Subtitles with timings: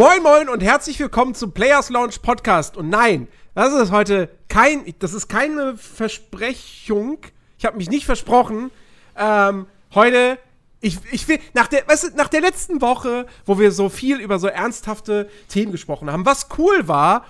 [0.00, 2.78] Moin Moin und herzlich willkommen zum Players Launch Podcast.
[2.78, 7.18] Und nein, das ist heute kein, das ist keine Versprechung.
[7.58, 8.70] Ich habe mich nicht versprochen.
[9.14, 10.38] Ähm, heute,
[10.80, 14.20] ich, ich will, nach der, weißt du, nach der letzten Woche, wo wir so viel
[14.20, 17.26] über so ernsthafte Themen gesprochen haben, was cool war,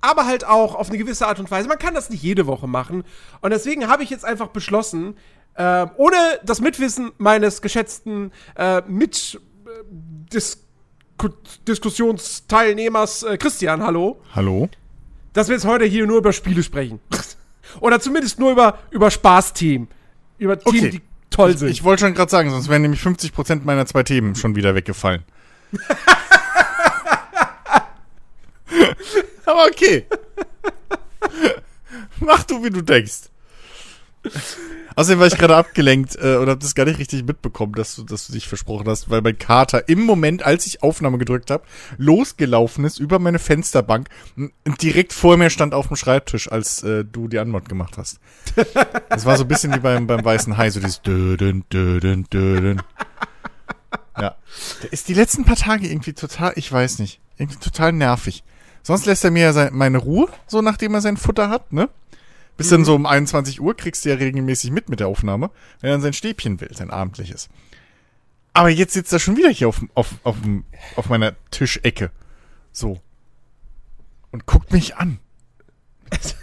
[0.00, 1.68] aber halt auch auf eine gewisse Art und Weise.
[1.68, 3.04] Man kann das nicht jede Woche machen.
[3.42, 5.18] Und deswegen habe ich jetzt einfach beschlossen,
[5.52, 10.30] äh, ohne das Mitwissen meines geschätzten äh, mit äh,
[11.66, 14.20] Diskussionsteilnehmers äh, Christian, hallo.
[14.34, 14.68] Hallo.
[15.32, 17.00] Dass wir jetzt heute hier nur über Spiele sprechen.
[17.80, 19.88] Oder zumindest nur über, über Spaßthemen.
[20.38, 20.90] Über Themen, Okay.
[20.90, 21.68] die toll sind.
[21.70, 25.22] Ich wollte schon gerade sagen, sonst wären nämlich 50% meiner zwei Themen schon wieder weggefallen.
[29.46, 30.06] Aber okay.
[32.20, 33.30] Mach du, wie du denkst.
[34.96, 38.02] Außerdem war ich gerade abgelenkt äh, und habe das gar nicht richtig mitbekommen, dass du,
[38.02, 41.64] dass du dich versprochen hast, weil mein Kater im Moment, als ich Aufnahme gedrückt habe,
[41.98, 47.04] losgelaufen ist über meine Fensterbank und direkt vor mir stand auf dem Schreibtisch, als äh,
[47.04, 48.20] du die Antwort gemacht hast.
[49.10, 52.80] Das war so ein bisschen wie beim, beim weißen Hai, so dieses Döden, Döden, Döden.
[54.18, 54.34] Ja.
[54.82, 58.44] Der ist die letzten paar Tage irgendwie total, ich weiß nicht, irgendwie total nervig.
[58.82, 61.90] Sonst lässt er mir ja meine Ruhe, so nachdem er sein Futter hat, ne?
[62.56, 65.90] Bis dann so um 21 Uhr kriegst du ja regelmäßig mit mit der Aufnahme, wenn
[65.90, 67.48] er dann sein Stäbchen will, sein abendliches.
[68.54, 70.36] Aber jetzt sitzt er schon wieder hier auf, auf, auf,
[70.96, 72.10] auf meiner Tischecke.
[72.72, 73.00] So.
[74.30, 75.18] Und guckt mich an.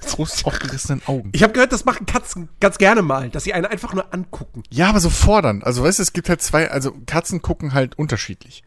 [0.07, 1.31] Groß aufgerissenen Augen.
[1.33, 4.61] ich habe gehört, das machen Katzen ganz gerne mal, dass sie einen einfach nur angucken.
[4.69, 5.63] Ja, aber so fordern.
[5.63, 8.63] Also weißt du, es gibt halt zwei, also Katzen gucken halt unterschiedlich.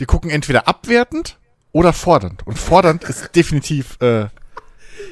[0.00, 1.38] Die gucken entweder abwertend
[1.72, 2.46] oder fordernd.
[2.46, 4.26] Und fordernd ist definitiv äh,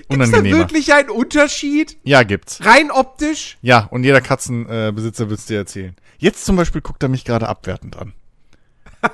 [0.03, 0.59] Ist da unangenehmer.
[0.59, 1.97] wirklich ein Unterschied?
[2.05, 2.65] Ja, gibt's.
[2.65, 3.59] Rein optisch?
[3.63, 5.97] Ja, und jeder Katzenbesitzer äh, wird's dir erzählen.
[6.19, 8.13] Jetzt zum Beispiel guckt er mich gerade abwertend an.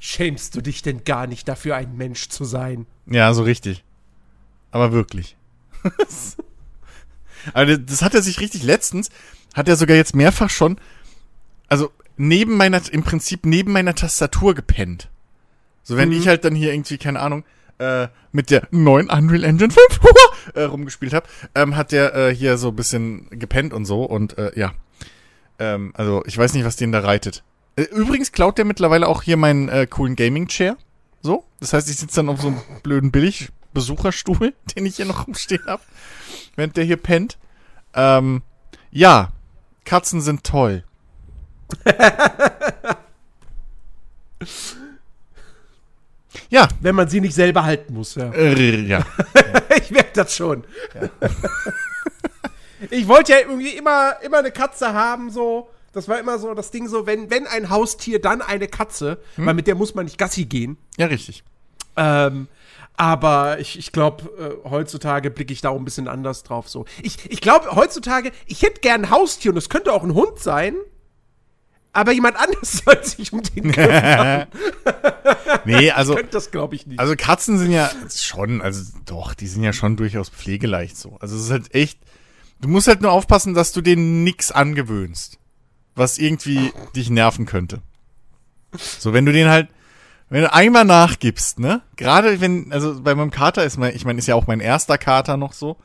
[0.00, 2.86] Schämst du dich denn gar nicht dafür, ein Mensch zu sein?
[3.06, 3.84] Ja, so richtig.
[4.70, 5.36] Aber wirklich.
[7.52, 9.10] Aber das hat er sich richtig letztens,
[9.54, 10.78] hat er sogar jetzt mehrfach schon,
[11.68, 15.08] also neben meiner, im Prinzip neben meiner Tastatur gepennt.
[15.88, 17.44] So wenn ich halt dann hier irgendwie, keine Ahnung,
[17.78, 20.00] äh, mit der neuen Unreal Engine 5
[20.54, 24.36] äh, rumgespielt habe, ähm, hat der äh, hier so ein bisschen gepennt und so und
[24.36, 24.74] äh, ja.
[25.58, 27.42] Ähm, also ich weiß nicht, was den da reitet.
[27.76, 30.76] Äh, übrigens klaut der mittlerweile auch hier meinen äh, coolen Gaming-Chair.
[31.22, 31.44] So.
[31.58, 35.64] Das heißt, ich sitze dann auf so einem blöden Billig-Besucherstuhl, den ich hier noch rumstehen
[35.64, 35.80] hab,
[36.54, 37.38] während der hier pennt.
[37.94, 38.42] Ähm,
[38.90, 39.32] ja,
[39.86, 40.84] Katzen sind toll.
[46.50, 48.32] ja, Wenn man sie nicht selber halten muss, ja.
[48.32, 49.04] äh, ja.
[49.76, 50.64] ich merke das schon.
[52.90, 55.68] ich wollte ja irgendwie immer, immer eine Katze haben, so.
[55.92, 59.54] Das war immer so das Ding so, wenn, wenn ein Haustier, dann eine Katze, weil
[59.54, 60.76] mit der muss man nicht Gassi gehen.
[60.96, 61.44] Ja, richtig.
[61.96, 62.46] Ähm,
[62.96, 66.68] aber ich, ich glaube, äh, heutzutage blicke ich da auch ein bisschen anders drauf.
[66.68, 66.84] So.
[67.02, 70.38] Ich, ich glaube, heutzutage, ich hätte gern ein Haustier und es könnte auch ein Hund
[70.38, 70.76] sein,
[71.92, 74.46] aber jemand anderes soll sich um den kümmern.
[75.64, 76.98] Nee, also, Könnte das, glaube ich, nicht.
[77.00, 81.16] also Katzen sind ja schon, also doch, die sind ja schon durchaus pflegeleicht so.
[81.20, 81.98] Also es ist halt echt,
[82.60, 85.38] du musst halt nur aufpassen, dass du denen nix angewöhnst,
[85.94, 87.82] was irgendwie dich nerven könnte.
[88.76, 89.68] So, wenn du den halt,
[90.30, 91.82] wenn du einmal nachgibst, ne?
[91.96, 94.98] Gerade wenn, also bei meinem Kater ist mein, ich meine, ist ja auch mein erster
[94.98, 95.76] Kater noch so.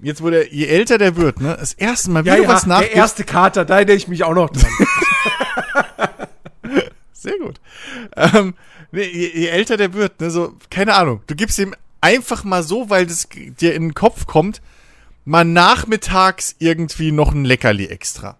[0.00, 1.56] Jetzt wurde, er- je älter der wird, ne?
[1.58, 2.96] Das erste Mal, wie ja, du ja, was der nachgibst.
[2.96, 4.70] erste Kater, da erinnere ich mich auch noch dran.
[7.12, 7.60] Sehr gut.
[8.16, 8.54] Ähm,
[8.92, 12.62] nee, je, je älter der wird, ne, so, keine Ahnung, du gibst ihm einfach mal
[12.62, 13.28] so, weil das
[13.60, 14.60] dir in den Kopf kommt,
[15.24, 18.36] mal nachmittags irgendwie noch ein Leckerli extra.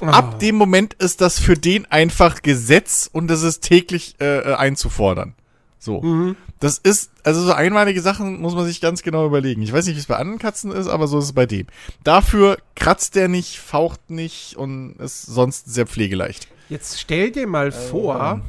[0.00, 4.54] Ab dem Moment ist das für den einfach Gesetz und das ist täglich äh, äh,
[4.54, 5.34] einzufordern.
[5.80, 6.34] So.
[6.60, 9.62] Das ist, also so einmalige Sachen muss man sich ganz genau überlegen.
[9.62, 11.66] Ich weiß nicht, wie es bei anderen Katzen ist, aber so ist es bei dem.
[12.02, 16.48] Dafür kratzt der nicht, faucht nicht und ist sonst sehr pflegeleicht.
[16.68, 18.40] Jetzt stell dir mal vor,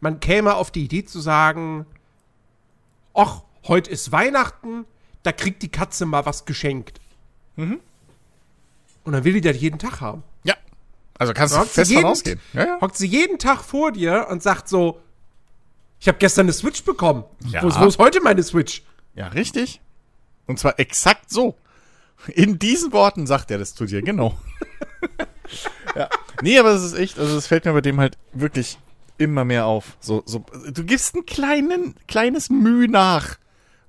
[0.00, 1.86] man käme auf die Idee zu sagen,
[3.14, 4.84] ach, heute ist Weihnachten,
[5.22, 7.00] da kriegt die Katze mal was geschenkt.
[7.56, 7.78] Mhm.
[9.04, 10.22] Und dann will die das jeden Tag haben.
[10.42, 10.54] Ja.
[11.16, 12.40] Also kannst du fest von jeden- ausgehen.
[12.52, 12.80] Ja, ja.
[12.80, 15.00] Hockt sie jeden Tag vor dir und sagt so,
[16.00, 17.24] ich habe gestern eine Switch bekommen.
[17.46, 17.62] Ja.
[17.62, 18.82] Wo, ist, wo ist heute meine Switch?
[19.14, 19.80] ja, richtig.
[20.46, 21.56] Und zwar exakt so.
[22.28, 24.36] In diesen Worten sagt er das zu dir, genau.
[25.96, 26.08] ja.
[26.42, 28.78] Nee, aber es ist echt, also es fällt mir bei dem halt wirklich
[29.18, 29.96] immer mehr auf.
[30.00, 33.36] So, so, du gibst ein kleinen, kleines Mühe nach.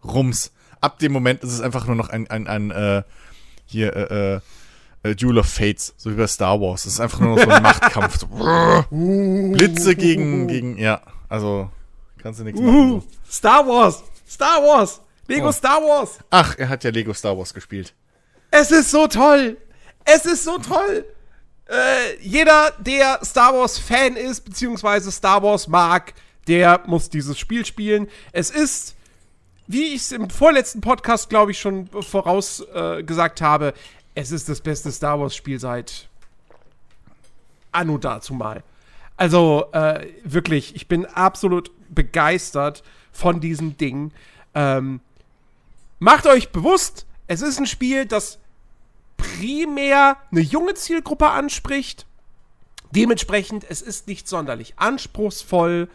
[0.04, 0.52] Rums.
[0.82, 3.04] Ab dem Moment ist es einfach nur noch ein, ein, ein, äh,
[3.66, 4.40] hier, äh, äh,
[5.04, 6.84] äh, Duel of Fates, so wie bei Star Wars.
[6.84, 8.20] Das ist einfach nur so ein Machtkampf.
[8.20, 8.28] So,
[8.92, 11.70] Blitze gegen, gegen, ja, also
[12.22, 13.04] kannst du nichts machen.
[13.30, 14.04] Star Wars!
[14.28, 15.02] Star Wars!
[15.28, 15.52] Lego Oh.
[15.52, 16.20] Star Wars!
[16.30, 17.94] Ach, er hat ja Lego Star Wars gespielt.
[18.52, 19.58] Es ist so toll!
[20.06, 21.06] Es ist so toll!
[21.68, 26.14] Äh, jeder, der Star Wars Fan ist, beziehungsweise Star Wars mag,
[26.48, 28.08] der muss dieses Spiel spielen.
[28.32, 28.96] Es ist,
[29.68, 33.74] wie ich es im vorletzten Podcast, glaube ich, schon vorausgesagt äh, habe,
[34.16, 36.08] es ist das beste Star Wars Spiel seit
[37.72, 38.64] Anno dazu mal.
[39.20, 44.14] Also äh, wirklich, ich bin absolut begeistert von diesem Ding.
[44.56, 45.02] Ähm,
[46.00, 48.40] macht euch bewusst, es ist ein Spiel, das
[49.18, 52.06] primär eine junge Zielgruppe anspricht.
[52.92, 55.90] Dementsprechend, es ist nicht sonderlich anspruchsvoll.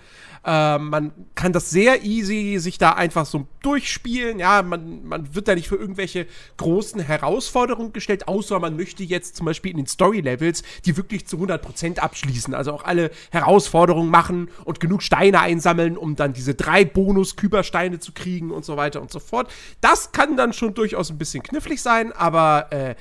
[0.46, 4.38] Ähm, man kann das sehr easy sich da einfach so durchspielen.
[4.38, 6.26] Ja, man, man wird da nicht für irgendwelche
[6.58, 11.38] großen Herausforderungen gestellt, außer man möchte jetzt zum Beispiel in den Story-Levels die wirklich zu
[11.38, 12.54] 100% abschließen.
[12.54, 18.12] Also auch alle Herausforderungen machen und genug Steine einsammeln, um dann diese drei Bonus-Kybersteine zu
[18.12, 19.50] kriegen und so weiter und so fort.
[19.80, 22.94] Das kann dann schon durchaus ein bisschen knifflig sein, aber äh,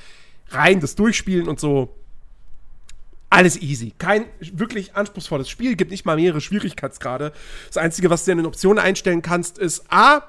[0.50, 1.96] rein das Durchspielen und so
[3.34, 3.94] alles easy.
[3.98, 7.34] Kein wirklich anspruchsvolles Spiel, gibt nicht mal mehrere Schwierigkeitsgrade.
[7.68, 10.22] Das Einzige, was du in den Optionen einstellen kannst, ist A,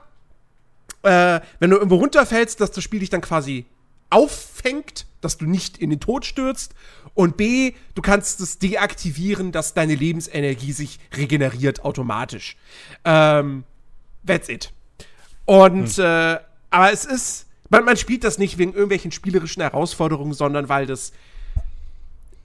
[1.03, 3.67] äh, wenn du irgendwo runterfällst, dass das Spiel dich dann quasi
[4.09, 6.75] auffängt, dass du nicht in den Tod stürzt.
[7.13, 12.57] Und B, du kannst es deaktivieren, dass deine Lebensenergie sich regeneriert automatisch.
[13.05, 13.65] Ähm,
[14.27, 14.73] that's it.
[15.45, 16.39] Und, äh,
[16.71, 21.13] aber es ist, man, man spielt das nicht wegen irgendwelchen spielerischen Herausforderungen, sondern weil das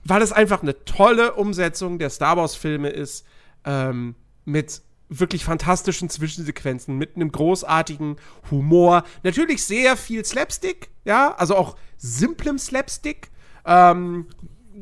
[0.04, 3.24] weil es einfach eine tolle Umsetzung der Star Wars-Filme ist,
[3.64, 4.14] ähm,
[4.44, 8.16] mit wirklich fantastischen Zwischensequenzen, mit einem großartigen
[8.50, 9.04] Humor.
[9.22, 13.30] Natürlich sehr viel Slapstick, ja, also auch simplem Slapstick.
[13.66, 14.26] Ähm,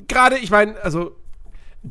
[0.06, 1.16] Gerade, ich meine, also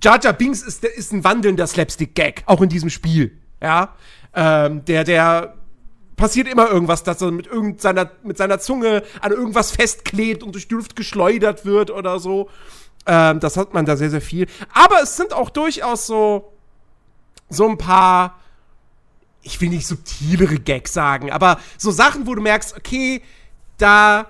[0.02, 3.96] Jar Jar Binks ist, ist ein wandelnder Slapstick-Gag, auch in diesem Spiel, ja.
[4.34, 5.56] Ähm, der, der
[6.16, 10.68] passiert immer irgendwas, dass er mit irgendeiner, mit seiner Zunge an irgendwas festklebt und durch
[10.68, 12.50] die Luft geschleudert wird oder so.
[13.08, 14.48] Ähm, das hat man da sehr, sehr viel.
[14.74, 16.52] Aber es sind auch durchaus so,
[17.50, 18.40] so ein paar,
[19.42, 23.22] ich will nicht subtilere Gags sagen, aber so Sachen, wo du merkst, okay,
[23.78, 24.28] da,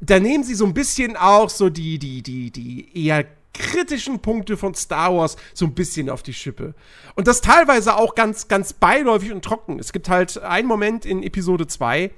[0.00, 4.56] da nehmen sie so ein bisschen auch so die, die, die, die eher kritischen Punkte
[4.56, 6.74] von Star Wars so ein bisschen auf die Schippe.
[7.16, 9.78] Und das teilweise auch ganz, ganz beiläufig und trocken.
[9.78, 12.10] Es gibt halt einen Moment in Episode 2,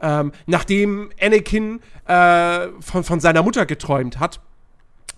[0.00, 4.40] ähm, nachdem Anakin äh, von, von seiner Mutter geträumt hat,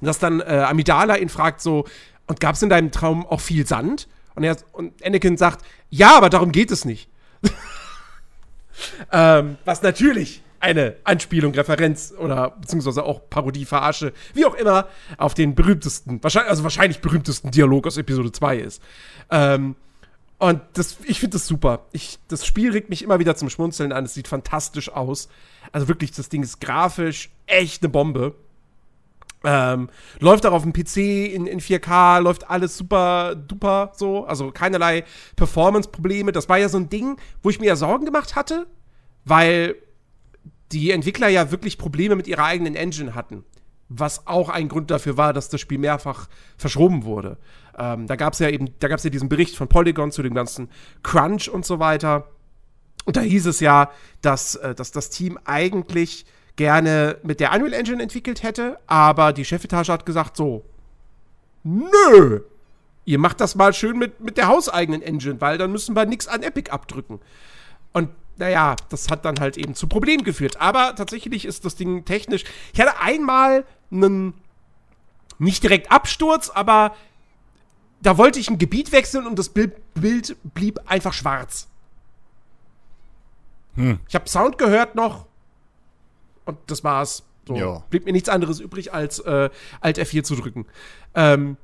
[0.00, 1.86] dass dann äh, Amidala ihn fragt so,
[2.26, 4.08] und gab es in deinem Traum auch viel Sand?
[4.34, 7.08] Und, er, und Anakin sagt, ja, aber darum geht es nicht.
[9.12, 15.34] ähm, was natürlich eine Anspielung, Referenz oder beziehungsweise auch Parodie, Verarsche, wie auch immer, auf
[15.34, 18.82] den berühmtesten, wahrscheinlich, also wahrscheinlich berühmtesten Dialog aus Episode 2 ist.
[19.30, 19.76] Ähm,
[20.38, 21.86] und das, ich finde das super.
[21.92, 24.04] Ich, das Spiel regt mich immer wieder zum Schmunzeln an.
[24.04, 25.28] Es sieht fantastisch aus.
[25.72, 28.34] Also wirklich, das Ding ist grafisch echt eine Bombe.
[29.44, 30.96] Ähm, läuft auch auf dem PC
[31.32, 35.04] in, in 4K, läuft alles super duper so, also keinerlei
[35.36, 36.32] Performance-Probleme.
[36.32, 38.66] Das war ja so ein Ding, wo ich mir ja Sorgen gemacht hatte,
[39.24, 39.76] weil
[40.72, 43.44] die Entwickler ja wirklich Probleme mit ihrer eigenen Engine hatten.
[43.88, 47.38] Was auch ein Grund dafür war, dass das Spiel mehrfach verschoben wurde.
[47.78, 50.22] Ähm, da gab es ja eben, da gab es ja diesen Bericht von Polygon zu
[50.22, 50.70] dem ganzen
[51.04, 52.28] Crunch und so weiter.
[53.04, 53.90] Und da hieß es ja,
[54.22, 59.44] dass, äh, dass das Team eigentlich gerne mit der Unreal Engine entwickelt hätte, aber die
[59.44, 60.64] Chefetage hat gesagt so,
[61.62, 62.40] nö,
[63.04, 66.28] ihr macht das mal schön mit, mit der hauseigenen Engine, weil dann müssen wir nichts
[66.28, 67.20] an Epic abdrücken.
[67.92, 70.60] Und naja, das hat dann halt eben zu Problemen geführt.
[70.60, 72.44] Aber tatsächlich ist das Ding technisch.
[72.72, 74.34] Ich hatte einmal einen,
[75.38, 76.94] nicht direkt Absturz, aber
[78.00, 81.68] da wollte ich ein Gebiet wechseln und das Bild, Bild blieb einfach schwarz.
[83.76, 83.98] Hm.
[84.08, 85.25] Ich habe Sound gehört noch
[86.46, 87.22] und das war's.
[87.46, 87.84] So, Ja.
[87.90, 89.50] blieb mir nichts anderes übrig, als äh,
[89.80, 90.66] Alt F4 zu drücken.
[91.14, 91.56] Ähm,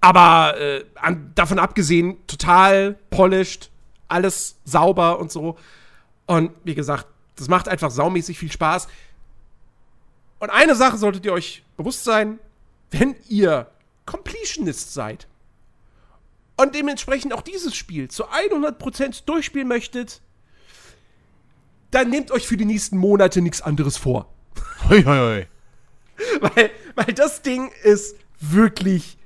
[0.00, 3.70] aber äh, an, davon abgesehen, total polished,
[4.08, 5.56] alles sauber und so.
[6.26, 7.06] Und wie gesagt,
[7.36, 8.88] das macht einfach saumäßig viel Spaß.
[10.38, 12.38] Und eine Sache solltet ihr euch bewusst sein,
[12.90, 13.68] wenn ihr
[14.06, 15.28] Completionist seid
[16.56, 20.20] und dementsprechend auch dieses Spiel zu 100% durchspielen möchtet,
[21.92, 24.32] dann nehmt euch für die nächsten Monate nichts anderes vor.
[24.88, 25.46] Hoi, hoi, hoi.
[26.40, 29.18] weil, weil das Ding ist wirklich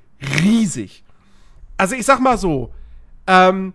[0.43, 1.05] riesig.
[1.77, 2.73] Also ich sag mal so,
[3.27, 3.73] ähm,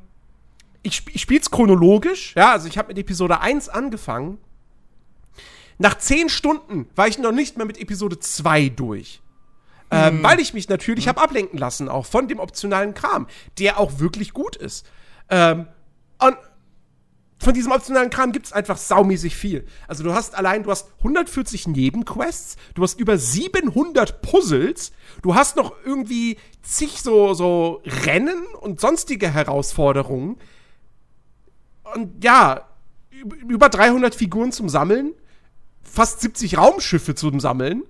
[0.84, 4.38] ich, sp ich spiel's chronologisch, ja, also ich habe mit Episode 1 angefangen.
[5.78, 9.22] nach zehn Stunden war ich noch nicht mehr mit Episode 2 durch.
[9.94, 13.28] Ähm, weil ich mich natürlich habe ablenken lassen, auch von dem optionalen Kram,
[13.60, 14.86] der auch wirklich gut ist.
[15.30, 15.68] Ähm,
[16.20, 16.38] und
[17.42, 19.66] von diesem optionalen Kram gibt es einfach saumäßig viel.
[19.88, 24.92] Also du hast allein, du hast 140 Nebenquests, du hast über 700 Puzzles,
[25.24, 30.38] du hast noch irgendwie zig so, so Rennen und sonstige Herausforderungen.
[31.96, 32.68] Und ja,
[33.48, 35.14] über 300 Figuren zum Sammeln,
[35.82, 37.84] fast 70 Raumschiffe zum Sammeln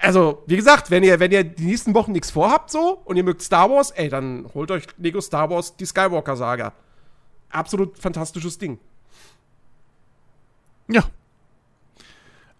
[0.00, 3.24] also, wie gesagt, wenn ihr, wenn ihr die nächsten Wochen nichts vorhabt so und ihr
[3.24, 6.72] mögt Star Wars, ey, dann holt euch Lego Star Wars die Skywalker-Saga.
[7.50, 8.78] Absolut fantastisches Ding.
[10.88, 11.02] Ja.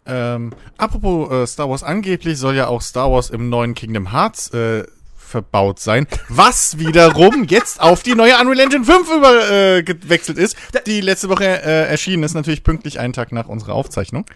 [0.07, 4.53] Ähm, apropos äh, Star Wars, angeblich soll ja auch Star Wars im neuen Kingdom Hearts
[4.53, 4.85] äh,
[5.17, 10.57] verbaut sein, was wiederum jetzt auf die neue Unreal Engine 5 übergewechselt äh, ist,
[10.87, 14.27] die letzte Woche äh, erschienen ist, natürlich pünktlich einen Tag nach unserer Aufzeichnung.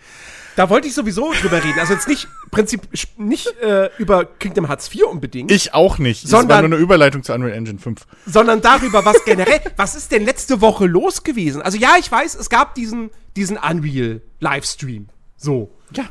[0.56, 1.78] Da wollte ich sowieso drüber reden.
[1.80, 2.82] Also jetzt nicht Prinzip
[3.16, 5.50] nicht äh, über Kingdom Hearts 4 unbedingt.
[5.50, 6.26] Ich auch nicht.
[6.26, 8.06] Sondern, das war nur eine Überleitung zu Unreal Engine 5.
[8.26, 11.60] Sondern darüber, was generell, was ist denn letzte Woche los gewesen?
[11.62, 15.08] Also ja, ich weiß, es gab diesen, diesen Unreal Livestream.
[15.36, 15.70] So.
[15.92, 16.04] Ja.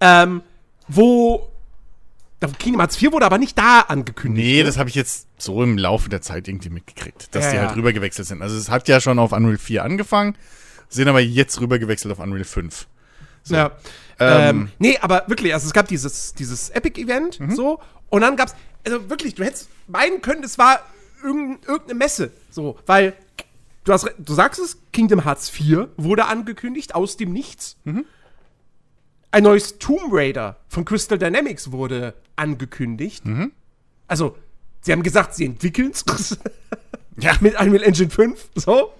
[0.00, 0.42] Ähm,
[0.88, 1.50] wo
[2.58, 4.46] Kingdom Hearts 4 wurde aber nicht da angekündigt.
[4.46, 4.64] Nee, ne?
[4.64, 7.66] das habe ich jetzt so im Laufe der Zeit irgendwie mitgekriegt, dass Ja, die ja.
[7.66, 8.42] halt rübergewechselt sind.
[8.42, 10.36] Also es hat ja schon auf Unreal 4 angefangen,
[10.88, 12.86] sind aber jetzt rübergewechselt auf Unreal 5.
[13.44, 13.54] So.
[13.54, 13.70] Ja.
[14.18, 18.54] Ähm, Ähm, nee, aber wirklich, also es gab dieses, dieses Epic-Event, so, und dann gab's,
[18.86, 20.80] also wirklich, du hättest meinen können, es war
[21.22, 23.14] irgendein, irgendeine Messe, so, weil,
[23.84, 27.76] du hast, du sagst es, Kingdom Hearts 4 wurde angekündigt, aus dem Nichts.
[29.30, 33.24] Ein neues Tomb Raider von Crystal Dynamics wurde angekündigt.
[34.06, 34.36] Also,
[34.80, 36.04] sie haben gesagt, sie entwickeln's
[37.16, 37.32] Ja.
[37.40, 38.92] mit Unreal Engine 5, so,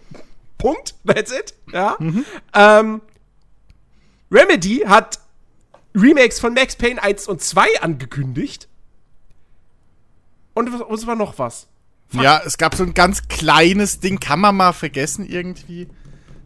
[0.58, 1.96] Punkt, that's it, ja.
[2.52, 3.00] Ähm,
[4.30, 5.18] Remedy hat
[5.94, 8.68] Remakes von Max Payne 1 und 2 angekündigt.
[10.54, 11.66] Und es war noch was.
[12.12, 15.88] Ja, es gab so ein ganz kleines Ding, kann man mal vergessen irgendwie.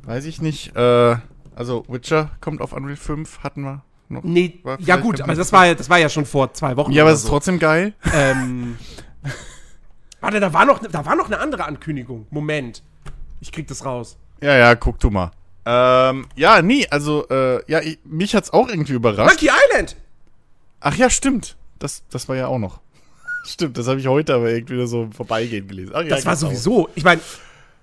[0.03, 0.75] Weiß ich nicht.
[0.77, 1.17] Äh,
[1.55, 4.23] also Witcher kommt auf Unreal 5, hatten wir noch.
[4.23, 6.93] Nee, ja gut, aber das war, ja- das war ja schon vor zwei Wochen.
[6.93, 7.93] Ja, aber es ist trotzdem geil.
[8.15, 8.79] Ähm,
[10.21, 12.27] warte, da war, noch, da war noch eine andere Ankündigung.
[12.31, 12.83] Moment.
[13.41, 14.17] Ich krieg das raus.
[14.41, 15.33] Ja, ja, guck du mal.
[15.71, 19.29] Ähm, ja, nee, also, äh, ja, ich, mich hat's auch irgendwie überrascht.
[19.29, 19.97] Monkey Island!
[20.81, 21.57] Ach ja, stimmt.
[21.79, 22.81] Das, das war ja auch noch.
[23.45, 25.93] Stimmt, das habe ich heute aber irgendwie nur so vorbeigehen gelesen.
[25.95, 26.89] Ach, ja, Das war sowieso.
[26.95, 27.21] Ich meine,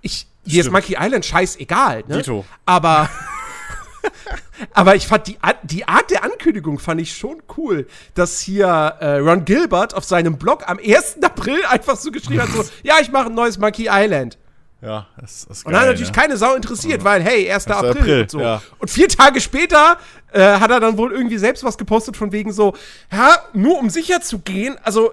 [0.02, 0.72] ich, dir ist.
[0.72, 2.18] Monkey Island scheißegal, ne?
[2.18, 2.44] Dito.
[2.66, 3.08] Aber.
[4.74, 8.68] aber ich fand die, Art- die Art der Ankündigung fand ich schon cool, dass hier
[8.68, 11.18] äh, Ron Gilbert auf seinem Blog am 1.
[11.24, 14.38] April einfach so geschrieben hat: so, ja, ich mache ein neues Monkey Island.
[14.86, 16.22] Ja, das, ist Und geil, dann hat natürlich ne?
[16.22, 17.68] keine Sau interessiert, weil, hey, 1.
[17.68, 18.40] April, April, und so.
[18.40, 18.62] ja.
[18.78, 19.98] Und vier Tage später
[20.32, 22.76] äh, hat er dann wohl irgendwie selbst was gepostet von wegen so,
[23.12, 25.12] ja, nur um sicher zu gehen, also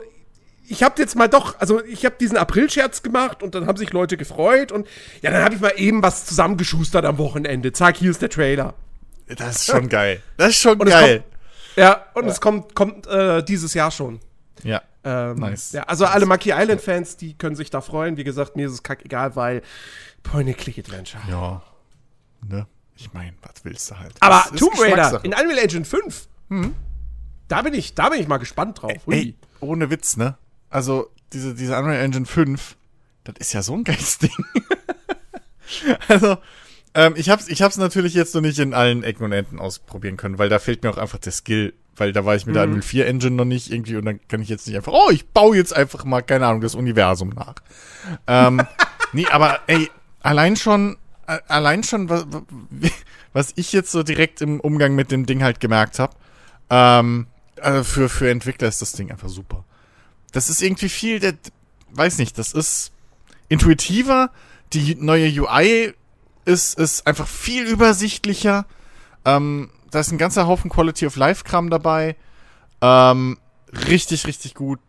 [0.69, 3.93] ich habe jetzt mal doch, also ich habe diesen April-Scherz gemacht und dann haben sich
[3.93, 4.87] Leute gefreut und
[5.21, 7.73] ja, dann habe ich mal eben was zusammengeschustert am Wochenende.
[7.73, 8.75] Zack, hier ist der Trailer.
[9.27, 10.23] Das ist schon geil.
[10.37, 11.25] Das ist schon Und geil.
[11.77, 14.21] Ja, und es kommt, kommt äh, dieses Jahr schon.
[14.63, 14.83] Ja.
[15.05, 15.73] Ähm, Nice.
[15.73, 18.17] Ja, also alle Monkey Island-Fans, die können sich da freuen.
[18.17, 19.63] Wie gesagt, mir ist es kackegal, weil
[20.23, 21.23] Point-and-Click-Adventure.
[21.29, 21.63] Ja.
[22.49, 22.67] Ne?
[22.97, 24.13] Ich meine, was willst du halt?
[24.21, 26.29] Aber Das Tomb Raider in Unreal Engine 5,
[27.49, 29.07] da bin ich, da bin ich mal gespannt drauf.
[29.07, 29.15] Ui.
[29.15, 30.37] Ey, ohne Witz, ne?
[30.71, 32.77] Also, diese, diese Unreal Engine 5,
[33.25, 34.31] das ist ja so ein geiles Ding.
[36.09, 36.37] also,
[36.95, 40.17] ähm, ich hab's, ich hab's natürlich jetzt noch nicht in allen Ecken und Enden ausprobieren
[40.17, 42.65] können, weil da fehlt mir auch einfach der Skill, weil da war ich mit der
[42.65, 45.27] Unreal 4 Engine noch nicht irgendwie und dann kann ich jetzt nicht einfach, oh, ich
[45.29, 47.55] baue jetzt einfach mal, keine Ahnung, das Universum nach.
[48.27, 48.63] ähm,
[49.13, 49.91] nee, aber ey,
[50.23, 50.97] allein schon,
[51.27, 52.27] äh, allein schon, was,
[53.33, 56.15] was ich jetzt so direkt im Umgang mit dem Ding halt gemerkt habe,
[56.71, 57.27] ähm,
[57.61, 59.65] also für, für Entwickler ist das Ding einfach super.
[60.33, 61.35] Das ist irgendwie viel, der,
[61.91, 62.93] weiß nicht, das ist
[63.49, 64.31] intuitiver,
[64.73, 65.93] die neue UI
[66.45, 68.67] ist, ist einfach viel übersichtlicher.
[69.25, 72.17] Ähm, da ist ein ganzer Haufen Quality of Life Kram dabei.
[72.81, 73.39] Ähm,
[73.89, 74.81] richtig, richtig gut.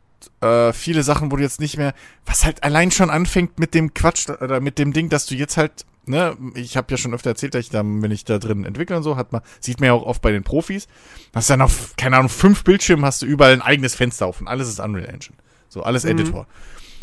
[0.42, 1.94] Äh, viele Sachen, wo du jetzt nicht mehr,
[2.26, 5.58] was halt allein schon anfängt mit dem Quatsch oder mit dem Ding, dass du jetzt
[5.58, 8.64] halt, ne, ich habe ja schon öfter erzählt, dass ich da, wenn ich da drin
[8.64, 10.88] entwickle und so, hat man, sieht man ja auch oft bei den Profis,
[11.36, 14.48] hast dann auf, keine Ahnung, fünf Bildschirmen hast du überall ein eigenes Fenster auf und
[14.48, 15.36] alles ist Unreal Engine.
[15.68, 16.48] So, alles Editor.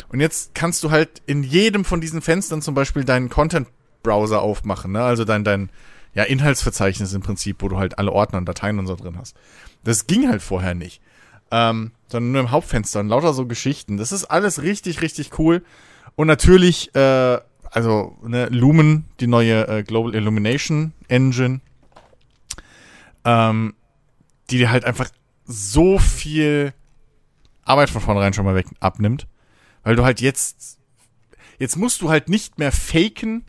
[0.09, 4.91] Und jetzt kannst du halt in jedem von diesen Fenstern zum Beispiel deinen Content-Browser aufmachen,
[4.91, 5.03] ne?
[5.03, 5.69] Also dein, dein
[6.13, 9.35] ja, Inhaltsverzeichnis im Prinzip, wo du halt alle Ordner und Dateien und so drin hast.
[9.83, 11.01] Das ging halt vorher nicht.
[11.51, 13.97] Ähm, sondern nur im Hauptfenster und lauter so Geschichten.
[13.97, 15.63] Das ist alles richtig, richtig cool.
[16.15, 17.39] Und natürlich, äh,
[17.69, 21.61] also ne, Lumen, die neue äh, Global Illumination Engine,
[23.25, 23.73] ähm,
[24.49, 25.09] die dir halt einfach
[25.45, 26.73] so viel
[27.63, 29.27] Arbeit von vornherein schon mal weg abnimmt,
[29.83, 30.79] weil du halt jetzt
[31.59, 33.45] jetzt musst du halt nicht mehr faken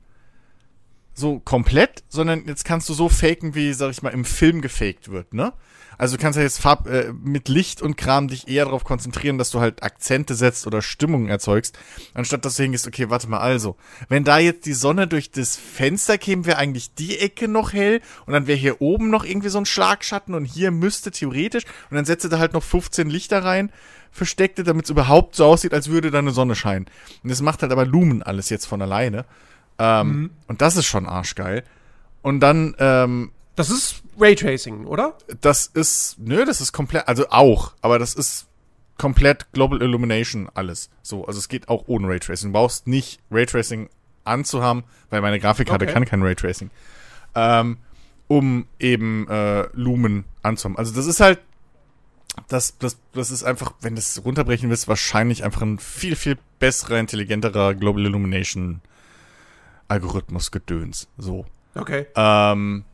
[1.15, 5.11] so komplett, sondern jetzt kannst du so faken, wie sag ich mal im Film gefaked
[5.11, 5.53] wird, ne?
[5.99, 9.39] Also du kannst ja jetzt Farb, äh, mit Licht und Kram dich eher darauf konzentrieren,
[9.39, 11.79] dass du halt Akzente setzt oder Stimmungen erzeugst,
[12.15, 13.77] anstatt dass du hingehst, okay, warte mal, also,
[14.09, 18.01] wenn da jetzt die Sonne durch das Fenster käme, wäre eigentlich die Ecke noch hell
[18.27, 21.97] und dann wäre hier oben noch irgendwie so ein Schlagschatten und hier müsste theoretisch und
[21.97, 23.71] dann setze da halt noch 15 Lichter rein,
[24.11, 26.87] versteckte, damit es überhaupt so aussieht, als würde da eine Sonne scheinen.
[27.23, 29.25] Und das macht halt aber Lumen alles jetzt von alleine.
[29.79, 30.31] Ähm, mhm.
[30.49, 31.65] Und das ist schon arschgeil.
[32.23, 35.17] Und dann, ähm, Das ist Raytracing, oder?
[35.41, 38.47] Das ist, nö, das ist komplett, also auch, aber das ist
[38.99, 40.91] komplett Global Illumination alles.
[41.03, 42.51] So, also es geht auch ohne Raytracing.
[42.51, 43.89] Du brauchst nicht Raytracing
[44.25, 45.93] anzuhaben, weil meine Grafikkarte okay.
[45.93, 46.71] kann kein Raytracing.
[47.35, 47.79] Ähm,
[48.29, 50.79] um eben äh, Lumen anzuhaben.
[50.79, 51.41] Also das ist halt
[52.49, 56.39] das, das, das ist einfach, wenn du es runterbrechen willst, wahrscheinlich einfach ein viel, viel
[56.59, 58.81] besserer, intelligenterer Global Illumination
[59.89, 61.09] Algorithmus gedöns.
[61.19, 61.45] So.
[61.75, 62.07] Okay.
[62.15, 62.85] Ähm,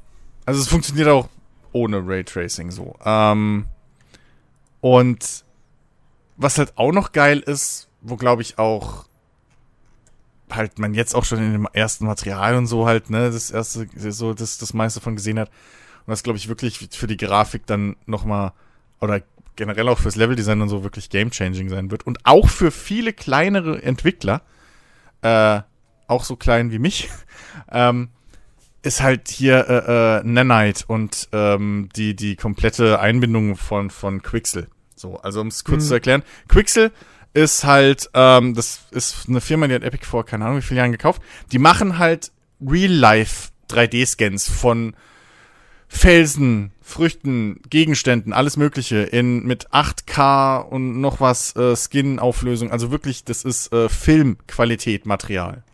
[0.46, 1.28] also es funktioniert auch
[1.72, 2.96] ohne Raytracing so.
[3.04, 3.66] Ähm,
[4.80, 5.44] und
[6.36, 9.08] was halt auch noch geil ist, wo glaube ich auch
[10.50, 13.86] halt man jetzt auch schon in dem ersten Material und so halt, ne, das erste,
[13.96, 15.48] so das, das meiste von gesehen hat.
[16.06, 18.52] Und das glaube ich wirklich für die Grafik dann nochmal
[19.00, 19.22] oder
[19.56, 22.06] generell auch fürs Leveldesign und so wirklich game-changing sein wird.
[22.06, 24.42] Und auch für viele kleinere Entwickler,
[25.22, 25.60] äh,
[26.08, 27.08] auch so klein wie mich,
[27.70, 28.08] ähm,
[28.82, 34.68] ist halt hier äh, äh, Nanite und ähm, die, die komplette Einbindung von, von Quixel.
[34.96, 35.88] So, also um es kurz mhm.
[35.88, 36.22] zu erklären.
[36.48, 36.92] Quixel
[37.34, 40.78] ist halt, ähm, das ist eine Firma, die hat Epic vor, keine Ahnung, wie viele
[40.78, 41.22] Jahren gekauft.
[41.52, 44.94] Die machen halt Real-Life 3D-Scans von
[45.88, 52.70] Felsen, Früchten, Gegenständen, alles Mögliche in mit 8K und noch was äh, Skin-Auflösung.
[52.70, 55.64] Also wirklich, das ist äh, Filmqualität Material.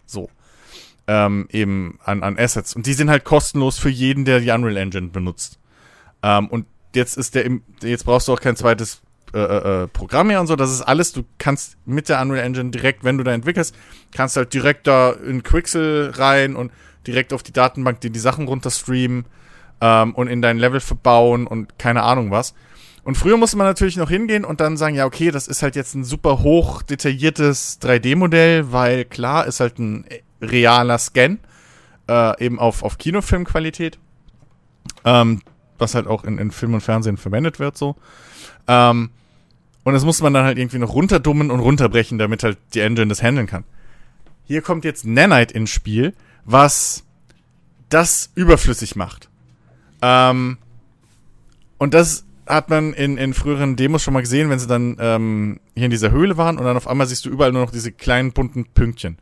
[1.06, 2.74] Ähm, eben an, an Assets.
[2.74, 5.58] Und die sind halt kostenlos für jeden, der die Unreal Engine benutzt.
[6.22, 9.02] Ähm, und jetzt ist der, im, jetzt brauchst du auch kein zweites
[9.34, 10.54] äh, äh, äh, Programm mehr und so.
[10.54, 13.74] Das ist alles, du kannst mit der Unreal Engine direkt, wenn du da entwickelst,
[14.14, 16.70] kannst halt direkt da in Quixel rein und
[17.06, 19.26] direkt auf die Datenbank dir die Sachen runterstreamen
[19.80, 22.54] ähm, und in dein Level verbauen und keine Ahnung was.
[23.02, 25.74] Und früher musste man natürlich noch hingehen und dann sagen, ja, okay, das ist halt
[25.74, 30.06] jetzt ein super hoch detailliertes 3D-Modell, weil klar, ist halt ein
[30.50, 31.38] realer Scan,
[32.08, 33.98] äh, eben auf, auf Kinofilmqualität,
[35.04, 35.42] ähm,
[35.78, 37.96] was halt auch in, in Film und Fernsehen verwendet wird, so.
[38.66, 39.10] Ähm,
[39.84, 43.08] und das muss man dann halt irgendwie noch runterdummen und runterbrechen, damit halt die Engine
[43.08, 43.64] das handeln kann.
[44.44, 47.04] Hier kommt jetzt Nanite ins Spiel, was
[47.90, 49.28] das überflüssig macht.
[50.02, 50.58] Ähm,
[51.78, 55.60] und das hat man in, in früheren Demos schon mal gesehen, wenn sie dann ähm,
[55.74, 57.92] hier in dieser Höhle waren und dann auf einmal siehst du überall nur noch diese
[57.92, 59.18] kleinen bunten Pünktchen.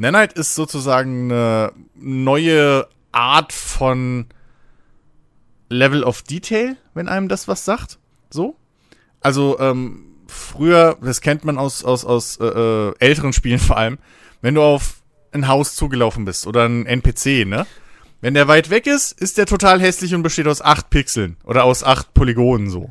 [0.00, 4.26] Nanite ist sozusagen eine neue Art von
[5.68, 7.98] Level of Detail, wenn einem das was sagt.
[8.30, 8.56] So.
[9.20, 13.98] Also, ähm, früher, das kennt man aus, aus, aus äh, äh älteren Spielen vor allem,
[14.40, 17.66] wenn du auf ein Haus zugelaufen bist oder ein NPC, ne?
[18.22, 21.64] Wenn der weit weg ist, ist der total hässlich und besteht aus acht Pixeln oder
[21.64, 22.90] aus acht Polygonen so.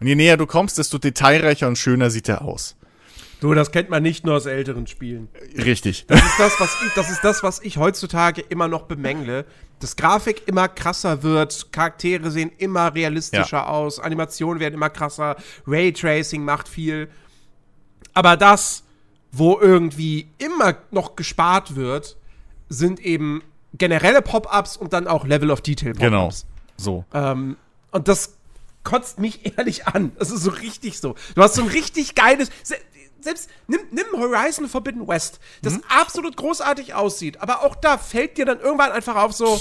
[0.00, 2.76] Und je näher du kommst, desto detailreicher und schöner sieht er aus.
[3.40, 5.28] Du, das kennt man nicht nur aus älteren Spielen.
[5.56, 6.04] Richtig.
[6.06, 9.46] Das ist das, was ich, das ist das, was ich heutzutage immer noch bemängle.
[9.80, 13.66] Dass Grafik immer krasser wird, Charaktere sehen immer realistischer ja.
[13.66, 17.08] aus, Animationen werden immer krasser, Raytracing macht viel.
[18.12, 18.84] Aber das,
[19.32, 22.18] wo irgendwie immer noch gespart wird,
[22.68, 26.00] sind eben generelle Pop-ups und dann auch Level of Detail Pop-ups.
[26.02, 26.30] Genau.
[26.76, 27.04] So.
[27.14, 27.56] Ähm,
[27.90, 28.34] und das
[28.84, 30.12] kotzt mich ehrlich an.
[30.18, 31.14] Das ist so richtig so.
[31.34, 32.50] Du hast so ein richtig geiles.
[33.22, 35.84] Selbst nimm, nimm Horizon Forbidden West, das mhm.
[35.88, 39.60] absolut großartig aussieht, aber auch da fällt dir dann irgendwann einfach auf so,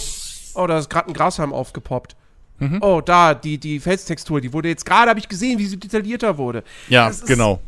[0.56, 2.15] oh, da ist gerade ein Grashalm aufgepoppt.
[2.60, 2.80] Mhm.
[2.82, 6.38] Oh, da, die, die Felstextur, die wurde jetzt gerade, habe ich gesehen, wie sie detaillierter
[6.38, 6.63] wurde.
[6.89, 7.62] Ja, genau.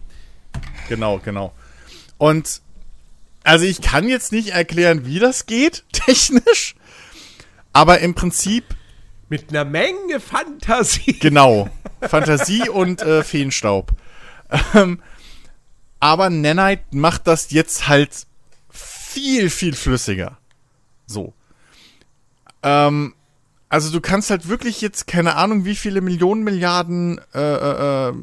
[0.89, 1.53] Genau, genau.
[2.17, 2.61] Und
[3.43, 6.75] also ich kann jetzt nicht erklären, wie das geht, technisch.
[7.73, 8.65] Aber im Prinzip.
[9.29, 11.17] Mit einer Menge Fantasie.
[11.19, 11.69] Genau.
[12.01, 13.93] Fantasie und äh, Feenstaub.
[14.75, 15.01] Ähm,
[16.01, 18.27] aber Nanite macht das jetzt halt
[18.69, 20.37] viel, viel flüssiger.
[21.05, 21.33] So.
[22.63, 23.13] Ähm,
[23.69, 28.13] also du kannst halt wirklich jetzt keine Ahnung, wie viele Millionen Milliarden äh, äh, äh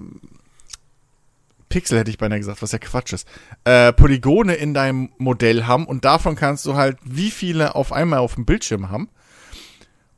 [1.69, 3.29] Pixel hätte ich beinahe gesagt, was ja Quatsch ist,
[3.65, 8.21] äh, Polygone in deinem Modell haben und davon kannst du halt wie viele auf einmal
[8.21, 9.11] auf dem Bildschirm haben.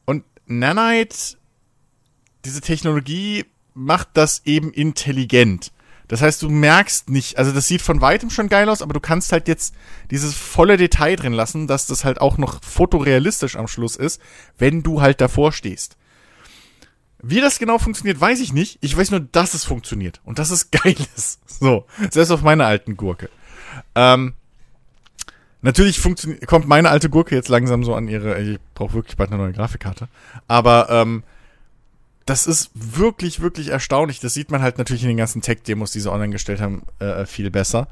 [0.04, 1.36] Und Nanite,
[2.44, 5.72] diese Technologie macht das eben intelligent.
[6.10, 8.98] Das heißt, du merkst nicht, also das sieht von weitem schon geil aus, aber du
[8.98, 9.76] kannst halt jetzt
[10.10, 14.20] dieses volle Detail drin lassen, dass das halt auch noch fotorealistisch am Schluss ist,
[14.58, 15.96] wenn du halt davor stehst.
[17.22, 18.78] Wie das genau funktioniert, weiß ich nicht.
[18.80, 21.38] Ich weiß nur, dass es funktioniert und dass es geil ist.
[21.46, 23.30] So, selbst auf meiner alten Gurke.
[23.94, 24.34] Ähm,
[25.62, 26.02] natürlich
[26.44, 28.36] kommt meine alte Gurke jetzt langsam so an ihre.
[28.40, 30.08] Ich brauche wirklich bald eine neue Grafikkarte.
[30.48, 31.22] Aber ähm,
[32.26, 34.20] das ist wirklich, wirklich erstaunlich.
[34.20, 37.26] Das sieht man halt natürlich in den ganzen Tech-Demos, die sie online gestellt haben, äh,
[37.26, 37.88] viel besser.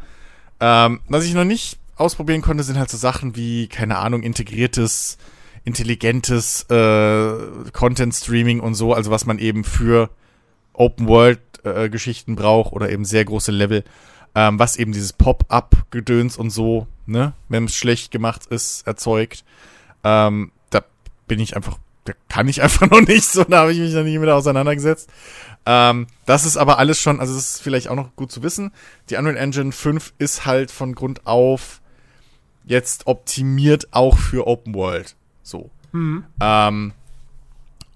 [0.60, 5.18] Ähm, was ich noch nicht ausprobieren konnte, sind halt so Sachen wie, keine Ahnung, integriertes
[5.64, 10.08] intelligentes äh, Content Streaming und so, also was man eben für
[10.72, 11.90] Open World äh,
[12.34, 13.84] braucht oder eben sehr große Level,
[14.34, 19.44] ähm, was eben dieses Pop-up Gedöns und so, ne, wenn es schlecht gemacht ist, erzeugt.
[20.04, 20.82] Ähm, da
[21.26, 24.04] bin ich einfach, da kann ich einfach noch nicht so, da habe ich mich noch
[24.04, 25.10] nicht mit auseinandergesetzt.
[25.66, 28.72] Ähm, das ist aber alles schon, also das ist vielleicht auch noch gut zu wissen.
[29.10, 31.80] Die Unreal Engine 5 ist halt von Grund auf
[32.64, 35.16] jetzt optimiert auch für Open World.
[35.42, 35.70] So.
[35.92, 36.24] Mhm.
[36.40, 36.92] Ähm,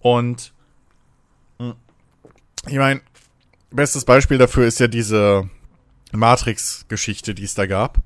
[0.00, 0.52] und
[1.58, 1.74] hm,
[2.66, 3.00] ich meine,
[3.70, 5.48] bestes Beispiel dafür ist ja diese
[6.12, 7.98] Matrix-Geschichte, die es da gab.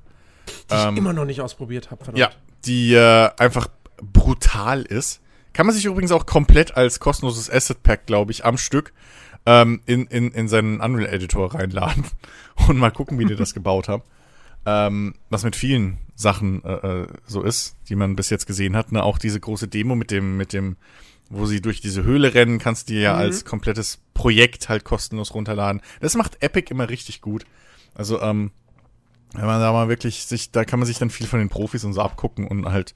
[0.70, 2.30] Die ähm, ich immer noch nicht ausprobiert habe, Ja,
[2.64, 3.68] die äh, einfach
[4.00, 5.20] brutal ist.
[5.56, 8.92] Kann man sich übrigens auch komplett als kostenloses Asset Pack, glaube ich, am Stück
[9.46, 12.04] ähm, in, in, in seinen Unreal Editor reinladen
[12.68, 14.02] und mal gucken, wie die das gebaut haben.
[14.66, 18.92] Ähm, was mit vielen Sachen äh, äh, so ist, die man bis jetzt gesehen hat.
[18.92, 19.02] Ne?
[19.02, 20.76] Auch diese große Demo mit dem, mit dem,
[21.30, 23.20] wo sie durch diese Höhle rennen, kannst du dir ja mhm.
[23.20, 25.80] als komplettes Projekt halt kostenlos runterladen.
[26.00, 27.46] Das macht Epic immer richtig gut.
[27.94, 28.50] Also, ähm,
[29.32, 31.82] wenn man da mal wirklich sich, da kann man sich dann viel von den Profis
[31.82, 32.94] und so abgucken und halt,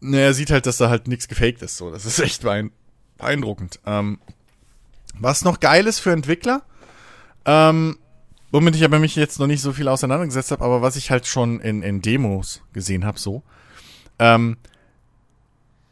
[0.00, 1.76] naja, sieht halt, dass da halt nichts gefaked ist.
[1.76, 2.44] So, das ist echt
[3.18, 3.80] beeindruckend.
[3.86, 4.18] Ähm,
[5.18, 6.62] was noch geil ist für Entwickler,
[7.44, 7.98] ähm,
[8.50, 11.26] womit ich aber mich jetzt noch nicht so viel auseinandergesetzt habe, aber was ich halt
[11.26, 13.42] schon in, in Demos gesehen habe, so.
[14.18, 14.56] Ähm,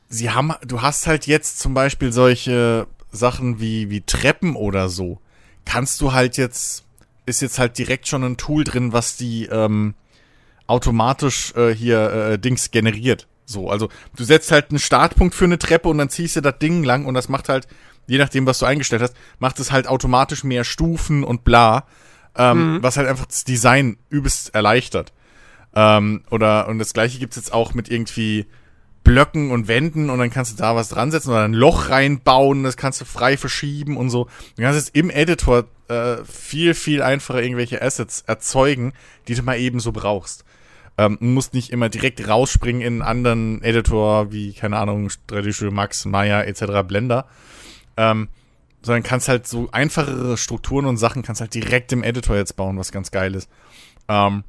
[0.08, 5.20] sie haben, du hast halt jetzt zum Beispiel solche Sachen wie, wie Treppen oder so.
[5.64, 6.84] Kannst du halt jetzt,
[7.26, 9.94] ist jetzt halt direkt schon ein Tool drin, was die ähm,
[10.66, 13.26] automatisch äh, hier äh, Dings generiert.
[13.46, 16.58] So, also du setzt halt einen Startpunkt für eine Treppe und dann ziehst du das
[16.58, 17.66] Ding lang und das macht halt,
[18.06, 21.84] je nachdem, was du eingestellt hast, macht es halt automatisch mehr Stufen und bla
[22.36, 22.82] ähm, mhm.
[22.82, 25.12] was halt einfach das Design übelst erleichtert.
[25.74, 28.46] Ähm, oder, und das gleiche gibt's jetzt auch mit irgendwie
[29.02, 32.64] Blöcken und Wänden und dann kannst du da was dran setzen oder ein Loch reinbauen,
[32.64, 34.28] das kannst du frei verschieben und so.
[34.56, 38.94] Du kannst jetzt im Editor äh, viel, viel einfacher irgendwelche Assets erzeugen,
[39.28, 40.44] die du mal eben so brauchst.
[40.96, 45.72] Ähm, musst nicht immer direkt rausspringen in einen anderen Editor wie, keine Ahnung, 3D Studio
[45.72, 47.26] Max, Maya etc., Blender.
[47.96, 48.28] Ähm,
[48.82, 52.78] sondern kannst halt so einfachere Strukturen und Sachen kannst halt direkt im Editor jetzt bauen,
[52.78, 53.48] was ganz geil ist.
[54.08, 54.44] Ähm,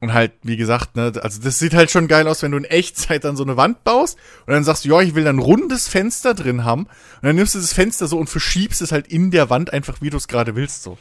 [0.00, 2.64] und halt, wie gesagt, ne, also das sieht halt schon geil aus, wenn du in
[2.64, 5.42] Echtzeit dann so eine Wand baust und dann sagst du, ja, ich will dann ein
[5.42, 6.84] rundes Fenster drin haben.
[6.84, 10.00] Und dann nimmst du das Fenster so und verschiebst es halt in der Wand einfach,
[10.00, 10.96] wie du es gerade willst, so.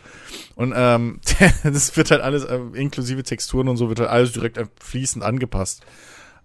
[0.55, 1.21] Und ähm,
[1.63, 5.81] das wird halt alles, äh, inklusive Texturen und so, wird halt alles direkt fließend angepasst.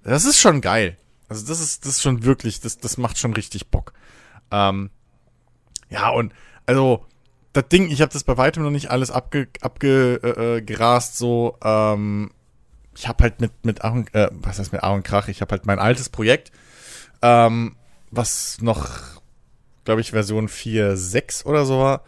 [0.04, 0.96] Das ist schon geil.
[1.28, 3.94] Also das ist, das ist schon wirklich, das, das macht schon richtig Bock.
[4.52, 4.90] Ähm,
[5.90, 6.32] ja, und
[6.66, 7.04] also
[7.52, 11.56] das Ding, ich habe das bei weitem noch nicht alles abge, abgerast, äh, so.
[11.64, 12.30] Ähm,
[12.96, 15.28] ich habe halt mit mit Aaron, äh, was heißt mit Aaron Krach?
[15.28, 16.52] Ich habe halt mein altes Projekt,
[17.22, 17.76] ähm,
[18.10, 18.88] was noch,
[19.84, 22.02] glaube ich, Version 4.6 oder so war,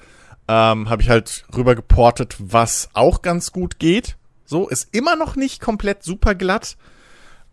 [0.48, 4.16] ähm, habe ich halt rüber geportet, was auch ganz gut geht.
[4.44, 6.76] So, ist immer noch nicht komplett super glatt.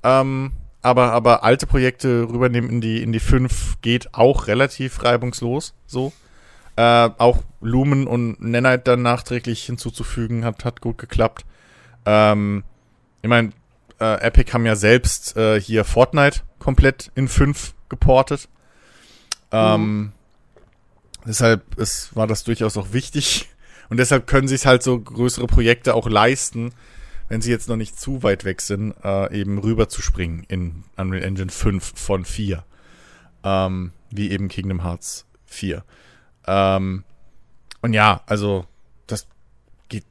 [0.03, 5.73] Ähm, aber, aber alte Projekte rübernehmen in die, in die 5 geht auch relativ reibungslos,
[5.87, 6.11] so.
[6.75, 11.45] Äh, auch Lumen und Nanite dann nachträglich hinzuzufügen, hat, hat gut geklappt.
[12.05, 12.63] Ähm,
[13.23, 13.51] ich meine,
[13.99, 18.49] äh, Epic haben ja selbst äh, hier Fortnite komplett in 5 geportet.
[19.51, 20.11] Ähm, mhm.
[21.25, 23.49] Deshalb ist, war das durchaus auch wichtig.
[23.89, 26.73] Und deshalb können sich halt so größere Projekte auch leisten,
[27.29, 30.83] wenn sie jetzt noch nicht zu weit weg sind, äh, eben rüber zu springen in
[30.97, 32.63] Unreal Engine 5 von 4.
[33.45, 35.83] Ähm, wie eben Kingdom Hearts 4.
[36.45, 37.03] Ähm,
[37.81, 38.65] und ja, also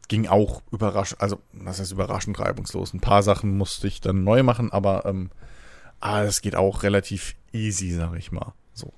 [0.09, 2.93] ging auch überraschend, also was heißt überraschend reibungslos.
[2.93, 5.31] Ein paar Sachen musste ich dann neu machen, aber ähm,
[6.01, 8.53] ah, das geht auch relativ easy, sag ich mal.
[8.75, 8.93] So.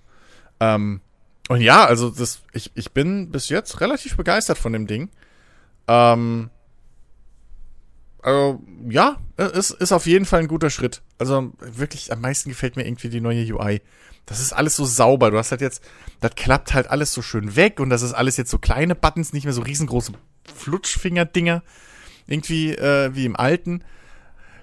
[0.61, 1.01] Ähm,
[1.49, 5.11] und ja, also das, ich, ich bin bis jetzt relativ begeistert von dem Ding.
[5.87, 6.51] Ähm,
[8.23, 11.03] also, ja, es ist auf jeden Fall ein guter Schritt.
[11.18, 13.83] Also wirklich, am meisten gefällt mir irgendwie die neue UI.
[14.25, 15.31] Das ist alles so sauber.
[15.31, 15.83] Du hast halt jetzt,
[16.20, 19.35] das klappt halt alles so schön weg und das ist alles jetzt so kleine Buttons,
[19.35, 20.12] nicht mehr so riesengroße
[20.52, 21.62] Flutschfinger-Dinger.
[22.26, 23.85] Irgendwie äh, wie im alten,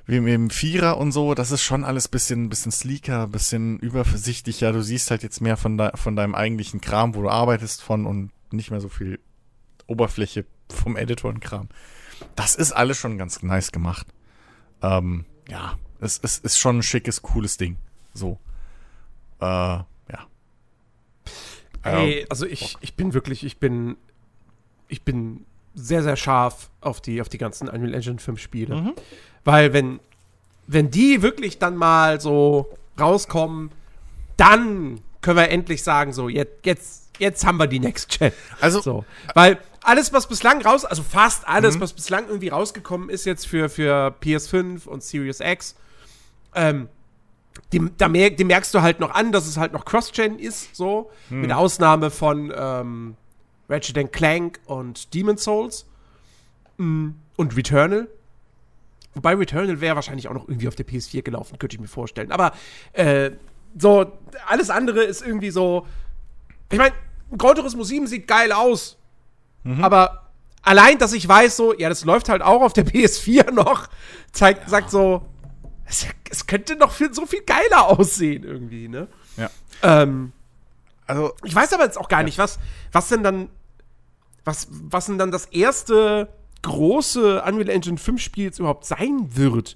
[0.06, 1.36] wie im, im Vierer und so.
[1.36, 4.74] Das ist schon alles bisschen, bisschen sleeker, bisschen übersichtlicher.
[4.74, 8.06] Du siehst halt jetzt mehr von, de von deinem eigentlichen Kram, wo du arbeitest von
[8.06, 9.20] und nicht mehr so viel
[9.88, 11.70] Oberfläche vom Editor und Kram.
[12.36, 14.08] Das ist alles schon ganz nice gemacht.
[14.82, 17.78] Ähm, ja, es, es ist schon ein schickes, cooles Ding.
[18.14, 18.40] So.
[19.40, 19.88] Äh, ja.
[21.84, 23.98] Ey, also ich, ich bin wirklich, ich bin,
[24.88, 28.76] ich bin sehr, sehr scharf auf die, auf die ganzen Unreal Engine 5 Spiele.
[28.76, 28.94] Mhm.
[29.44, 30.00] Weil wenn,
[30.68, 33.72] wenn die wirklich dann mal so rauskommen,
[34.38, 38.32] dann können wir endlich sagen, so, jetzt, jetzt, jetzt haben wir die Next Gen.
[38.60, 39.06] Also, so.
[39.34, 41.82] Weil alles, was bislang raus, also fast alles, mhm.
[41.82, 45.76] was bislang irgendwie rausgekommen ist jetzt für, für PS5 und Series X,
[46.56, 46.90] ähm,
[47.74, 50.76] dem, da mer dem merkst du halt noch an, dass es halt noch Cross-Gen ist,
[50.76, 51.12] so.
[51.30, 51.42] Mhm.
[51.42, 53.16] Mit Ausnahme von ähm,
[53.72, 55.86] Ratchet Clank und Demon's Souls.
[56.78, 57.16] Mhm.
[57.38, 58.08] Und Returnal.
[59.14, 62.32] Wobei Returnal wäre wahrscheinlich auch noch irgendwie auf der PS4 gelaufen, könnte ich mir vorstellen.
[62.32, 62.54] Aber
[62.94, 63.32] äh,
[63.78, 64.12] so,
[64.48, 65.88] alles andere ist irgendwie so.
[66.72, 66.94] Ich meine,
[67.38, 68.98] Gran Turismo 7 sieht geil aus.
[69.64, 69.84] Mhm.
[69.84, 70.30] Aber
[70.62, 73.88] allein, dass ich weiß, so, ja, das läuft halt auch auf der PS4 noch,
[74.32, 74.70] zeigt, ja.
[74.70, 75.26] sagt so,
[75.86, 79.08] es, es, könnte noch viel, so viel geiler aussehen irgendwie, ne?
[79.36, 79.50] Ja.
[79.84, 80.32] Ähm,
[81.06, 82.26] also, ich weiß aber jetzt auch gar ja.
[82.26, 82.60] nicht, was,
[82.92, 83.50] was denn dann,
[84.44, 86.30] was, was denn dann das erste
[86.62, 89.76] große Unreal Engine 5 Spiel jetzt überhaupt sein wird.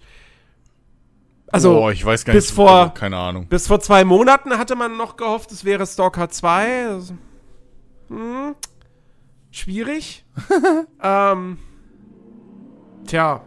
[1.47, 3.47] Also, oh, ich weiß gar bis nicht, vor, also, keine Ahnung.
[3.47, 6.87] Bis vor zwei Monaten hatte man noch gehofft, es wäre Stalker 2.
[6.87, 7.13] Also,
[8.09, 8.55] hm,
[9.51, 10.25] schwierig.
[11.03, 11.57] ähm,
[13.07, 13.41] tja.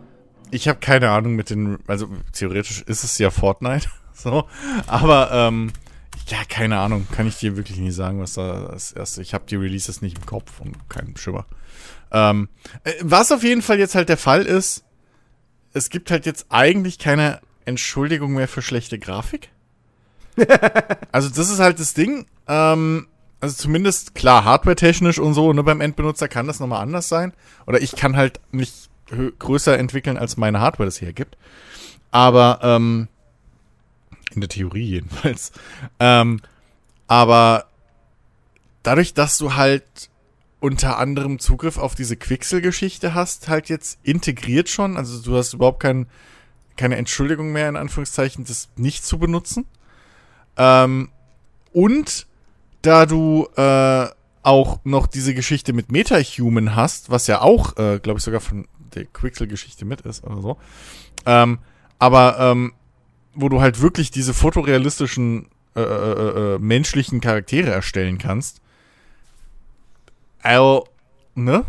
[0.50, 4.44] Ich habe keine Ahnung mit den, also theoretisch ist es ja Fortnite, so,
[4.86, 5.72] aber ähm,
[6.28, 9.22] ja, keine Ahnung, kann ich dir wirklich nie sagen, was da das erste.
[9.22, 11.46] Ich habe die Releases nicht im Kopf und keinen Schimmer.
[12.10, 12.48] Ähm,
[12.84, 14.84] äh, was auf jeden Fall jetzt halt der Fall ist,
[15.72, 19.50] es gibt halt jetzt eigentlich keine Entschuldigung mehr für schlechte Grafik.
[21.12, 22.26] also das ist halt das Ding.
[22.46, 23.08] Ähm,
[23.40, 27.32] also zumindest klar, hardware-technisch und so, ne, beim Endbenutzer kann das nochmal anders sein.
[27.66, 28.88] Oder ich kann halt nicht
[29.38, 31.36] größer entwickeln, als meine Hardware das hergibt.
[32.10, 33.08] Aber, ähm,
[34.34, 35.52] in der Theorie jedenfalls.
[35.98, 36.40] Ähm,
[37.06, 37.66] aber
[38.82, 40.10] dadurch, dass du halt
[40.60, 45.80] unter anderem Zugriff auf diese Quixel-Geschichte hast, halt jetzt integriert schon, also du hast überhaupt
[45.80, 46.06] kein,
[46.76, 49.66] keine Entschuldigung mehr, in Anführungszeichen, das nicht zu benutzen.
[50.56, 51.10] Ähm,
[51.72, 52.26] und
[52.82, 54.08] da du äh,
[54.42, 58.66] auch noch diese Geschichte mit MetaHuman hast, was ja auch, äh, glaube ich, sogar von
[58.94, 60.56] der Quixel-Geschichte mit ist oder so.
[61.26, 61.58] Ähm,
[61.98, 62.72] aber ähm,
[63.34, 68.60] wo du halt wirklich diese fotorealistischen äh, äh, äh, äh menschlichen Charaktere erstellen kannst.
[70.42, 70.86] Also,
[71.34, 71.64] ne?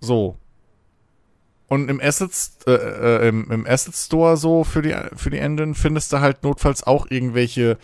[0.00, 0.36] So.
[1.68, 5.74] Und im Assets, äh, äh, im, im Asset Store so für die, für die Engine
[5.74, 7.78] findest du halt notfalls auch irgendwelche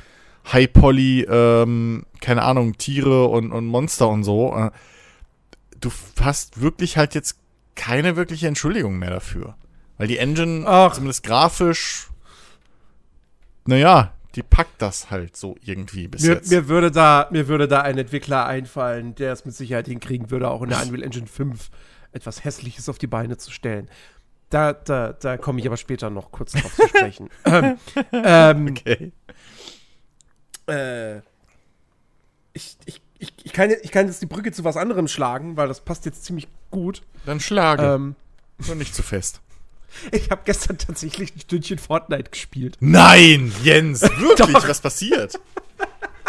[0.53, 4.57] High Poly, ähm, keine Ahnung, Tiere und, und Monster und so.
[4.57, 4.71] Äh,
[5.81, 7.39] du hast wirklich halt jetzt
[7.75, 9.55] keine wirkliche Entschuldigung mehr dafür.
[9.99, 10.93] Weil die Engine, Ach.
[10.93, 12.09] zumindest grafisch,
[13.67, 16.51] naja, die packt das halt so irgendwie bis mir, jetzt.
[16.51, 20.51] Mir würde, da, mir würde da ein Entwickler einfallen, der es mit Sicherheit hinkriegen würde,
[20.51, 21.71] auch in der Unreal Engine 5
[22.13, 23.89] etwas Hässliches auf die Beine zu stellen.
[24.51, 27.31] Da, da, da komme ich aber später noch kurz drauf zu sprechen.
[27.45, 27.79] ähm,
[28.13, 29.13] ähm, okay.
[30.69, 31.17] Äh,
[32.53, 35.69] ich, ich, ich, ich, kann, ich kann jetzt die Brücke zu was anderem schlagen, weil
[35.69, 37.03] das passt jetzt ziemlich gut.
[37.25, 37.83] Dann schlage.
[37.83, 38.17] Ähm,
[38.67, 39.41] Nur nicht zu fest.
[40.13, 42.77] Ich habe gestern tatsächlich ein Stündchen Fortnite gespielt.
[42.81, 45.39] Nein, Jens, wirklich, was passiert?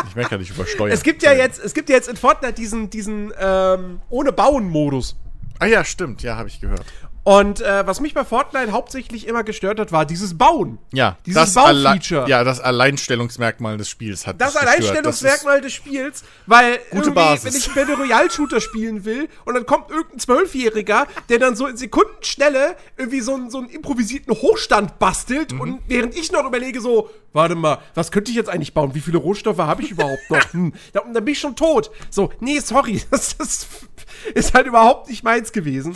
[0.08, 0.94] Ich merke ja nicht übersteuert.
[0.94, 5.16] Es gibt ja jetzt, es gibt ja jetzt in Fortnite diesen, diesen ähm, ohne Bauen-Modus.
[5.60, 6.86] Ah ja, stimmt, ja, habe ich gehört.
[7.28, 10.78] Und äh, was mich bei Fortnite hauptsächlich immer gestört hat, war dieses Bauen.
[10.94, 12.26] Ja, dieses Baufeature.
[12.30, 17.44] Ja, das Alleinstellungsmerkmal des Spiels hat Das Alleinstellungsmerkmal des Spiels, weil gute Basis.
[17.44, 21.68] wenn ich Battle Royale Shooter spielen will und dann kommt irgendein Zwölfjähriger, der dann so
[21.68, 25.60] in Sekundenschnelle irgendwie so, einen, so einen improvisierten Hochstand bastelt mhm.
[25.60, 28.96] und während ich noch überlege so, warte mal, was könnte ich jetzt eigentlich bauen?
[28.96, 30.38] Wie viele Rohstoffe habe ich überhaupt noch?
[30.54, 31.92] Hm, dann, dann bin ich schon tot.
[32.10, 33.68] So, nee, sorry, das, das
[34.34, 35.94] ist halt überhaupt nicht meins gewesen.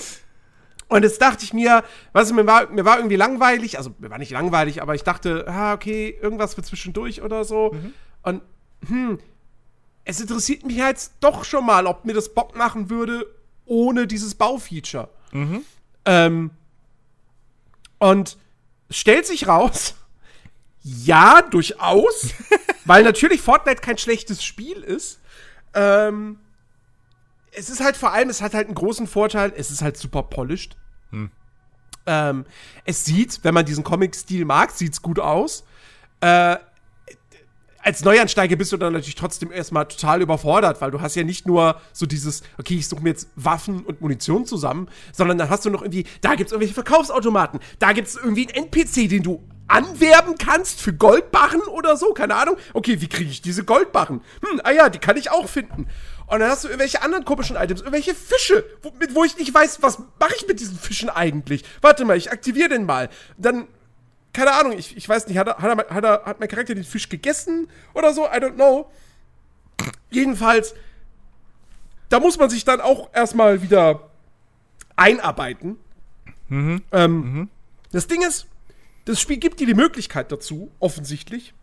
[0.91, 4.17] Und jetzt dachte ich mir, was mir war, mir war irgendwie langweilig, also mir war
[4.17, 7.71] nicht langweilig, aber ich dachte, ah, okay, irgendwas für zwischendurch oder so.
[7.71, 7.93] Mhm.
[8.23, 8.41] Und
[8.86, 9.19] hm,
[10.04, 13.25] es interessiert mich jetzt doch schon mal, ob mir das Bock machen würde
[13.63, 15.08] ohne dieses Baufeature.
[16.04, 16.51] Ähm,
[17.97, 18.38] und
[18.89, 19.95] es stellt sich raus,
[20.82, 22.34] ja, durchaus,
[22.84, 25.21] weil natürlich Fortnite kein schlechtes Spiel ist.
[25.73, 26.38] Ähm,
[27.54, 30.23] es ist halt vor allem, es hat halt einen großen Vorteil, es ist halt super
[30.23, 30.75] polished.
[32.06, 32.45] Ähm,
[32.86, 35.63] es sieht, wenn man diesen Comic-Stil mag, sieht's gut aus.
[36.21, 36.58] Äh,
[37.84, 41.47] als Neuansteiger bist du dann natürlich trotzdem erstmal total überfordert, weil du hast ja nicht
[41.47, 45.65] nur so dieses, okay, ich suche mir jetzt Waffen und Munition zusammen, sondern dann hast
[45.65, 50.36] du noch irgendwie, da gibt's irgendwelche Verkaufsautomaten, da gibt's irgendwie einen NPC, den du anwerben
[50.38, 52.58] kannst für Goldbarren oder so, keine Ahnung.
[52.74, 54.21] Okay, wie kriege ich diese Goldbarren?
[54.45, 55.88] Hm, ah ja, die kann ich auch finden.
[56.31, 59.53] Und dann hast du irgendwelche anderen komischen Items, irgendwelche Fische, wo, mit, wo ich nicht
[59.53, 61.65] weiß, was mache ich mit diesen Fischen eigentlich?
[61.81, 63.09] Warte mal, ich aktiviere den mal.
[63.37, 63.67] Dann
[64.31, 66.73] keine Ahnung, ich, ich weiß nicht, hat, er, hat, er, hat, er, hat mein Charakter
[66.73, 68.27] den Fisch gegessen oder so?
[68.27, 68.89] I don't know.
[70.09, 70.73] Jedenfalls,
[72.07, 74.09] da muss man sich dann auch erstmal wieder
[74.95, 75.75] einarbeiten.
[76.93, 77.49] Ähm,
[77.91, 78.47] Das Ding ist,
[79.03, 81.53] das Spiel gibt dir die Möglichkeit dazu, offensichtlich,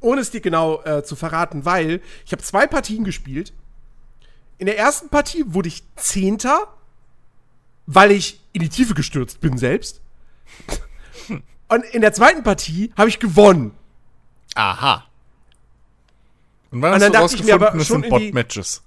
[0.00, 3.52] ohne es dir genau äh, zu verraten, weil ich habe zwei Partien gespielt.
[4.58, 6.68] In der ersten Partie wurde ich Zehnter,
[7.86, 10.00] weil ich in die Tiefe gestürzt bin selbst.
[11.68, 13.72] Und in der zweiten Partie habe ich gewonnen.
[14.54, 15.04] Aha.
[16.70, 18.82] Und wann Und hast dann du dachte ich mir aber rausgefunden, es sind Bot-Matches?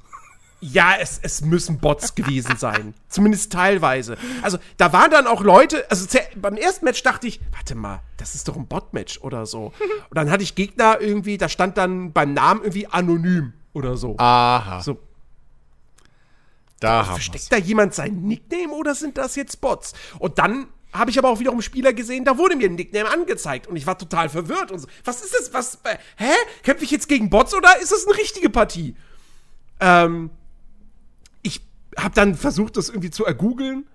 [0.62, 2.94] Ja, es, es müssen Bots gewesen sein.
[3.08, 4.18] Zumindest teilweise.
[4.42, 6.06] Also, da waren dann auch Leute, also
[6.36, 9.68] beim ersten Match dachte ich, warte mal, das ist doch ein Bot-Match oder so.
[10.10, 14.18] Und dann hatte ich Gegner irgendwie, da stand dann beim Namen irgendwie anonym oder so.
[14.18, 14.82] Aha.
[14.82, 15.00] So,
[16.80, 17.26] da haben wir's.
[17.26, 19.94] versteckt da jemand sein Nickname oder sind das jetzt Bots?
[20.20, 23.68] Und dann habe ich aber auch wiederum Spieler gesehen, da wurde mir ein Nickname angezeigt
[23.68, 24.88] und ich war total verwirrt und so.
[25.04, 25.54] Was ist das?
[25.54, 25.76] Was?
[25.84, 26.32] äh, Hä?
[26.64, 28.96] Kämpfe ich jetzt gegen Bots oder ist das eine richtige Partie?
[29.80, 30.32] Ähm,
[31.44, 31.62] ich
[31.98, 33.86] habe dann versucht, das irgendwie zu ergoogeln.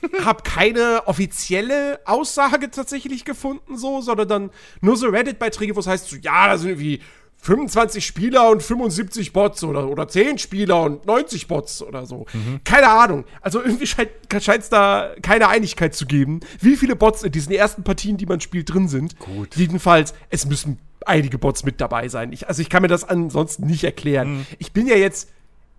[0.24, 6.08] Hab keine offizielle Aussage tatsächlich gefunden, so, sondern dann nur so Reddit-Beiträge, wo es heißt,
[6.08, 7.00] so, ja, da sind irgendwie
[7.40, 12.26] 25 Spieler und 75 Bots oder, oder 10 Spieler und 90 Bots oder so.
[12.64, 13.24] Keine Ahnung.
[13.40, 17.84] Also irgendwie scheint es da keine Einigkeit zu geben, wie viele Bots in diesen ersten
[17.84, 19.18] Partien, die man spielt, drin sind.
[19.18, 19.56] Gut.
[19.56, 22.32] Jedenfalls, es müssen einige Bots mit dabei sein.
[22.32, 24.46] Ich, also ich kann mir das ansonsten nicht erklären.
[24.58, 25.30] Ich bin ja jetzt.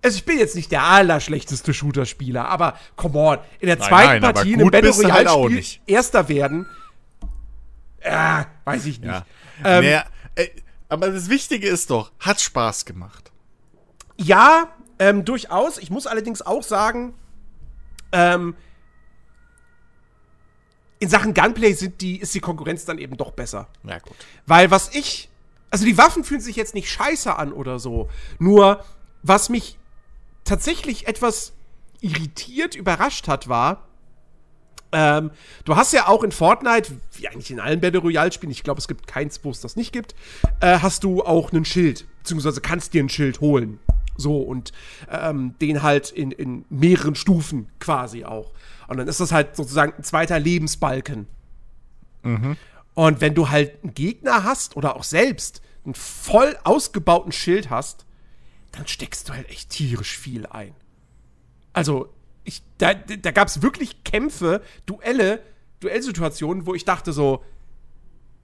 [0.02, 4.22] Also ich bin jetzt nicht der allerschlechteste Shooter-Spieler, aber come on, in der Nein, zweiten
[4.22, 5.82] nein, Partie in einem Battle halt Royale-Spiel nicht.
[5.88, 6.67] Erster werden,
[8.00, 9.12] äh, weiß ich nicht.
[9.12, 9.26] Ja.
[9.65, 10.48] Ähm, naja, äh,
[10.89, 13.32] aber das Wichtige ist doch, hat Spaß gemacht.
[14.17, 15.78] Ja, ähm, durchaus.
[15.78, 17.13] Ich muss allerdings auch sagen,
[18.12, 18.56] ähm,
[20.99, 23.67] in Sachen Gunplay sind die, ist die Konkurrenz dann eben doch besser.
[23.84, 24.15] Ja, gut.
[24.45, 25.30] Weil was ich.
[25.71, 28.10] Also die Waffen fühlen sich jetzt nicht scheiße an oder so.
[28.39, 28.84] Nur,
[29.21, 29.78] was mich
[30.43, 31.54] tatsächlich etwas
[32.02, 33.88] irritiert, überrascht hat, war.
[34.91, 35.32] Ähm,
[35.65, 38.88] du hast ja auch in Fortnite, wie eigentlich in allen Battle Royale-Spielen, ich glaube, es
[38.88, 40.15] gibt keins, wo es das nicht gibt,
[40.62, 43.80] äh, hast du auch einen Schild, beziehungsweise kannst dir ein Schild holen.
[44.17, 44.73] So, und
[45.10, 48.52] ähm, den halt in, in mehreren Stufen quasi auch.
[48.88, 51.28] Und dann ist das halt sozusagen ein zweiter Lebensbalken.
[52.95, 58.06] Und wenn du halt einen Gegner hast oder auch selbst einen voll ausgebauten Schild hast,
[58.71, 60.73] dann steckst du halt echt tierisch viel ein.
[61.71, 65.41] Also, ich, da, da gab es wirklich Kämpfe, Duelle,
[65.80, 67.43] Duellsituationen, wo ich dachte so,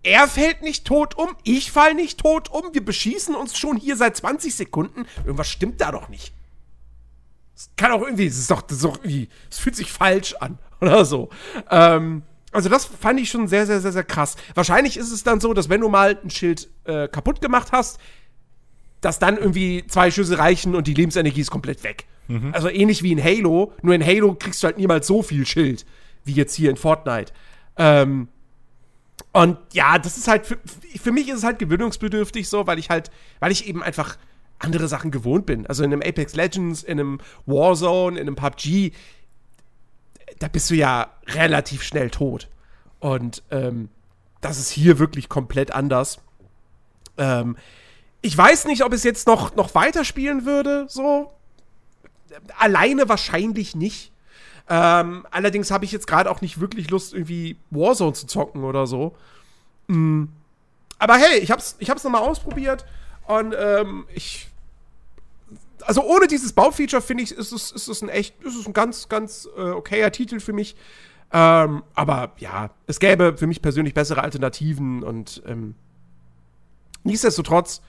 [0.04, 3.96] er fällt nicht tot um, ich fall nicht tot um, wir beschießen uns schon hier
[3.96, 5.06] seit 20 Sekunden.
[5.26, 6.34] Irgendwas stimmt da doch nicht.
[7.56, 10.36] Es kann auch irgendwie, es ist doch, das ist doch irgendwie, es fühlt sich falsch
[10.36, 11.30] an oder so.
[11.72, 14.36] Ähm, also das fand ich schon sehr, sehr, sehr, sehr krass.
[14.54, 18.00] Wahrscheinlich ist es dann so, dass wenn du mal ein Schild äh, kaputt gemacht hast,
[19.02, 22.06] dass dann irgendwie zwei Schüsse reichen und die Lebensenergie ist komplett weg.
[22.54, 25.86] Also ähnlich wie in Halo, nur in Halo kriegst du halt niemals so viel Schild
[26.24, 27.32] wie jetzt hier in Fortnite.
[27.78, 28.28] Ähm,
[29.32, 30.58] und ja, das ist halt, für,
[31.00, 34.18] für mich ist es halt gewöhnungsbedürftig so, weil ich halt, weil ich eben einfach
[34.60, 35.68] andere Sachen gewohnt bin.
[35.68, 38.92] Also in einem Apex Legends, in einem Warzone, in einem PUBG,
[40.40, 42.50] da bist du ja relativ schnell tot.
[43.00, 43.90] Und ähm,
[44.42, 46.20] das ist hier wirklich komplett anders.
[47.18, 47.58] Ähm,
[48.22, 51.32] ich weiß nicht, ob es jetzt noch, noch weiterspielen würde, so.
[52.58, 54.12] Alleine wahrscheinlich nicht.
[54.68, 58.88] Ähm, allerdings habe ich jetzt gerade auch nicht wirklich Lust, irgendwie Warzone zu zocken oder
[58.88, 59.16] so.
[59.88, 60.26] Mm.
[60.98, 62.86] Aber hey, ich hab's, ich hab's nochmal ausprobiert
[63.28, 64.48] und ähm, ich.
[65.82, 68.74] Also ohne dieses Baufeature finde ich, ist es, ist es ein echt, ist es ein
[68.74, 70.76] ganz, ganz äh, okayer Titel für mich.
[71.32, 75.76] Ähm, aber ja, es gäbe für mich persönlich bessere Alternativen und ähm,
[77.04, 77.82] nichtsdestotrotz,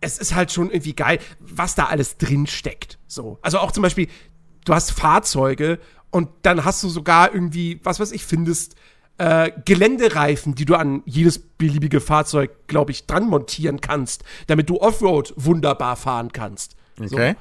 [0.00, 2.98] es ist halt schon irgendwie geil, was da alles drin steckt.
[3.06, 3.38] So.
[3.42, 4.08] Also auch zum Beispiel,
[4.64, 5.78] du hast Fahrzeuge
[6.10, 8.76] und dann hast du sogar irgendwie, was weiß ich, findest
[9.18, 14.80] äh, Geländereifen, die du an jedes beliebige Fahrzeug, glaube ich, dran montieren kannst, damit du
[14.80, 16.76] Offroad wunderbar fahren kannst.
[17.00, 17.34] Okay.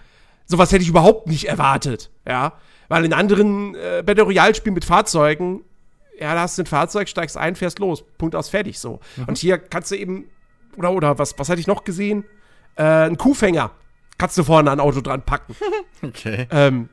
[0.47, 0.55] So.
[0.57, 2.53] Sowas hätte ich überhaupt nicht erwartet, ja.
[2.87, 5.61] Weil in anderen äh, Battle Royale-Spielen mit Fahrzeugen,
[6.19, 8.03] ja, da hast du ein Fahrzeug, steigst ein, fährst los.
[8.17, 8.99] Punkt aus, fertig so.
[9.27, 10.25] Und hier kannst du eben,
[10.77, 12.23] oder, oder was, was hatte ich noch gesehen?
[12.77, 13.71] Äh, ein Kuhfänger.
[14.17, 15.55] Kannst du vorne an ein Auto dran packen.
[16.03, 16.47] Okay.
[16.51, 16.89] Ähm,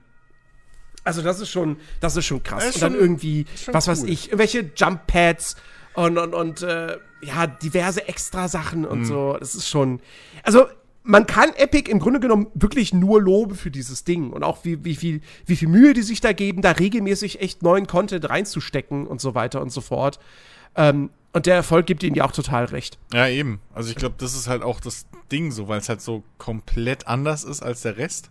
[1.04, 2.64] also das ist schon, das ist schon krass.
[2.64, 4.08] Ist und dann schon- irgendwie, schon was weiß cool.
[4.10, 5.56] ich, irgendwelche Jump Pads
[5.92, 8.86] und, und, und äh, ja, diverse extra Sachen Mhm.
[8.86, 9.36] und so.
[9.38, 10.00] Das ist schon.
[10.42, 10.66] Also,
[11.02, 14.82] man kann Epic im Grunde genommen wirklich nur loben für dieses Ding und auch wie,
[14.86, 19.06] wie, viel, wie viel Mühe die sich da geben, da regelmäßig echt neuen Content reinzustecken
[19.06, 20.18] und so weiter und so fort.
[20.76, 22.96] Ähm, und der Erfolg gibt ihnen ja auch total recht.
[23.12, 23.60] Ja, eben.
[23.74, 27.08] Also ich glaube, das ist halt auch das Ding so, weil es halt so komplett
[27.08, 28.30] anders ist als der Rest.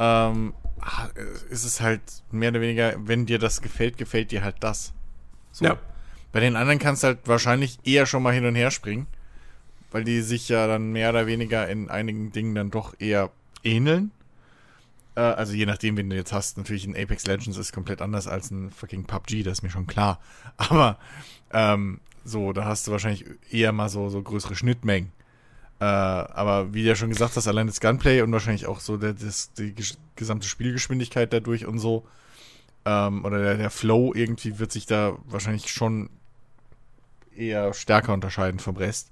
[0.00, 1.06] Ähm, ah,
[1.48, 2.02] ist es halt
[2.32, 4.92] mehr oder weniger, wenn dir das gefällt, gefällt dir halt das.
[5.52, 5.64] So.
[5.64, 5.78] Ja.
[6.32, 9.06] Bei den anderen kannst du halt wahrscheinlich eher schon mal hin und her springen,
[9.92, 13.30] weil die sich ja dann mehr oder weniger in einigen Dingen dann doch eher
[13.62, 14.10] ähneln.
[15.14, 16.56] Äh, also je nachdem, wen du jetzt hast.
[16.56, 19.86] Natürlich ein Apex Legends ist komplett anders als ein fucking PUBG, das ist mir schon
[19.86, 20.18] klar.
[20.56, 20.98] Aber
[21.52, 25.12] ähm, so, da hast du wahrscheinlich eher mal so, so größere Schnittmengen.
[25.80, 28.96] Äh, aber wie du ja schon gesagt hast, allein das Gunplay und wahrscheinlich auch so
[28.96, 32.06] der, das, die ges gesamte Spielgeschwindigkeit dadurch und so,
[32.84, 36.10] ähm, oder der, der Flow irgendwie wird sich da wahrscheinlich schon
[37.34, 39.10] eher stärker unterscheiden vom Rest.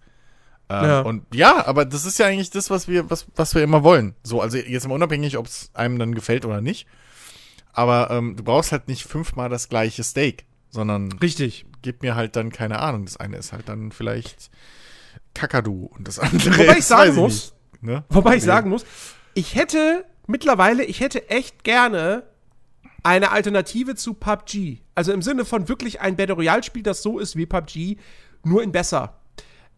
[0.69, 1.01] Ähm, Ja.
[1.01, 4.15] Und ja, aber das ist ja eigentlich das, was wir, was, was wir immer wollen.
[4.23, 6.87] So, also jetzt mal unabhängig, ob es einem dann gefällt oder nicht.
[7.73, 11.65] Aber ähm, du brauchst halt nicht fünfmal das gleiche Steak, sondern Richtig.
[11.83, 13.05] Gib mir halt dann keine Ahnung.
[13.05, 14.51] Das eine ist halt dann vielleicht
[15.35, 18.05] Kakadu und das andere Wobei ich ist, sagen muss, nicht, ne?
[18.09, 18.85] Wobei ich sagen muss,
[19.35, 22.25] ich hätte mittlerweile, ich hätte echt gerne
[23.03, 24.81] eine Alternative zu PUBG.
[24.95, 27.97] Also im Sinne von wirklich ein Battle Royale-Spiel, das so ist wie PUBG,
[28.45, 29.21] nur in besser.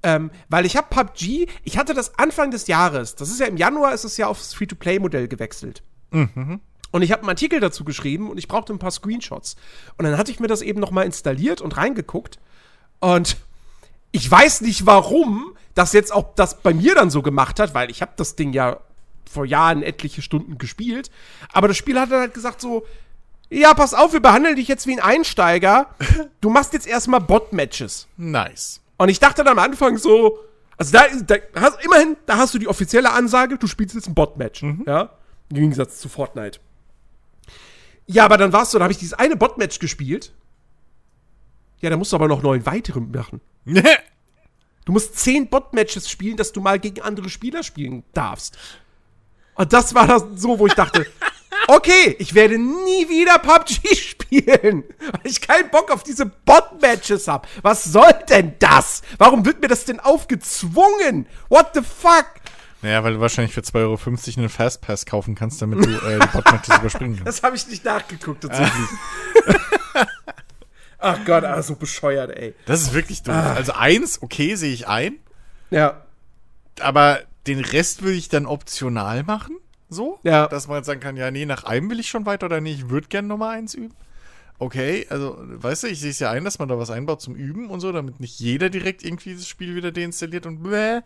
[0.02, 3.58] Ähm, weil ich habe PUBG, ich hatte das Anfang des Jahres, das ist ja im
[3.58, 5.82] Januar, ist es ja aufs Free-to-Play-Modell gewechselt.
[6.90, 9.56] Und ich habe einen Artikel dazu geschrieben und ich brauchte ein paar Screenshots.
[9.96, 12.38] Und dann hatte ich mir das eben noch mal installiert und reingeguckt.
[12.98, 13.36] Und
[14.12, 17.90] ich weiß nicht, warum das jetzt auch das bei mir dann so gemacht hat, weil
[17.90, 18.78] ich habe das Ding ja
[19.30, 21.10] vor Jahren etliche Stunden gespielt.
[21.52, 22.84] Aber das Spiel hat dann halt gesagt so,
[23.48, 25.94] ja, pass auf, wir behandeln dich jetzt wie ein Einsteiger.
[26.40, 28.08] Du machst jetzt erstmal Bot-Matches.
[28.16, 28.80] Nice.
[28.96, 30.38] Und ich dachte dann am Anfang so,
[30.76, 34.14] also da, da hast, immerhin, da hast du die offizielle Ansage, du spielst jetzt ein
[34.14, 35.10] Bot-Match, ja,
[35.50, 36.60] im Gegensatz zu Fortnite.
[38.12, 40.32] Ja, aber dann warst du, da habe ich dieses eine Bot-Match gespielt.
[41.80, 43.40] Ja, da musst du aber noch neun weitere machen.
[44.84, 48.58] Du musst zehn Bot-Matches spielen, dass du mal gegen andere Spieler spielen darfst.
[49.54, 51.06] Und das war das so, wo ich dachte,
[51.68, 57.46] okay, ich werde nie wieder PUBG spielen, weil ich keinen Bock auf diese Bot-Matches habe.
[57.62, 59.02] Was soll denn das?
[59.18, 61.26] Warum wird mir das denn aufgezwungen?
[61.48, 62.26] What the fuck?
[62.82, 66.26] Naja, weil du wahrscheinlich für 2,50 Euro einen Fastpass kaufen kannst, damit du äh, die
[66.28, 67.26] Botmatches überspringen kannst.
[67.26, 68.88] Das habe ich nicht nachgeguckt tatsächlich.
[70.98, 72.54] Ach Gott, ah, so bescheuert, ey.
[72.66, 73.34] Das ist wirklich doof.
[73.34, 75.14] Also eins, okay, sehe ich ein.
[75.70, 76.02] Ja.
[76.80, 79.56] Aber den Rest würde ich dann optional machen.
[79.88, 80.20] So.
[80.22, 80.46] Ja.
[80.46, 82.72] Dass man jetzt sagen kann, ja, nee, nach einem will ich schon weiter oder nee,
[82.72, 83.94] ich würde gern Nummer eins üben.
[84.58, 87.34] Okay, also, weißt du, ich sehe es ja ein, dass man da was einbaut zum
[87.34, 91.00] Üben und so, damit nicht jeder direkt irgendwie das Spiel wieder deinstalliert und bläh.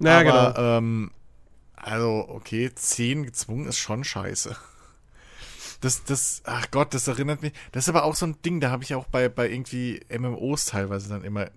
[0.00, 0.78] Ja, Aber, genau.
[0.78, 1.10] ähm,
[1.76, 4.56] also, okay, 10 gezwungen ist schon scheiße.
[5.80, 7.52] Das, das, ach Gott, das erinnert mich.
[7.72, 10.64] Das ist aber auch so ein Ding, da habe ich auch bei, bei irgendwie MMOs
[10.66, 11.50] teilweise dann immer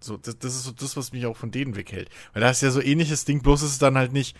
[0.00, 2.10] so, das, das ist so das, was mich auch von denen weghält.
[2.32, 4.36] Weil da ist ja so ähnliches Ding, bloß ist es dann halt nicht,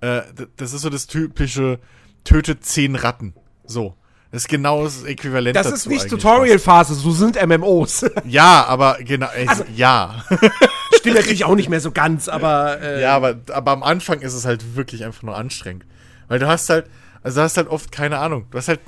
[0.00, 0.22] äh,
[0.56, 1.80] das ist so das typische,
[2.24, 3.34] tötet 10 Ratten.
[3.64, 3.96] So.
[4.30, 8.04] Das ist genau das Äquivalent Das ist nicht Tutorial-Phase, so sind MMOs.
[8.24, 10.24] Ja, aber genau, Also- ja.
[11.04, 14.34] Stimmt natürlich auch nicht mehr so ganz, aber äh, Ja, aber, aber am Anfang ist
[14.34, 15.84] es halt wirklich einfach nur anstrengend.
[16.28, 16.86] Weil du hast halt,
[17.22, 18.46] also du hast halt oft keine Ahnung.
[18.50, 18.80] Du hast halt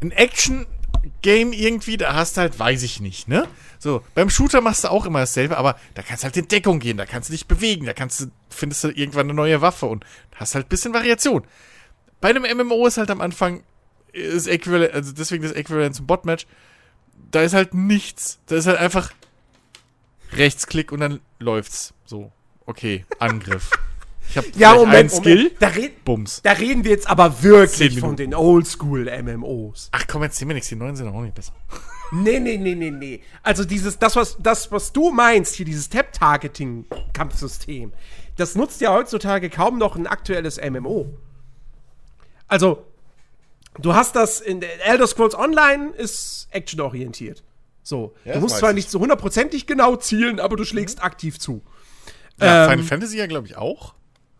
[0.00, 3.48] ein Action-Game irgendwie, da hast du halt, weiß ich nicht, ne?
[3.78, 6.78] So, beim Shooter machst du auch immer dasselbe, aber da kannst du halt in Deckung
[6.78, 9.86] gehen, da kannst du dich bewegen, da kannst du, findest du irgendwann eine neue Waffe
[9.86, 10.04] und
[10.36, 11.44] hast halt ein bisschen Variation.
[12.20, 13.62] Bei einem MMO ist halt am Anfang
[14.12, 16.46] ist Äquivalent, also deswegen das Äquivalent zum Botmatch,
[17.30, 18.38] da ist halt nichts.
[18.46, 19.10] Da ist halt einfach
[20.36, 21.94] Rechtsklick und dann läuft's.
[22.04, 22.32] So,
[22.66, 23.70] okay, Angriff.
[24.28, 25.36] Ich hab ja, Moment, einen Skill.
[25.36, 25.62] Moment.
[25.62, 26.40] Da, red, Bums.
[26.42, 29.88] da reden wir jetzt aber wirklich von den Oldschool-MMOs.
[29.92, 30.68] Ach komm, jetzt sehen wir nichts.
[30.68, 31.52] Die neuen sind auch nicht besser.
[32.12, 33.22] Nee, nee, nee, nee, nee.
[33.42, 37.92] Also dieses, das, was, das, was du meinst, hier dieses Tap-Targeting-Kampfsystem,
[38.36, 41.06] das nutzt ja heutzutage kaum noch ein aktuelles MMO.
[42.46, 42.84] Also,
[43.78, 47.42] du hast das in der Elder Scrolls Online ist actionorientiert.
[47.84, 48.76] So, Ja, du musst zwar ich.
[48.76, 51.62] nicht so hundertprozentig genau zielen, aber du schlägst aktiv zu.
[52.40, 53.94] Ja, Ähm, Final Fantasy ja, glaube ich, auch.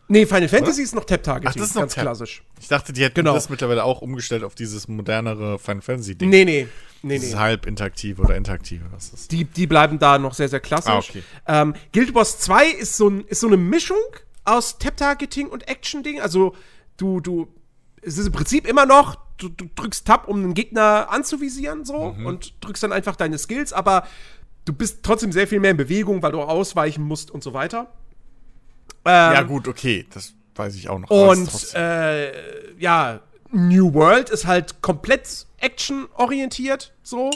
[0.09, 2.03] Nee, Final Fantasy ist noch Tap-Targeting, Ach, das ist noch ganz Tap.
[2.05, 2.43] klassisch.
[2.61, 3.33] Ich dachte, die hätten Genau.
[3.35, 6.29] das mittlerweile auch umgestellt auf dieses modernere Final Fantasy Ding.
[6.31, 6.69] Nee, nee,
[7.03, 7.35] nee, nee.
[7.35, 9.31] halb interaktive oder interaktive, was ist.
[9.33, 10.91] Die, die bleiben da noch sehr, sehr klassisch.
[10.93, 11.23] Ah, okay.
[11.47, 13.97] ähm, Guild Wars 2 ist so, ein, ist so eine Mischung
[14.45, 16.21] aus Tap-Targeting und Action-Ding.
[16.21, 16.55] Also,
[16.99, 17.49] du, du,
[18.03, 22.12] es ist im Prinzip immer noch, du, du drückst Tab, um einen Gegner anzuvisieren, so,
[22.12, 22.26] Mhm.
[22.26, 24.07] und drückst dann einfach deine Skills, aber
[24.64, 27.93] du bist trotzdem sehr viel mehr in Bewegung, weil du ausweichen musst und so weiter.
[29.05, 31.11] Ähm, ja, gut, okay, das weiß ich auch noch.
[31.11, 33.20] Und äh, ja,
[33.51, 37.30] New World ist halt komplett actionorientiert, so.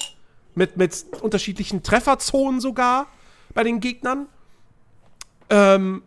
[0.54, 3.06] Mit, mit unterschiedlichen Trefferzonen sogar
[3.54, 4.26] bei den Gegnern.
[5.50, 6.02] Ähm,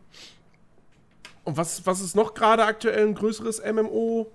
[1.43, 4.27] und was, was ist noch gerade aktuell ein größeres MMO?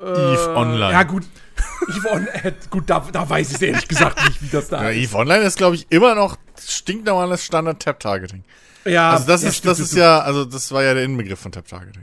[0.00, 0.92] Eve Online.
[0.92, 1.24] Ja, gut.
[1.96, 4.96] Eve Online, gut, da, da weiß ich ehrlich gesagt nicht, wie das da Ja, ist.
[5.10, 8.44] Eve Online ist, glaube ich, immer noch stinknormales Standard-Tap-Targeting.
[8.86, 11.38] Ja, Also das ja, ist, stimmt, das ist ja, also das war ja der Inbegriff
[11.38, 12.02] von Tap-Targeting.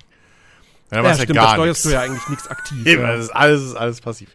[0.91, 1.84] Ja, Ja, stimmt, ja da steuerst nichts.
[1.84, 2.86] du ja eigentlich nichts aktiv.
[2.86, 3.16] Eben, ja.
[3.16, 4.30] das ist alles, ist alles passiv.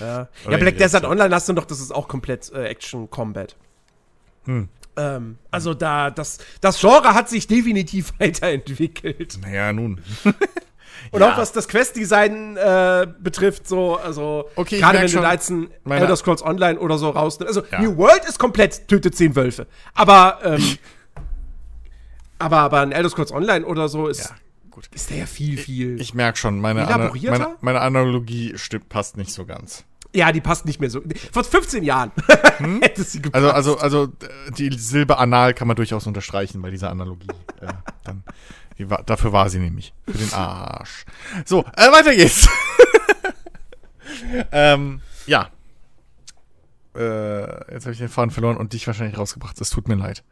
[0.00, 1.04] Ja, ja Black Desert.
[1.04, 3.56] Online hast du noch, das ist auch komplett äh, Action Combat.
[4.46, 4.68] Hm.
[4.96, 9.38] Ähm, also da, das, das Genre hat sich definitiv weiterentwickelt.
[9.42, 10.00] Naja, nun.
[11.10, 11.32] Und Ja.
[11.32, 15.50] auch was das Quest-Design äh, betrifft, so, also Okay, ich gerade wenn du da jetzt
[15.50, 17.56] ein Elder Scrolls Online oder so rausnimmst.
[17.56, 17.80] Also Ja.
[17.82, 19.66] New World ist komplett tötet zehn Wölfe.
[19.94, 20.62] Aber, ähm,
[22.38, 24.30] aber, aber ein Elder Scrolls Online oder so ist, Ja,
[24.70, 24.88] gut.
[24.94, 26.00] ist der ja viel, viel.
[26.00, 29.84] Ich merke schon, meine, Ana meine, meine Analogie stimmt, passt nicht so ganz.
[30.14, 31.02] ja, die passt nicht mehr so.
[31.32, 32.10] Vor 15 Jahren
[32.80, 33.44] hätte sie gepasst.
[33.44, 34.12] Also, also, also
[34.48, 37.26] äh, die Silbe anal kann man durchaus unterstreichen bei dieser Analogie.
[37.60, 37.66] äh,
[38.04, 38.22] dann,
[38.78, 39.94] war, dafür war sie nämlich.
[40.06, 41.04] Für den Arsch.
[41.44, 42.48] So, äh, weiter geht's.
[44.52, 45.50] ähm, ja.
[46.94, 49.60] Äh, jetzt habe ich den Faden verloren und dich wahrscheinlich rausgebracht.
[49.60, 50.22] Es tut mir leid.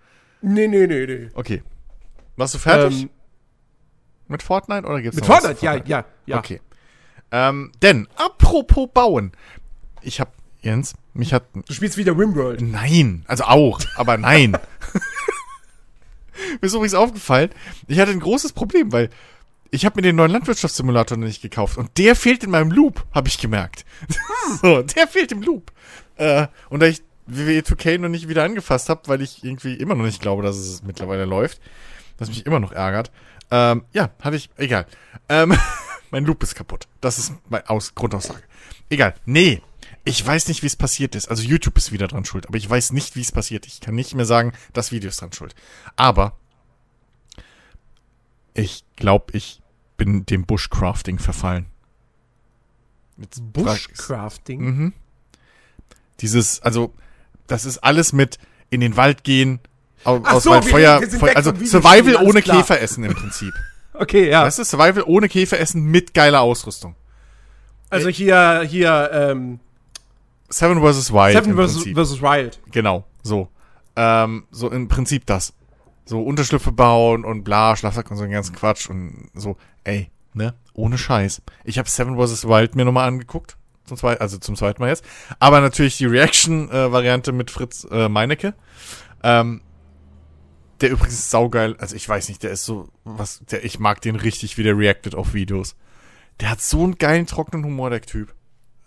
[0.40, 1.30] nee, nee, nee, nee.
[1.34, 1.62] Okay.
[2.36, 3.10] Warst du fertig Ähm,
[4.28, 6.38] mit Fortnite oder gibt's mit noch was Fortnite, ja, ja, ja.
[6.38, 6.60] Okay.
[7.30, 9.32] Ähm, denn, apropos bauen.
[10.02, 12.60] Ich hab, Jens, mich hat Du spielst wieder Rimworld.
[12.60, 14.56] Nein, also auch, aber nein.
[16.60, 17.50] mir ist übrigens aufgefallen,
[17.86, 19.10] ich hatte ein großes Problem, weil
[19.70, 23.04] ich habe mir den neuen Landwirtschaftssimulator noch nicht gekauft und der fehlt in meinem Loop,
[23.12, 23.84] habe ich gemerkt.
[24.62, 25.72] so, der fehlt im Loop.
[26.16, 29.94] Äh, und da ich WWE 2K noch nicht wieder angefasst habe, weil ich irgendwie immer
[29.94, 31.60] noch nicht glaube, dass es mittlerweile läuft,
[32.18, 33.10] was mich immer noch ärgert.
[33.50, 34.86] Ähm, ja, hatte ich, egal.
[35.28, 35.56] Ähm,
[36.10, 36.86] mein Loop ist kaputt.
[37.00, 38.42] Das ist meine Aus Grundaussage.
[38.90, 39.14] Egal.
[39.24, 39.62] Nee,
[40.04, 41.28] ich weiß nicht, wie es passiert ist.
[41.28, 43.66] Also YouTube ist wieder dran schuld, aber ich weiß nicht, wie es passiert.
[43.66, 45.54] Ich kann nicht mehr sagen, das Video ist dran schuld.
[45.96, 46.36] Aber
[48.54, 49.60] ich glaube, ich
[49.96, 51.66] bin dem Bushcrafting verfallen.
[53.52, 54.60] Bushcrafting.
[54.60, 54.92] Mhm.
[56.20, 56.92] Dieses, also,
[57.46, 58.38] das ist alles mit
[58.70, 59.60] in den Wald gehen,
[60.04, 62.58] au, Ach aus so, wir- Feuer, Feuer also Survival ohne klar.
[62.58, 63.54] Käfer essen im Prinzip.
[63.96, 64.42] Okay, ja.
[64.42, 66.96] Weißt du, Survival ohne Käfer essen mit geiler Ausrüstung.
[67.90, 69.60] Also hier, hier, ähm,
[70.54, 71.12] Seven vs.
[71.12, 72.22] Wild Seven vs.
[72.22, 72.60] Wild.
[72.70, 73.48] Genau, so.
[73.96, 75.52] Ähm, so im Prinzip das.
[76.04, 80.54] So Unterschlüpfe bauen und bla, Schlafsack und so einen ganzen Quatsch und so, ey, ne?
[80.74, 81.42] Ohne Scheiß.
[81.64, 82.46] Ich habe Seven vs.
[82.46, 83.56] Wild mir nochmal angeguckt.
[83.84, 85.04] Zum zweiten, also zum zweiten Mal jetzt.
[85.40, 88.54] Aber natürlich die Reaction-Variante mit Fritz äh, Meinecke.
[89.24, 89.60] Ähm,
[90.80, 91.74] der übrigens ist saugeil.
[91.78, 94.78] Also ich weiß nicht, der ist so, was, der, ich mag den richtig, wie der
[94.78, 95.74] reactet auf Videos.
[96.40, 98.34] Der hat so einen geilen trockenen Humor, der Typ.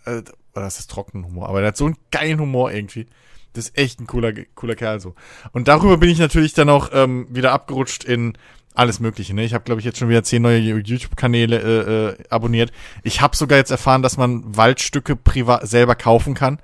[0.07, 3.05] Äh, das ist trockenen Humor, aber der hat so einen geilen Humor irgendwie.
[3.53, 5.15] Das ist echt ein cooler, cooler Kerl so.
[5.51, 8.37] Und darüber bin ich natürlich dann auch ähm, wieder abgerutscht in
[8.73, 9.33] alles Mögliche.
[9.33, 9.43] Ne?
[9.43, 12.71] Ich habe, glaube ich, jetzt schon wieder zehn neue YouTube-Kanäle äh, äh, abonniert.
[13.03, 16.59] Ich habe sogar jetzt erfahren, dass man Waldstücke privat selber kaufen kann.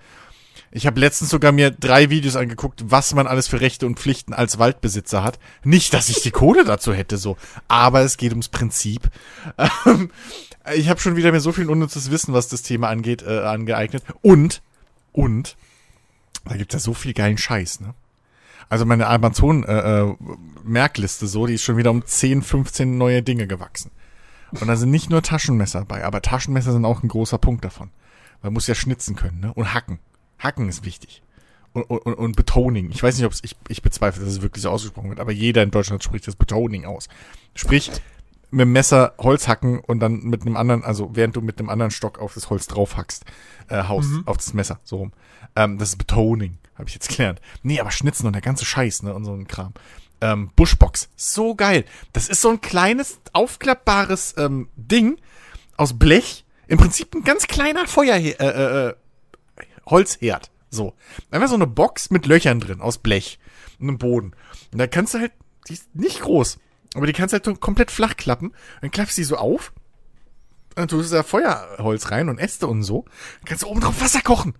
[0.76, 4.34] Ich habe letztens sogar mir drei Videos angeguckt, was man alles für Rechte und Pflichten
[4.34, 5.38] als Waldbesitzer hat.
[5.63, 7.38] Nicht, dass ich die Kohle dazu hätte, so.
[7.67, 9.11] Aber es geht ums Prinzip.
[9.86, 10.09] Ähm,
[10.74, 14.03] ich habe schon wieder mir so viel unnützes Wissen, was das Thema angeht, äh, angeeignet.
[14.21, 14.63] Und,
[15.11, 15.55] und,
[16.45, 17.93] da gibt's ja so viel geilen Scheiß, ne?
[18.67, 23.91] Also meine Amazon-Merkliste so, die ist schon wieder um 10, 15 neue Dinge gewachsen.
[24.51, 27.91] Und da sind nicht nur Taschenmesser dabei, aber Taschenmesser sind auch ein großer Punkt davon.
[28.41, 29.53] Man muss ja schnitzen können, ne?
[29.53, 29.99] Und hacken.
[30.44, 31.22] Hacken ist wichtig.
[31.74, 32.91] Und, und, und Betoning.
[32.91, 35.32] Ich weiß nicht, ob es, ich, ich bezweifle, dass es wirklich so ausgesprochen wird, aber
[35.32, 37.08] jeder in Deutschland spricht das Betoning aus.
[37.56, 37.89] Sprich,
[38.52, 41.70] mit dem Messer Holz hacken und dann mit einem anderen, also während du mit einem
[41.70, 43.26] anderen Stock auf das Holz drauf hackst,
[43.70, 45.14] äh, haust, auf das Messer, so rum.
[45.56, 47.41] Ähm, das ist Betoning, habe ich jetzt gelernt.
[47.64, 49.74] Nee, aber Schnitzen und der ganze Scheiß, ne, und so ein Kram.
[50.22, 51.86] Ähm, Bushbox, so geil.
[52.14, 55.18] Das ist so ein kleines, aufklappbares ähm, Ding
[55.76, 58.94] aus Blech, Im Prinzip ein ganz kleiner Feuer, äh, äh, äh,
[59.86, 60.51] Holzherd.
[60.69, 60.93] So.
[61.31, 63.39] Einfach so eine Box mit Löchern drin, aus Blech.
[63.79, 64.34] Und einem Boden.
[64.71, 65.31] Und da kannst du halt,
[65.67, 66.57] die ist nicht groß,
[66.95, 68.53] aber die kannst du halt komplett flach klappen.
[68.81, 69.73] Dann klappst du die so auf.
[70.75, 73.05] Dann tust du da Feuerholz rein und Äste und so.
[73.39, 74.55] Dann kannst du oben drauf Wasser kochen.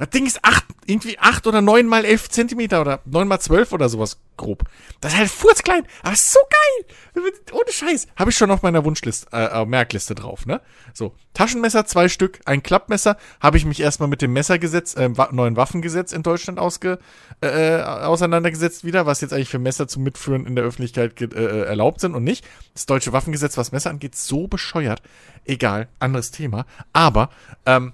[0.00, 3.70] Das Ding ist acht, irgendwie acht oder neun mal elf Zentimeter oder neun mal zwölf
[3.70, 4.64] oder sowas grob.
[5.02, 7.22] Das ist halt furzklein, aber so geil.
[7.52, 8.06] Ohne Scheiß.
[8.16, 10.62] Habe ich schon auf meiner Wunschliste, äh, äh, Merkliste drauf, ne?
[10.94, 11.14] So.
[11.34, 13.18] Taschenmesser, zwei Stück, ein Klappmesser.
[13.40, 16.98] Habe ich mich erstmal mit dem Messergesetz, äh, neuen Waffengesetz in Deutschland ausge,
[17.42, 21.26] äh, äh, auseinandergesetzt wieder, was jetzt eigentlich für Messer zum Mitführen in der Öffentlichkeit äh,
[21.26, 22.46] äh, erlaubt sind und nicht.
[22.72, 25.02] Das deutsche Waffengesetz, was Messer angeht, so bescheuert.
[25.44, 26.64] Egal, anderes Thema.
[26.94, 27.28] Aber,
[27.66, 27.92] ähm,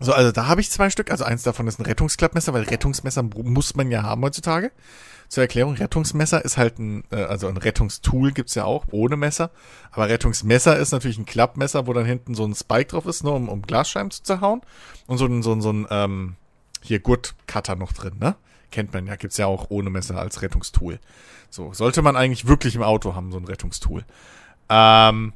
[0.00, 1.10] so, also da habe ich zwei Stück.
[1.10, 4.70] Also eins davon ist ein Rettungsklappmesser, weil Rettungsmesser muss man ja haben heutzutage.
[5.28, 9.50] Zur Erklärung, Rettungsmesser ist halt ein, äh, also ein Rettungstool gibt's ja auch, ohne Messer.
[9.90, 13.34] Aber Rettungsmesser ist natürlich ein Klappmesser, wo dann hinten so ein Spike drauf ist, nur
[13.34, 14.62] um, um Glasscheiben zu zerhauen.
[15.06, 16.36] Und so ein, so ein, so ein ähm,
[16.80, 18.36] hier Gurtcutter noch drin, ne?
[18.70, 20.98] Kennt man ja, gibt's ja auch ohne Messer als Rettungstool.
[21.50, 24.04] So, sollte man eigentlich wirklich im Auto haben, so ein Rettungstool.
[24.68, 25.32] Ähm,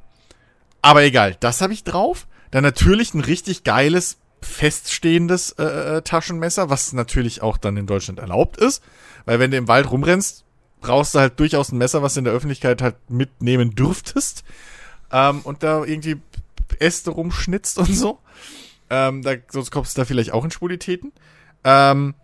[0.82, 2.26] aber egal, das habe ich drauf.
[2.50, 5.64] Dann natürlich ein richtig geiles feststehendes äh,
[5.98, 8.82] äh, Taschenmesser, was natürlich auch dann in Deutschland erlaubt ist.
[9.24, 10.44] Weil wenn du im Wald rumrennst,
[10.80, 14.44] brauchst du halt durchaus ein Messer, was du in der Öffentlichkeit halt mitnehmen dürftest.
[15.10, 16.20] Ähm, und da irgendwie
[16.78, 18.18] Äste rumschnitzt und so.
[18.90, 21.12] Ähm, da, sonst kommst du da vielleicht auch in Spulitäten.
[21.64, 22.14] Ähm,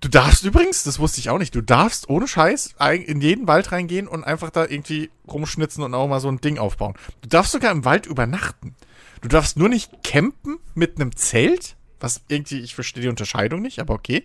[0.00, 3.72] du darfst übrigens, das wusste ich auch nicht, du darfst ohne Scheiß in jeden Wald
[3.72, 6.94] reingehen und einfach da irgendwie rumschnitzen und auch mal so ein Ding aufbauen.
[7.22, 8.74] Du darfst sogar im Wald übernachten.
[9.20, 13.80] Du darfst nur nicht campen mit einem Zelt, was irgendwie, ich verstehe die Unterscheidung nicht,
[13.80, 14.24] aber okay.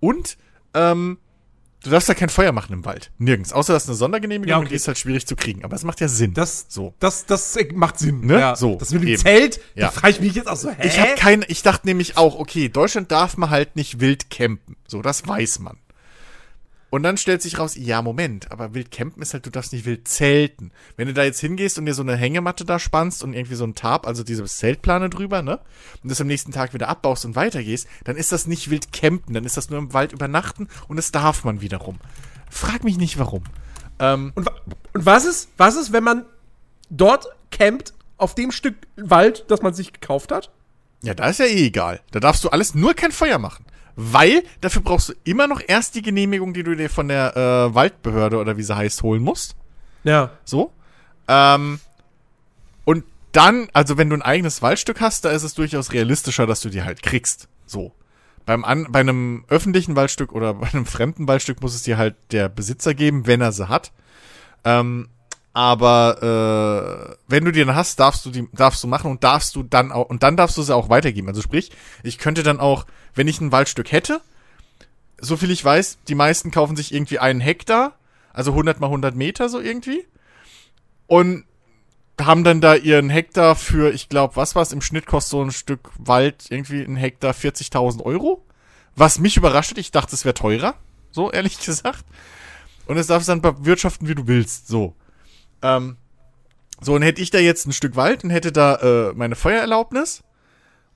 [0.00, 0.36] Und,
[0.74, 1.18] ähm,
[1.82, 3.10] du darfst da kein Feuer machen im Wald.
[3.18, 3.52] Nirgends.
[3.52, 4.64] Außer das ist eine Sondergenehmigung ja, okay.
[4.64, 5.64] und die ist halt schwierig zu kriegen.
[5.64, 6.34] Aber es macht ja Sinn.
[6.34, 6.94] Das, so.
[6.98, 8.26] Das, das macht Sinn.
[8.26, 8.38] Ne?
[8.38, 8.56] Ja.
[8.56, 8.76] So.
[8.76, 9.22] Das mit dem eben.
[9.22, 9.86] Zelt, ja.
[9.86, 10.86] da frage ich mich jetzt auch so, hä?
[10.86, 14.76] Ich habe keine, ich dachte nämlich auch, okay, Deutschland darf man halt nicht wild campen.
[14.86, 15.78] So, das weiß man.
[16.92, 19.86] Und dann stellt sich raus, ja, Moment, aber wild campen ist halt, du darfst nicht
[19.86, 20.72] wild zelten.
[20.98, 23.64] Wenn du da jetzt hingehst und dir so eine Hängematte da spannst und irgendwie so
[23.64, 25.58] ein Tarp, also diese Zeltplane drüber, ne?
[26.02, 29.32] Und das am nächsten Tag wieder abbaust und weitergehst, dann ist das nicht wild campen,
[29.32, 31.98] dann ist das nur im Wald übernachten und das darf man wiederum.
[32.50, 33.44] Frag mich nicht warum.
[33.98, 34.50] Ähm, und,
[34.92, 36.26] und was ist, was ist, wenn man
[36.90, 40.50] dort campt, auf dem Stück Wald, das man sich gekauft hat?
[41.02, 42.00] Ja, da ist ja eh egal.
[42.10, 43.64] Da darfst du alles nur kein Feuer machen.
[43.96, 47.74] Weil dafür brauchst du immer noch erst die Genehmigung, die du dir von der äh,
[47.74, 49.54] Waldbehörde oder wie sie heißt, holen musst.
[50.04, 50.30] Ja.
[50.44, 50.72] So.
[51.28, 51.78] Ähm,
[52.84, 56.60] und dann, also wenn du ein eigenes Waldstück hast, da ist es durchaus realistischer, dass
[56.60, 57.48] du die halt kriegst.
[57.66, 57.92] So.
[58.44, 62.16] Beim An bei einem öffentlichen Waldstück oder bei einem fremden Waldstück muss es dir halt
[62.30, 63.92] der Besitzer geben, wenn er sie hat.
[64.64, 65.08] Ähm,
[65.52, 69.54] aber äh, wenn du die dann hast, darfst du die darfst du machen und darfst
[69.54, 71.28] du dann auch und dann darfst du sie auch weitergeben.
[71.28, 71.70] Also sprich,
[72.02, 74.20] ich könnte dann auch, wenn ich ein Waldstück hätte,
[75.18, 77.92] so viel ich weiß, die meisten kaufen sich irgendwie einen Hektar,
[78.32, 80.06] also 100 mal 100 Meter so irgendwie
[81.06, 81.44] und
[82.20, 85.52] haben dann da ihren Hektar für, ich glaube, was war's im Schnitt kostet so ein
[85.52, 88.44] Stück Wald irgendwie ein Hektar 40.000 Euro,
[88.96, 89.78] was mich überrascht hat.
[89.78, 90.74] Ich dachte, es wäre teurer,
[91.10, 92.04] so ehrlich gesagt.
[92.86, 94.94] Und es darfst dann bewirtschaften, wie du willst, so.
[95.62, 95.96] Ähm,
[96.80, 98.76] so, und hätte ich da jetzt ein Stück Wald und hätte da
[99.10, 100.22] äh, meine Feuererlaubnis.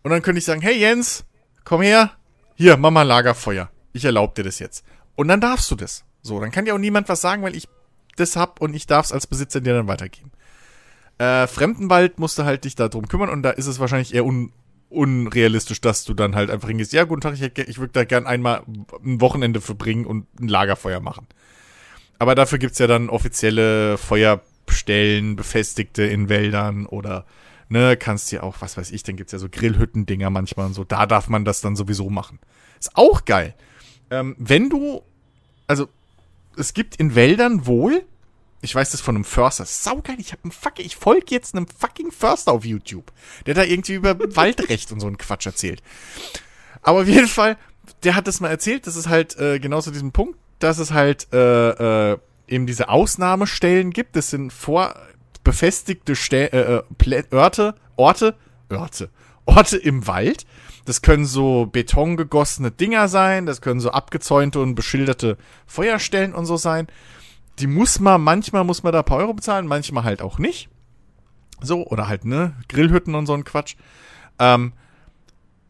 [0.03, 1.25] Und dann könnte ich sagen, hey Jens,
[1.65, 2.13] komm her,
[2.55, 3.71] hier, mach mal Lagerfeuer.
[3.93, 4.85] Ich erlaube dir das jetzt.
[5.15, 6.05] Und dann darfst du das.
[6.23, 7.69] So, dann kann dir auch niemand was sagen, weil ich
[8.17, 10.33] das hab und ich darf es als Besitzer dir dann weitergeben.
[11.19, 14.25] Äh, Fremdenwald musst du halt dich da drum kümmern und da ist es wahrscheinlich eher
[14.25, 14.53] un
[14.89, 18.27] unrealistisch, dass du dann halt einfach hingehst, ja, guten Tag, ich, ich würde da gern
[18.27, 18.63] einmal
[19.05, 21.27] ein Wochenende verbringen und ein Lagerfeuer machen.
[22.21, 24.41] Aber dafür gibt's ja dann offizielle Feuer
[24.73, 27.25] Stellen, befestigte in Wäldern oder
[27.69, 30.85] ne, kannst dir auch, was weiß ich, dann gibt's ja so Grillhütten-Dinger manchmal und so,
[30.85, 32.39] da darf man das dann sowieso machen.
[32.79, 33.55] Ist auch geil.
[34.11, 35.03] Ähm, wenn du,
[35.67, 35.89] also,
[36.57, 38.05] es gibt in Wäldern wohl,
[38.63, 41.67] ich weiß das von einem Förster, saugeil, ich hab einen fuck, ich folge jetzt einem
[41.67, 43.13] fucking Förster auf YouTube,
[43.47, 45.83] der da irgendwie über Waldrecht und so einen Quatsch erzählt.
[46.83, 47.57] Aber auf jeden Fall,
[48.05, 50.93] der hat das mal erzählt, das ist halt äh, genau zu diesem Punkt, dass es
[50.93, 52.19] halt äh, äh,
[52.49, 54.17] eben diese Ausnahmestellen gibt.
[54.17, 58.35] Das sind vorbefestigte Ste äh, äh Orte, Orte,
[58.69, 59.11] Orte,
[59.45, 60.47] Orte im Wald.
[60.85, 65.37] Das können so betongegossene Dinger sein, das können so abgezäunte und beschilderte
[65.67, 66.87] Feuerstellen und so sein.
[67.59, 70.69] Die muss man, manchmal muss man da ein paar Euro bezahlen, manchmal halt auch nicht.
[71.61, 73.77] So, oder halt, ne, Grillhütten und so ein Quatsch.
[74.39, 74.75] Ähm,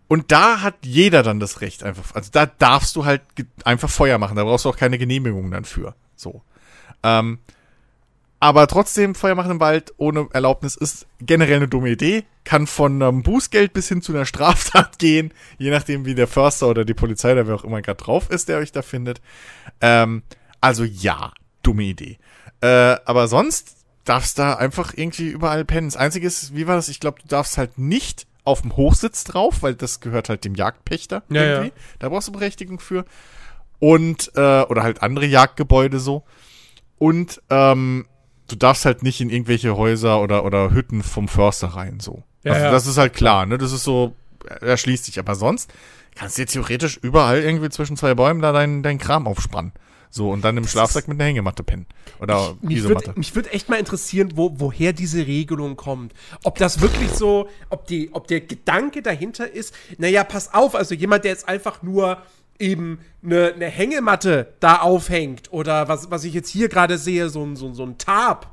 [0.08, 2.14] und da hat jeder dann das Recht einfach.
[2.14, 3.22] Also da darfst du halt
[3.64, 4.36] einfach Feuer machen.
[4.36, 5.94] Da brauchst du auch keine Genehmigung dann für.
[6.14, 6.42] So.
[7.02, 7.38] Ähm,
[8.38, 12.24] Aber trotzdem, Feuer machen im Wald ohne Erlaubnis ist generell eine dumme Idee.
[12.44, 16.68] Kann von einem Bußgeld bis hin zu einer Straftat gehen, je nachdem, wie der Förster
[16.68, 19.20] oder die Polizei oder wer auch immer gerade drauf ist, der euch da findet.
[19.80, 20.22] Ähm,
[20.60, 21.32] also ja,
[21.62, 22.18] dumme Idee.
[22.60, 25.88] Äh, aber sonst darfst da einfach irgendwie überall pennen.
[25.88, 26.88] Das Einzige ist, wie war das?
[26.88, 30.54] Ich glaube, du darfst halt nicht auf dem Hochsitz drauf, weil das gehört halt dem
[30.54, 31.68] Jagdpächter Ja, irgendwie.
[31.68, 31.74] ja.
[31.98, 33.04] Da brauchst du Berechtigung für.
[33.80, 36.22] Und, äh, oder halt andere Jagdgebäude so.
[36.98, 38.06] Und, ähm,
[38.48, 42.22] du darfst halt nicht in irgendwelche Häuser oder, oder Hütten vom Förster rein, so.
[42.42, 42.70] Ja, also ja.
[42.70, 43.58] das ist halt klar, ne?
[43.58, 44.14] Das ist so,
[44.60, 45.18] erschließt sich.
[45.18, 45.72] Aber sonst
[46.14, 49.72] kannst du dir theoretisch überall irgendwie zwischen zwei Bäumen da deinen dein Kram aufspannen.
[50.08, 51.84] So, und dann im Schlafsack mit einer Hängematte pennen.
[52.20, 53.08] Oder Mich Isomatte.
[53.08, 56.14] würde mich würd echt mal interessieren, wo, woher diese Regelung kommt.
[56.44, 60.94] Ob das wirklich so, ob, die, ob der Gedanke dahinter ist, naja, pass auf, also
[60.94, 62.22] jemand, der jetzt einfach nur
[62.58, 67.44] eben eine, eine Hängematte da aufhängt oder was, was ich jetzt hier gerade sehe, so
[67.44, 68.46] ein, so, ein- so ein Tarp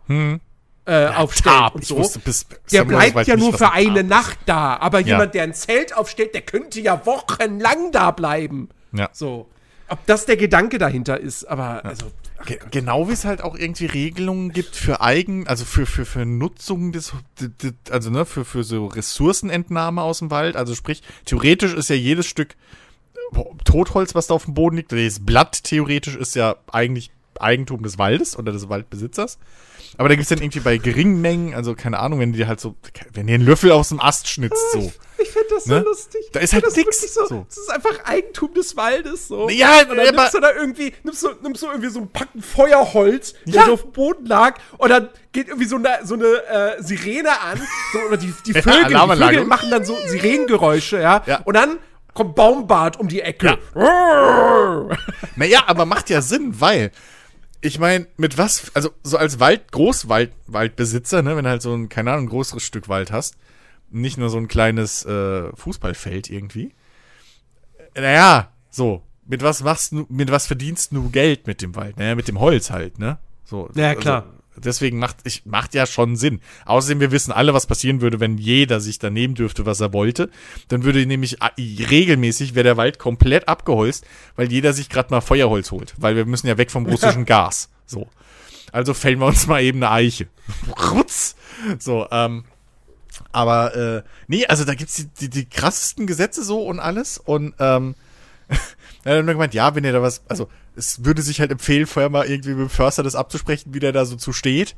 [0.86, 1.76] äh, aufstellt Tarp.
[1.76, 1.98] und so.
[1.98, 4.10] wusste bis- der bleibt ja nur für ein eine Tarp ist.
[4.10, 5.08] Nacht da, aber Ja.
[5.08, 8.70] jemand, der ein Zelt aufstellt, der könnte ja wochenlang da bleiben.
[8.92, 9.10] Ja.
[9.14, 9.50] So.
[9.88, 12.08] Ob das der Gedanke dahinter ist, aber also.
[12.46, 16.26] Ge genau wie es halt auch irgendwie Regelungen gibt für Eigen, also für, für, für
[16.26, 17.14] Nutzung des,
[17.90, 20.58] also ne, für, für so Ressourcenentnahme aus dem Wald.
[20.58, 22.56] Also sprich, theoretisch ist ja jedes Stück
[23.66, 27.98] Totholz, was da auf dem Boden liegt, jedes Blatt theoretisch ist ja eigentlich Eigentum des
[27.98, 29.40] Waldes oder des Waldbesitzers.
[29.98, 32.76] Aber da gibt's dann irgendwie bei geringen Mengen, also keine Ahnung, wenn die halt so,
[33.14, 34.92] wenn dir einen Löffel aus dem Ast schnitzt, so.
[35.20, 35.80] Ich finde das Ne?
[35.82, 36.22] so lustig.
[36.32, 37.46] Da ist Ich halt das wirklich So, so.
[37.48, 39.28] Das ist einfach Eigentum des Waldes.
[39.28, 39.50] So.
[39.50, 42.42] Ja, und dann nimmst du da irgendwie, nimmst du, nimmst du irgendwie so ein Packen
[42.42, 43.66] Feuerholz, der Ja.
[43.68, 47.40] so auf dem Boden lag, und dann geht irgendwie so eine, so eine äh, Sirene
[47.42, 47.62] an.
[47.94, 49.34] So, oder die, die Vögel, die Alarmanlage.
[49.36, 51.24] Vögel machen dann so Sirenengeräusche, ja.
[51.28, 51.42] Ja.
[51.46, 51.78] Und dann
[52.14, 53.58] kommt Baumbart um die Ecke.
[55.36, 56.92] Naja, aber macht ja Sinn, weil
[57.62, 61.74] ich meine, mit was, also so als Wald, Großwald, Waldbesitzer, ne, wenn du halt so
[61.74, 63.36] ein, keine Ahnung, ein größeres Stück Wald hast,
[63.90, 66.74] nicht nur so ein kleines äh, Fußballfeld irgendwie.
[67.96, 71.98] Naja, so, mit was machst du, mit was verdienst du Geld mit dem Wald?
[71.98, 73.18] Naja, mit dem Holz halt, ne?
[73.46, 73.70] So.
[73.76, 74.24] Ja, klar.
[74.24, 76.42] Also, deswegen macht, ich, macht ja schon Sinn.
[76.66, 79.94] Außerdem, wir wissen alle, was passieren würde, wenn jeder sich da nehmen dürfte, was er
[79.94, 80.30] wollte.
[80.68, 85.22] Dann würde nämlich a- regelmäßig wäre der Wald komplett abgeholzt, weil jeder sich gerade mal
[85.22, 85.94] Feuerholz holt.
[85.98, 87.70] Weil wir müssen ja weg vom russischen Gas.
[87.86, 88.08] So.
[88.72, 90.28] Also fällen wir uns mal eben eine Eiche.
[90.92, 91.36] Rutz.
[91.80, 92.44] So, ähm,
[93.32, 97.18] aber äh, nee, also da gibt's die, die, die krassesten Gesetze so und alles.
[97.20, 97.96] Und ähm,
[99.04, 101.88] er hat dann gemeint, ja, wenn ihr da was, also es würde sich halt empfehlen,
[101.88, 104.76] vorher mal irgendwie mit dem Förster das abzusprechen, wie der da so zu steht.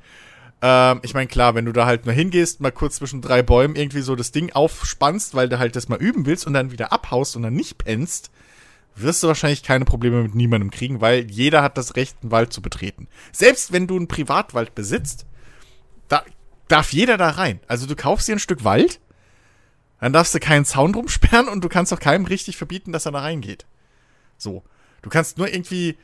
[0.62, 3.76] Ähm, ich meine, klar, wenn du da halt mal hingehst, mal kurz zwischen drei Bäumen
[3.76, 6.92] irgendwie so das Ding aufspannst, weil du halt das mal üben willst und dann wieder
[6.92, 8.32] abhaust und dann nicht pennst,
[8.96, 12.54] wirst du wahrscheinlich keine Probleme mit niemandem kriegen, weil jeder hat das Recht, einen Wald
[12.54, 13.08] zu betreten.
[13.32, 15.26] Selbst wenn du einen Privatwald besitzt,
[16.08, 16.24] da
[16.68, 17.60] darf jeder da rein.
[17.68, 19.02] Also du kaufst dir ein Stück Wald,
[20.00, 23.06] dann darfst du keinen Zaun drum sperren und du kannst auch keinem richtig verbieten, dass
[23.06, 23.66] er da reingeht.
[24.38, 24.64] So.
[25.06, 25.98] Du kannst nur irgendwie,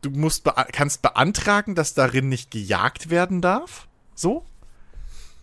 [0.00, 3.86] du musst bea kannst beantragen, dass darin nicht gejagt werden darf.
[4.14, 4.46] So.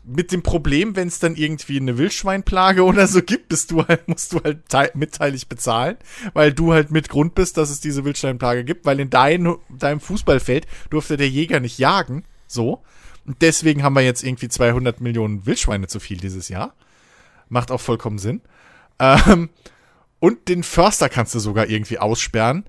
[0.03, 4.07] Mit dem Problem, wenn es dann irgendwie eine Wildschweinplage oder so gibt, bist du halt,
[4.07, 5.97] musst du halt teil mitteilig bezahlen,
[6.33, 9.99] weil du halt mit Grund bist, dass es diese Wildschweinplage gibt, weil in dein, deinem
[9.99, 12.23] Fußballfeld durfte der Jäger nicht jagen.
[12.47, 12.81] So.
[13.27, 16.73] Und deswegen haben wir jetzt irgendwie 200 Millionen Wildschweine zu viel dieses Jahr.
[17.47, 18.41] Macht auch vollkommen Sinn.
[18.97, 19.51] Ähm,
[20.19, 22.65] und den Förster kannst du sogar irgendwie aussperren.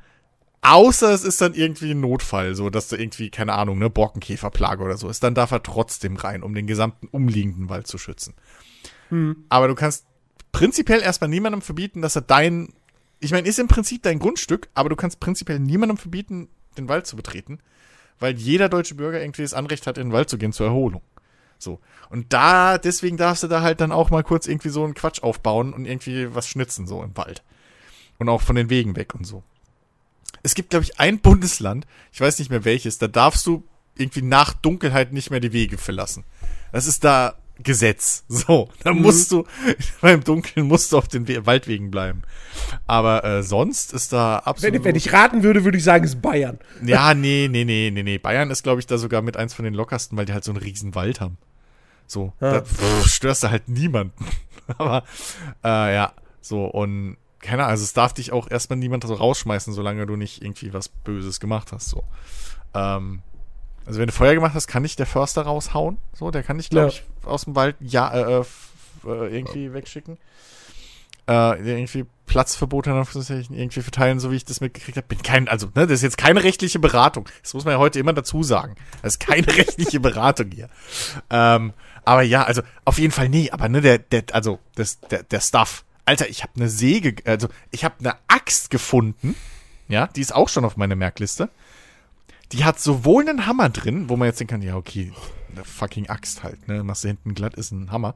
[0.67, 4.83] Außer es ist dann irgendwie ein Notfall, so dass du irgendwie, keine Ahnung, ne, Borkenkäferplage
[4.83, 5.23] oder so ist.
[5.23, 8.33] Dann darf er trotzdem rein, um den gesamten umliegenden Wald zu schützen.
[9.51, 10.07] Aber du kannst
[10.53, 12.73] prinzipiell erstmal niemandem verbieten, dass er dein,
[13.21, 16.49] ich meine, ist im Prinzip dein Grundstück, aber du kannst prinzipiell niemandem verbieten,
[16.79, 17.59] den Wald zu betreten,
[18.19, 21.03] weil jeder deutsche Bürger irgendwie das Anrecht hat, in den Wald zu gehen zur Erholung.
[21.59, 21.79] So.
[22.09, 25.23] Und da, deswegen darfst du da halt dann auch mal kurz irgendwie so einen Quatsch
[25.23, 27.43] aufbauen und irgendwie was schnitzen, so im Wald.
[28.19, 29.43] Und auch von den Wegen weg und so.
[30.45, 33.65] Es gibt, glaube ich, ein Bundesland, ich weiß nicht mehr welches, da darfst du
[33.97, 36.25] irgendwie nach Dunkelheit nicht mehr die Wege verlassen.
[36.71, 38.25] Das ist da Gesetz.
[38.29, 39.45] So, da musst du,
[40.01, 42.23] beim Dunkeln musst du auf den We Waldwegen bleiben.
[42.87, 44.75] Aber äh, sonst ist da absolut.
[44.75, 46.59] Wenn, wenn ich raten würde, würde ich sagen, es ist Bayern.
[46.85, 48.19] Ja, nee, nee, nee, nee, nee.
[48.19, 50.51] Bayern ist, glaube ich, da sogar mit eins von den lockersten, weil die halt so
[50.53, 51.39] einen riesen Wald haben.
[52.07, 52.55] So, Ja.
[52.55, 54.27] da pff, störst du halt niemanden.
[54.77, 55.05] Aber,
[55.63, 59.73] äh, ja, so, und, keine Ahnung, also es darf dich auch erstmal niemand so rausschmeißen,
[59.73, 62.03] solange du nicht irgendwie was Böses gemacht hast, so.
[62.75, 63.23] Ähm,
[63.87, 66.71] also wenn du Feuer gemacht hast, kann dich der Förster raushauen, so, der kann dich,
[66.71, 66.93] glaube Ja.
[66.93, 68.45] ich, aus dem Wald, ja, äh, äh,
[69.07, 70.19] äh, irgendwie wegschicken.
[71.27, 75.07] Äh, irgendwie Platzverbote irgendwie verteilen, so wie ich das mitgekriegt habe.
[75.07, 77.27] Bin kein, also, ne, das ist jetzt keine rechtliche Beratung.
[77.43, 78.75] Das muss man ja heute immer dazu sagen.
[79.03, 80.69] Das ist keine rechtliche Beratung hier.
[81.31, 81.73] Ähm,
[82.05, 85.41] aber ja, also auf jeden Fall nee, aber ne, der, der, also das, der, der
[85.41, 85.85] Stuff.
[86.05, 89.35] Alter, ich habe eine Säge, also ich habe eine Axt gefunden.
[89.89, 91.51] Ja, die ist auch schon auf meiner Merkliste.
[92.53, 95.13] Die hat sowohl einen Hammer drin, wo man jetzt denken kann, ja, okay,
[95.53, 96.83] eine fucking Axt halt, ne?
[96.83, 98.15] Machst du hinten glatt, ist ein Hammer.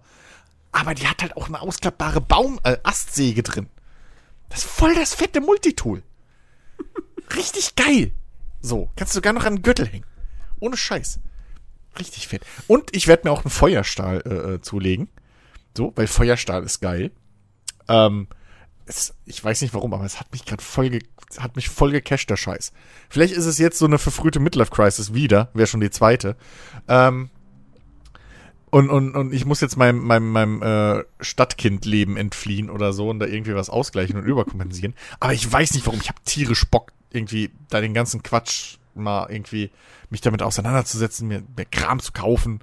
[0.73, 3.69] Aber die hat halt auch eine ausklappbare Baum, äh, Astsäge drin.
[4.49, 6.03] Das ist voll das fette Multitool.
[7.37, 8.13] Richtig geil.
[8.61, 10.07] So, kannst du sogar noch an den Gürtel hängen.
[10.61, 11.21] Ohne Scheiß.
[11.99, 12.45] Richtig fett.
[12.67, 15.09] Und ich werde mir auch einen Feuerstahl äh, äh, zulegen.
[15.77, 17.13] So, weil Feuerstahl ist geil.
[17.89, 18.29] Ähm,
[18.87, 21.01] es, ich weiß nicht warum, aber es hat mich gerade voll, ge
[21.39, 22.73] hat mich voll gecasht, der Scheiß.
[23.11, 26.37] Vielleicht ist es jetzt so eine verfrühte Midlife-Crisis wieder, wäre schon die zweite.
[26.89, 27.29] Ähm,
[28.71, 33.19] und, und, und ich muss jetzt meinem, meinem, meinem äh, Stadtkindleben entfliehen oder so und
[33.19, 34.95] da irgendwie was ausgleichen und überkompensieren.
[35.21, 36.01] Aber ich weiß nicht warum.
[36.01, 39.71] Ich habe tierisch Bock, irgendwie da den ganzen Quatsch mal irgendwie
[40.11, 42.61] mich damit auseinanderzusetzen, mir, mir Kram zu kaufen,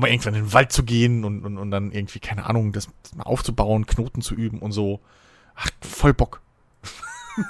[0.00, 2.88] mal irgendwann in den Wald zu gehen und, und, und dann irgendwie, keine Ahnung, das
[3.14, 5.00] mal aufzubauen, Knoten zu üben und so.
[5.54, 6.40] Ach, voll Bock.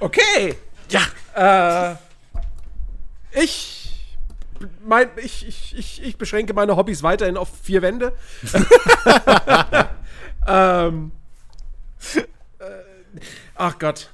[0.00, 0.56] okay.
[0.90, 1.00] Ja.
[1.34, 1.96] Äh,
[3.32, 4.16] ich,
[4.84, 8.12] mein, ich, ich, ich, ich beschränke meine Hobbys weiterhin auf vier Wände.
[10.46, 11.12] ähm,
[12.14, 12.22] äh,
[13.54, 14.10] ach Gott.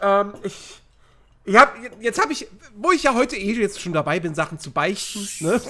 [0.00, 0.79] Ähm, ich,
[1.50, 2.46] ich hab, jetzt habe ich,
[2.76, 5.26] wo ich ja heute eh jetzt schon dabei bin, Sachen zu beichten.
[5.40, 5.60] Ne?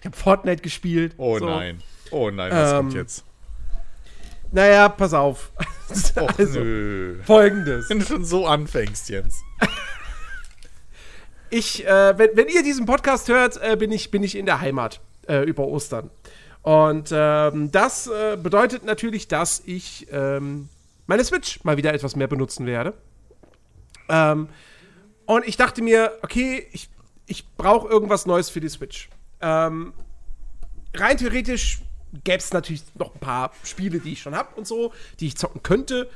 [0.00, 1.14] Ich habe Fortnite gespielt.
[1.18, 1.44] Oh so.
[1.44, 1.82] nein.
[2.10, 3.22] Oh nein, was Ähm, kommt jetzt?
[4.50, 5.52] Naja, pass auf.
[6.16, 7.22] Och, also, nö.
[7.24, 7.90] folgendes.
[7.90, 9.42] Wenn du schon so anfängst, Jens.
[11.48, 14.60] Ich, äh, wenn, wenn ihr diesen Podcast hört, äh, bin, ich, bin ich in der
[14.60, 16.10] Heimat äh, über Ostern.
[16.62, 20.68] Und ähm, das äh, bedeutet natürlich, dass ich ähm,
[21.06, 22.94] meine Switch mal wieder etwas mehr benutzen werde.
[24.08, 24.48] Ähm,
[25.26, 26.88] und ich dachte mir, okay, ich,
[27.26, 29.08] ich brauche irgendwas Neues für die Switch.
[29.40, 29.92] Ähm,
[30.94, 31.80] rein theoretisch
[32.24, 35.36] gäbe es natürlich noch ein paar Spiele, die ich schon habe und so, die ich
[35.36, 36.08] zocken könnte.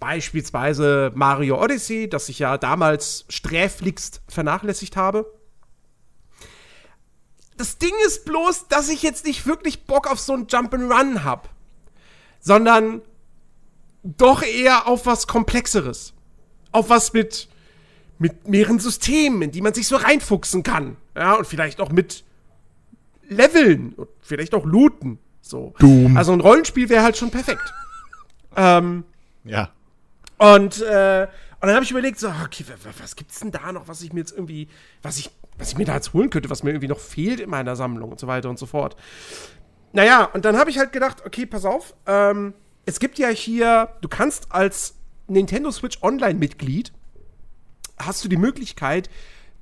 [0.00, 5.32] Beispielsweise Mario Odyssey, das ich ja damals sträflichst vernachlässigt habe.
[7.56, 11.48] Das Ding ist bloß, dass ich jetzt nicht wirklich Bock auf so ein Jump'n'Run habe,
[12.40, 13.00] sondern
[14.02, 16.12] doch eher auf was Komplexeres.
[16.72, 17.48] Auf was mit,
[18.18, 20.96] mit mehreren Systemen, in die man sich so reinfuchsen kann.
[21.14, 22.24] Ja, und vielleicht auch mit
[23.28, 25.18] Leveln und vielleicht auch Looten.
[25.40, 25.74] So.
[25.78, 26.16] Doom.
[26.16, 27.72] Also ein Rollenspiel wäre halt schon perfekt.
[28.56, 29.04] ähm,
[29.44, 29.70] Ja.
[30.38, 31.28] und, äh,
[31.60, 34.02] und dann habe ich überlegt, so, okay, wa- wa- was gibt's denn da noch, was
[34.02, 34.68] ich mir jetzt irgendwie,
[35.02, 37.48] was ich, was ich mir da jetzt holen könnte, was mir irgendwie noch fehlt in
[37.50, 38.96] meiner Sammlung und so weiter und so fort.
[39.92, 42.52] Naja, und dann habe ich halt gedacht, okay, pass auf, ähm,
[42.84, 44.94] es gibt ja hier, du kannst als
[45.28, 46.92] Nintendo Switch Online-Mitglied,
[47.98, 49.08] hast du die Möglichkeit,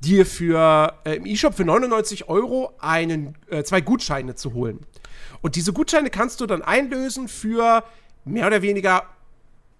[0.00, 4.80] dir für äh, im E-Shop für 99 Euro einen, äh, zwei Gutscheine zu holen.
[5.40, 7.84] Und diese Gutscheine kannst du dann einlösen für
[8.24, 9.04] mehr oder weniger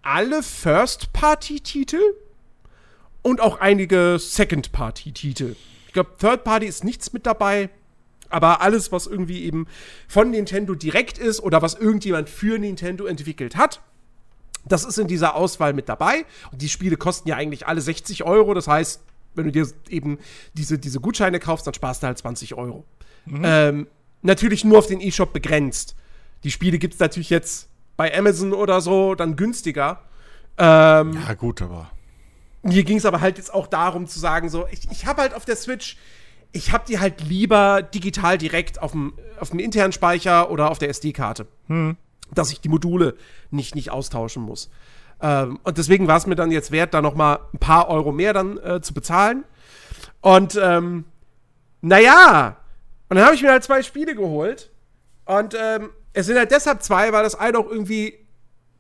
[0.03, 2.01] alle First-Party-Titel
[3.23, 5.57] und auch einige Second-Party-Titel.
[5.87, 7.71] Ich glaube, Third-Party ist nichts mit dabei,
[8.29, 9.67] aber alles, was irgendwie eben
[10.09, 13.81] von Nintendo direkt ist oder was irgendjemand für Nintendo entwickelt hat,
[14.67, 16.25] das ist in dieser Auswahl mit dabei.
[16.53, 18.55] Und die Spiele kosten ja eigentlich alle 60 Euro.
[18.55, 19.03] Das heißt,
[19.35, 20.19] wenn du dir eben
[20.55, 22.85] diese, diese Gutscheine kaufst, dann sparst du halt 20 Euro.
[23.27, 23.87] Ähm,
[24.23, 25.97] natürlich nur auf den E-Shop begrenzt.
[26.45, 30.01] Die Spiele gibt es natürlich jetzt bei Amazon oder so dann günstiger.
[30.59, 31.91] Ähm, Ja, gut, aber.
[32.62, 35.35] mir ging es aber halt jetzt auch darum zu sagen, so, ich, ich habe halt
[35.35, 35.97] auf der Switch,
[36.53, 40.79] ich habe die halt lieber digital direkt auf dem, auf dem internen Speicher oder auf
[40.79, 41.47] der SD-Karte.
[42.35, 43.16] Dass ich die Module
[43.51, 44.70] nicht, nicht austauschen muss.
[45.20, 48.12] Ähm, und deswegen war es mir dann jetzt wert, da noch mal ein paar Euro
[48.12, 49.45] mehr dann äh, zu bezahlen.
[50.20, 51.05] Und ähm,
[51.80, 52.57] naja,
[53.09, 54.70] und dann habe ich mir halt zwei Spiele geholt.
[55.24, 58.26] Und ähm, es sind halt deshalb zwei, weil das eine auch irgendwie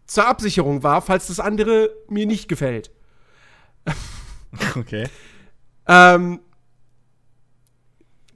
[0.06, 2.90] zur Absicherung war, falls das andere mir nicht gefällt.
[4.76, 5.08] Okay.
[5.88, 6.38] Ähm,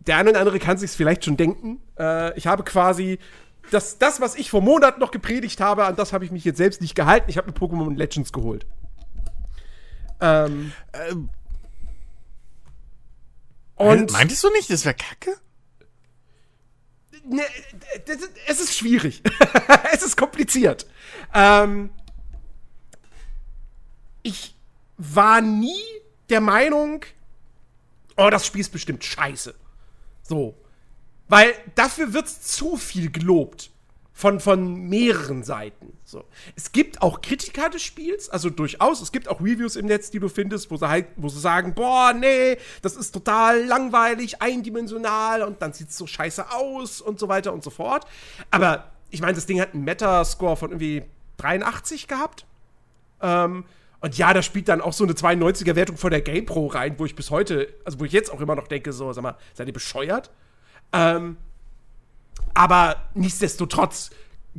[0.08, 1.80] der eine oder andere kann sich vielleicht schon denken.
[1.96, 3.20] Äh, ich habe quasi
[3.70, 6.58] das, das, was ich vor Monaten noch gepredigt habe, an das habe ich mich jetzt
[6.58, 7.30] selbst nicht gehalten.
[7.30, 8.66] Ich habe mir Pokémon Legends geholt.
[10.20, 11.30] Ähm, Ähm,
[13.76, 15.36] und meintest du nicht, das wäre kacke?
[17.28, 17.42] ne,
[18.46, 19.22] es ist schwierig.
[19.92, 20.86] es ist kompliziert.
[21.34, 21.90] Ähm,
[24.22, 24.56] ich
[24.96, 25.82] war nie
[26.28, 27.04] der Meinung,
[28.16, 29.54] oh, das Spiel ist bestimmt scheiße.
[30.22, 30.54] So.
[31.28, 33.70] Weil dafür wird zu viel gelobt
[34.18, 35.96] von, von mehreren Seiten.
[36.04, 36.24] So.
[36.56, 39.00] Es gibt auch Kritiker des Spiels, also durchaus.
[39.00, 41.72] Es gibt auch Reviews im Netz, die du findest, wo sie halt, wo sie sagen,
[41.72, 47.20] boah, nee, das ist total langweilig, eindimensional und dann sieht es so scheiße aus und
[47.20, 48.06] so weiter und so fort.
[48.50, 51.04] Aber ich meine, das Ding hat einen Metascore von irgendwie
[51.36, 52.44] 83 gehabt.
[53.22, 53.66] Ähm,
[54.00, 57.14] und ja, da spielt dann auch so eine 92er-Wertung von der GamePro rein, wo ich
[57.14, 59.72] bis heute, also wo ich jetzt auch immer noch denke, so, sag mal, seid ihr
[59.72, 60.30] bescheuert?
[60.92, 61.36] Ähm,
[62.54, 64.10] aber nichtsdestotrotz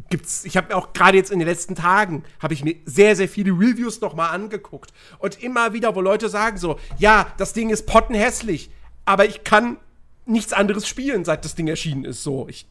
[0.09, 3.15] gibt's, ich habe mir auch gerade jetzt in den letzten Tagen, habe ich mir sehr,
[3.15, 4.93] sehr viele Reviews noch mal angeguckt.
[5.17, 8.69] Und immer wieder, wo Leute sagen so, ja, das Ding ist pottenhässlich,
[9.05, 9.77] aber ich kann
[10.25, 12.23] nichts anderes spielen, seit das Ding erschienen ist.
[12.23, 12.67] So, ich,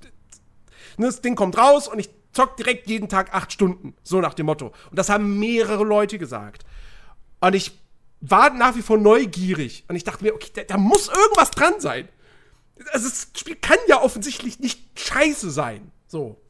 [0.97, 3.95] ne, das Ding kommt raus und ich zock direkt jeden Tag acht Stunden.
[4.03, 4.73] So nach dem Motto.
[4.91, 6.65] Und das haben mehrere Leute gesagt.
[7.41, 7.79] Und ich
[8.21, 9.85] war nach wie vor neugierig.
[9.89, 12.09] Und ich dachte mir, okay, da, da muss irgendwas dran sein
[12.93, 15.91] also das Spiel kann ja offensichtlich nicht scheiße sein.
[16.07, 16.41] So.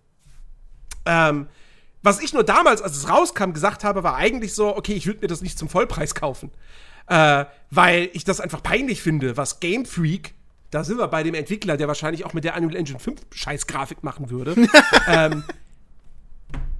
[1.07, 1.49] Ähm,
[2.03, 5.21] was ich nur damals, als es rauskam, gesagt habe, war eigentlich so, okay, ich würde
[5.21, 6.51] mir das nicht zum Vollpreis kaufen.
[7.07, 10.35] Äh, weil ich das einfach peinlich finde, was Game Freak,
[10.71, 14.03] da sind wir bei dem Entwickler, der wahrscheinlich auch mit der Unreal Engine 5 Scheißgrafik
[14.03, 14.55] machen würde.
[15.09, 15.43] ähm,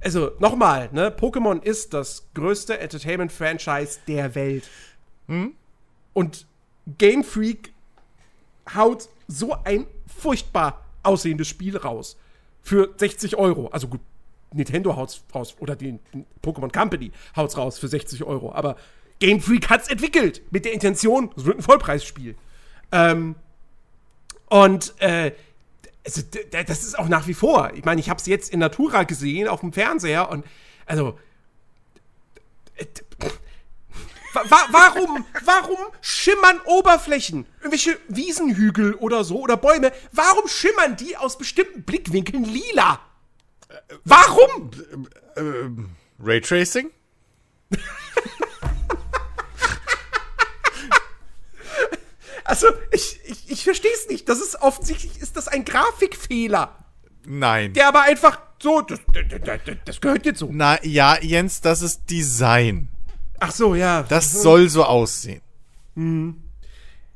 [0.01, 4.69] also, nochmal, ne, Pokémon ist das größte Entertainment-Franchise der Welt.
[5.27, 5.53] Hm?
[6.13, 6.45] Und
[6.97, 7.73] Game Freak
[8.73, 12.17] haut so ein furchtbar aussehendes Spiel raus.
[12.61, 13.67] Für 60 Euro.
[13.67, 14.01] Also gut,
[14.53, 15.97] Nintendo haut's raus oder die
[16.43, 18.51] Pokémon Company haut's raus für 60 Euro.
[18.51, 18.75] Aber
[19.19, 22.35] Game Freak hat's entwickelt mit der Intention, es wird ein Vollpreisspiel.
[22.91, 23.35] Ähm,
[24.49, 25.31] und äh,
[26.05, 26.21] also,
[26.51, 27.71] das ist auch nach wie vor.
[27.75, 30.45] Ich meine, ich habe es jetzt in Natura gesehen auf dem Fernseher und
[30.85, 31.19] also
[34.33, 41.37] Wa warum, warum schimmern Oberflächen, irgendwelche Wiesenhügel oder so oder Bäume, warum schimmern die aus
[41.37, 42.99] bestimmten Blickwinkeln lila?
[44.03, 44.71] Warum?
[45.35, 45.69] Äh, äh,
[46.21, 46.91] Raytracing?
[52.43, 54.27] also, ich, ich, ich verstehe es nicht.
[54.29, 56.75] Das ist offensichtlich, ist das ein Grafikfehler.
[57.25, 57.73] Nein.
[57.73, 60.49] Der aber einfach so, das, das, das gehört jetzt so.
[60.51, 62.89] Na, ja, Jens, das ist Design.
[63.39, 64.03] Ach so, ja.
[64.03, 65.41] Das soll so aussehen.
[65.95, 66.43] Mhm.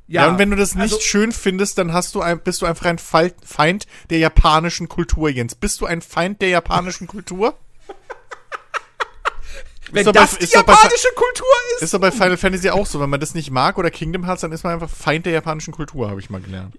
[0.08, 2.62] Ja, ja, und wenn du das nicht also, schön findest, dann hast du ein, bist
[2.62, 5.56] du einfach ein Feind der japanischen Kultur, Jens.
[5.56, 7.58] Bist du ein Feind der japanischen Kultur?
[9.92, 11.84] wenn das bei, die japanische bei, Kultur ist.
[11.84, 13.00] Ist doch bei Final Fantasy auch so.
[13.00, 15.74] Wenn man das nicht mag oder Kingdom Hearts, dann ist man einfach Feind der japanischen
[15.74, 16.78] Kultur, habe ich mal gelernt.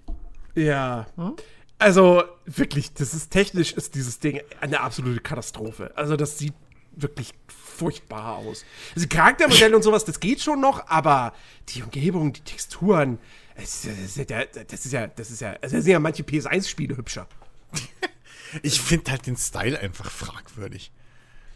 [0.53, 1.07] Ja.
[1.15, 1.35] Hm?
[1.77, 5.91] Also, wirklich, das ist technisch ist dieses Ding eine absolute Katastrophe.
[5.95, 6.53] Also, das sieht
[6.95, 8.65] wirklich furchtbar aus.
[8.95, 11.33] Also Charaktermodelle und sowas, das geht schon noch, aber
[11.69, 13.19] die Umgebung, die Texturen,
[13.55, 17.27] das ist ja, das ist ja, das ist ja, also sind ja manche PS1-Spiele hübscher.
[18.63, 20.91] ich finde halt den Style einfach fragwürdig.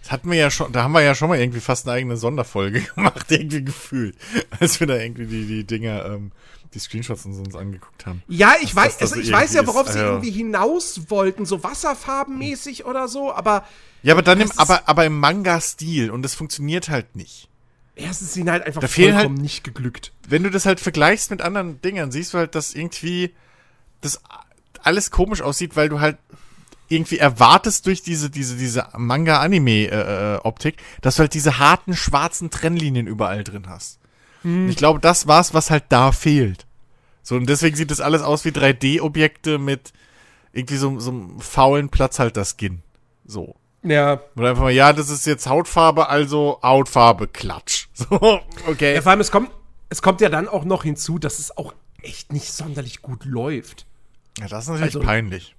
[0.01, 2.17] Das hatten wir ja schon, da haben wir ja schon mal irgendwie fast eine eigene
[2.17, 4.15] Sonderfolge gemacht, irgendwie gefühlt,
[4.59, 6.31] als wir da irgendwie die, die Dinger, ähm,
[6.73, 8.23] die Screenshots und so uns angeguckt haben.
[8.27, 11.63] Ja, ich weiß, also ich weiß ja, worauf ist, sie also irgendwie hinaus wollten, so
[11.63, 13.65] wasserfarbenmäßig oder so, aber
[14.03, 17.49] ja, aber dann im, aber, aber im Manga-Stil und das funktioniert halt nicht.
[17.95, 20.13] Erstens sind halt einfach da vollkommen halt, nicht geglückt.
[20.27, 23.33] Wenn du das halt vergleichst mit anderen Dingern, siehst du halt, dass irgendwie
[23.99, 24.21] das
[24.81, 26.17] alles komisch aussieht, weil du halt
[26.87, 33.05] irgendwie erwartest durch diese, diese, diese Manga-Anime-Optik, äh, dass du halt diese harten schwarzen Trennlinien
[33.05, 33.99] überall drin hast.
[34.41, 34.69] Hm.
[34.69, 36.65] Ich glaube, das war's, was halt da fehlt.
[37.21, 39.93] So, und deswegen sieht das alles aus wie 3D-Objekte mit
[40.51, 42.81] irgendwie so, so einem faulen Platzhalter-Skin.
[43.25, 43.55] So.
[43.83, 44.21] Ja.
[44.35, 47.87] Oder einfach mal, ja, das ist jetzt Hautfarbe, also Hautfarbe, Klatsch.
[47.99, 48.95] So, okay.
[48.95, 49.51] Ja, vor allem, es kommt,
[49.89, 53.85] es kommt ja dann auch noch hinzu, dass es auch echt nicht sonderlich gut läuft.
[54.39, 55.55] Ja, das ist natürlich also, peinlich.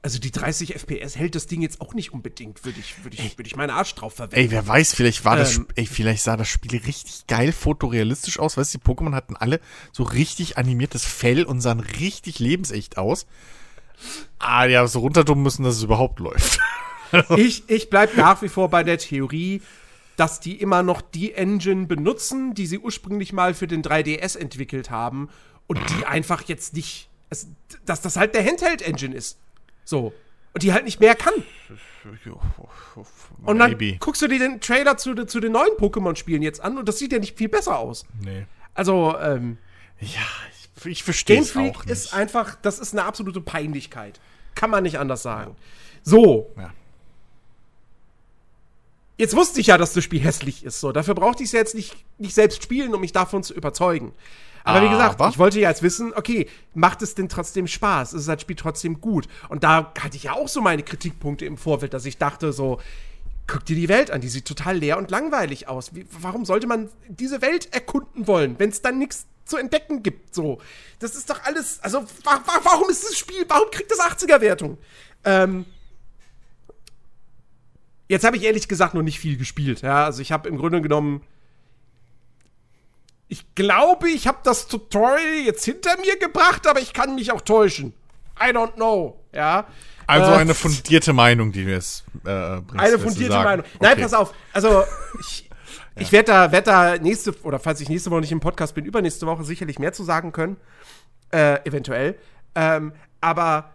[0.00, 3.38] Also die 30 FPS hält das Ding jetzt auch nicht unbedingt, würde ich, würde ich,
[3.38, 4.36] würde ich meinen Arsch drauf verwenden.
[4.36, 8.38] Ey, wer weiß, vielleicht war ähm, das, ey, vielleicht sah das Spiel richtig geil fotorealistisch
[8.38, 8.56] aus.
[8.56, 9.60] Weißt du, die Pokémon hatten alle
[9.92, 13.26] so richtig animiertes Fell und sahen richtig lebensecht aus.
[14.38, 16.60] Ah, die haben so runterdummen müssen, dass es überhaupt läuft.
[17.36, 19.62] ich, ich bleib nach wie vor bei der Theorie,
[20.16, 24.90] dass die immer noch die Engine benutzen, die sie ursprünglich mal für den 3DS entwickelt
[24.90, 25.28] haben
[25.66, 27.48] und die einfach jetzt nicht, es,
[27.84, 29.38] dass das halt der Handheld-Engine ist.
[29.84, 30.12] So.
[30.52, 31.34] Und die halt nicht mehr kann.
[33.44, 33.96] Und dann Maybe.
[33.98, 37.12] guckst du dir den Trailer zu, zu den neuen Pokémon-Spielen jetzt an und das sieht
[37.12, 38.06] ja nicht viel besser aus.
[38.22, 38.46] Nee.
[38.74, 39.58] Also, ähm.
[40.00, 40.20] Ja,
[40.52, 41.90] ich, ich verstehe es auch nicht.
[41.90, 44.20] ist einfach, das ist eine absolute Peinlichkeit.
[44.54, 45.56] Kann man nicht anders sagen.
[46.02, 46.52] So.
[46.56, 46.72] Ja.
[49.16, 50.80] Jetzt wusste ich ja, dass das Spiel hässlich ist.
[50.80, 53.54] So, dafür brauchte ich es ja jetzt nicht, nicht selbst spielen, um mich davon zu
[53.54, 54.12] überzeugen.
[54.64, 55.28] Aber wie gesagt, Aber?
[55.28, 58.14] ich wollte ja jetzt wissen, okay, macht es denn trotzdem Spaß?
[58.14, 59.28] Ist das Spiel trotzdem gut?
[59.50, 62.80] Und da hatte ich ja auch so meine Kritikpunkte im Vorfeld, dass ich dachte so,
[63.46, 65.94] guck dir die Welt an, die sieht total leer und langweilig aus.
[65.94, 70.34] Wie, warum sollte man diese Welt erkunden wollen, wenn es dann nichts zu entdecken gibt?
[70.34, 70.58] So,
[70.98, 74.78] das ist doch alles, also wa wa warum ist das Spiel, warum kriegt das 80er-Wertung?
[75.24, 75.66] Ähm,
[78.08, 79.82] jetzt habe ich ehrlich gesagt noch nicht viel gespielt.
[79.82, 81.22] Ja, also ich habe im Grunde genommen
[83.28, 87.40] ich glaube, ich habe das Tutorial jetzt hinter mir gebracht, aber ich kann mich auch
[87.40, 87.94] täuschen.
[88.38, 89.66] I don't know, ja.
[90.06, 92.78] Also Äh, eine fundierte Meinung, die du jetzt äh, bringst.
[92.78, 93.34] Eine fundierte.
[93.36, 93.64] Meinung.
[93.80, 94.02] Nein, Okay.
[94.02, 94.34] pass auf.
[94.52, 94.84] Also,
[95.20, 95.48] ich,
[95.96, 98.84] ich werde da, werd da nächste, oder falls ich nächste Woche nicht im Podcast bin,
[98.84, 100.56] übernächste Woche sicherlich mehr zu sagen können.
[101.32, 102.18] Äh, eventuell.
[102.54, 103.72] Ähm, aber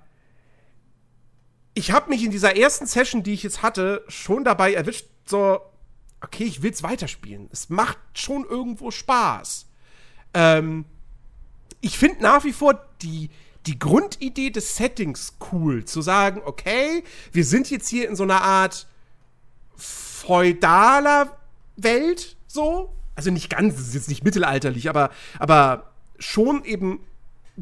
[1.80, 5.62] ich habe mich in dieser ersten Session, die ich jetzt hatte, schon dabei erwischt, so,
[6.20, 7.48] okay, ich will's weiterspielen.
[7.54, 9.66] Es macht schon irgendwo Spaß.
[10.34, 10.84] Ähm,
[11.80, 13.30] ich finde nach wie vor die,
[13.66, 15.86] die Grundidee des Settings cool.
[15.86, 18.86] Zu sagen, okay, wir sind jetzt hier in so einer Art
[19.78, 21.38] feudaler
[21.78, 22.94] Welt, so.
[23.16, 27.00] Also nicht ganz, es ist jetzt nicht mittelalterlich, aber, aber schon eben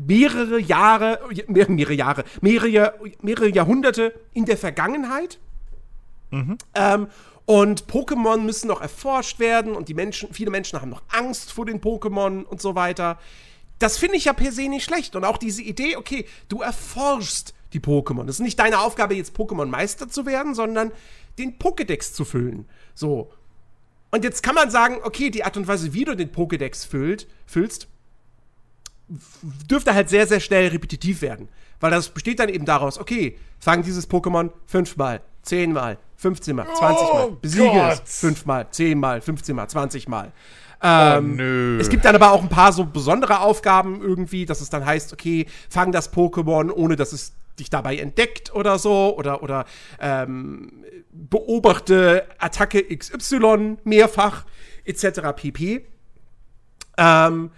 [0.05, 5.39] mehrere Jahre, mehrere, Jahre, mehrere, mehrere Jahrhunderte in der Vergangenheit.
[6.75, 7.07] Ähm,
[7.45, 11.65] und Pokémon müssen noch erforscht werden und die Menschen, viele Menschen haben noch Angst vor
[11.65, 13.17] den Pokémon und so weiter.
[13.79, 15.15] Das finde ich ja per se nicht schlecht.
[15.15, 18.25] Und auch diese Idee, okay, du erforschst die Pokémon.
[18.25, 20.91] Das ist nicht deine Aufgabe, jetzt Pokémon-Meister zu werden, sondern
[21.37, 22.67] den Pokédex zu füllen.
[22.93, 23.31] So.
[24.11, 27.27] Und jetzt kann man sagen, okay, die Art und Weise, wie du den Pokédex füllt,
[27.45, 27.87] füllst,
[29.69, 31.49] dürfte halt sehr, sehr schnell repetitiv werden.
[31.79, 36.79] Weil das besteht dann eben daraus, okay, fang dieses Pokémon fünfmal, zehnmal, 15 mal, 20
[37.13, 38.01] mal, Oh besiege Gott.
[38.03, 40.31] es fünfmal, zehnmal, 15 mal, 20 mal.
[40.81, 41.77] Ähm, Oh, nö.
[41.79, 45.13] Es gibt dann aber auch ein paar so besondere Aufgaben irgendwie, dass es dann heißt,
[45.13, 49.65] okay, fang das Pokémon, ohne dass es dich dabei entdeckt oder so, oder, oder
[49.99, 54.45] ähm, beobachte Attacke XY mehrfach,
[54.85, 55.21] etc.
[55.35, 55.85] pp.
[56.97, 57.51] Ähm,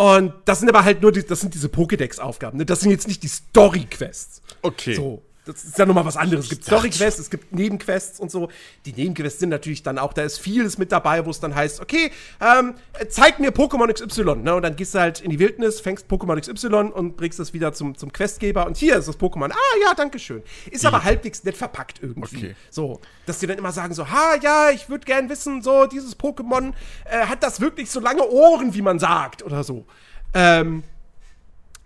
[0.00, 2.56] und das sind aber halt nur die, das sind diese Pokédex-Aufgaben.
[2.56, 2.64] Ne?
[2.64, 4.40] Das sind jetzt nicht die Story-Quests.
[4.62, 4.94] Okay.
[4.94, 5.20] So.
[5.52, 6.44] Das ist ja nochmal was anderes.
[6.46, 8.48] Es gibt Story-Quests, es gibt Nebenquests und so.
[8.86, 11.80] Die Nebenquests sind natürlich dann auch, da ist vieles mit dabei, wo es dann heißt,
[11.80, 12.74] okay, ähm,
[13.08, 14.36] zeig mir Pokémon XY.
[14.36, 14.54] Ne?
[14.54, 17.72] Und dann gehst du halt in die Wildnis, fängst Pokémon XY und bringst das wieder
[17.72, 18.66] zum, zum Questgeber.
[18.66, 19.50] Und hier ist das Pokémon.
[19.50, 20.42] Ah, ja, danke schön.
[20.70, 22.36] Ist aber halbwegs nett verpackt irgendwie.
[22.36, 22.56] Okay.
[22.70, 26.18] So, dass die dann immer sagen so, ha, ja, ich würde gern wissen, so, dieses
[26.18, 26.72] Pokémon,
[27.04, 29.86] äh, hat das wirklich so lange Ohren, wie man sagt, oder so.
[30.34, 30.84] Ähm,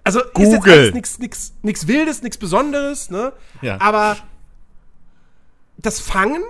[0.04, 0.72] also ist jetzt Google.
[0.72, 3.32] alles nix, nix, nix Wildes, nix Besonderes, ne?
[3.62, 3.80] Ja.
[3.80, 4.18] Aber
[5.78, 6.42] das Fangen,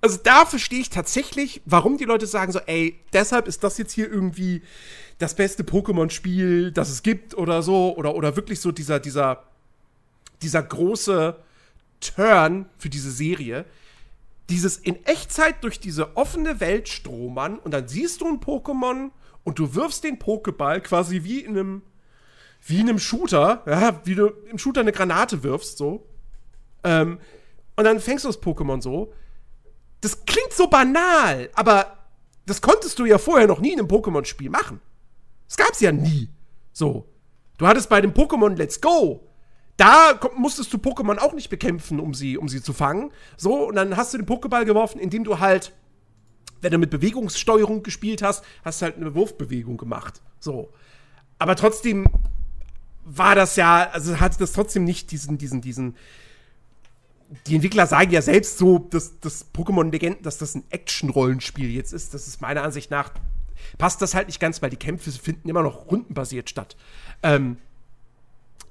[0.00, 3.92] also da verstehe ich tatsächlich, warum die Leute sagen so, ey, deshalb ist das jetzt
[3.92, 4.62] hier irgendwie
[5.18, 9.44] das beste Pokémon-Spiel, das es gibt oder so, oder, oder wirklich so dieser, dieser,
[10.42, 11.36] dieser große
[12.00, 13.64] Turn für diese Serie.
[14.48, 19.10] Dieses in Echtzeit durch diese offene Welt stromern und dann siehst du ein Pokémon
[19.44, 21.82] und du wirfst den Pokéball quasi wie in einem
[22.68, 26.06] wie in einem Shooter, ja, wie du im Shooter eine Granate wirfst, so.
[26.84, 27.18] Ähm,
[27.76, 29.12] und dann fängst du das Pokémon so.
[30.00, 31.96] Das klingt so banal, aber
[32.46, 34.80] das konntest du ja vorher noch nie in einem Pokémon-Spiel machen.
[35.46, 36.28] Das gab's ja nie.
[36.72, 37.08] So.
[37.56, 39.28] Du hattest bei dem Pokémon Let's Go,
[39.78, 43.12] da musstest du Pokémon auch nicht bekämpfen, um sie, um sie zu fangen.
[43.36, 45.72] So, und dann hast du den Pokéball geworfen, indem du halt,
[46.60, 50.20] wenn du mit Bewegungssteuerung gespielt hast, hast du halt eine Wurfbewegung gemacht.
[50.40, 50.72] So.
[51.38, 52.06] Aber trotzdem
[53.16, 55.96] war das ja, also hatte das trotzdem nicht diesen, diesen, diesen.
[57.46, 61.92] Die Entwickler sagen ja selbst so, dass das Pokémon Legenden, dass das ein Action-Rollenspiel jetzt
[61.92, 62.14] ist.
[62.14, 63.12] Das ist meiner Ansicht nach
[63.76, 66.76] passt das halt nicht ganz, weil die Kämpfe finden immer noch rundenbasiert statt.
[67.22, 67.58] Ähm,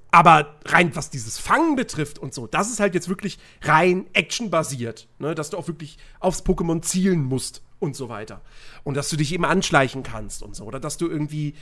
[0.10, 5.08] aber rein was dieses Fangen betrifft und so, das ist halt jetzt wirklich rein actionbasiert,
[5.20, 5.36] ne?
[5.36, 8.42] dass du auch wirklich aufs Pokémon zielen musst und so weiter.
[8.84, 10.64] Und dass du dich eben anschleichen kannst und so.
[10.64, 11.54] Oder dass du irgendwie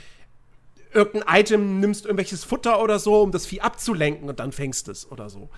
[0.95, 5.11] irgendein Item nimmst, irgendwelches Futter oder so, um das Vieh abzulenken und dann fängst es
[5.11, 5.49] oder so.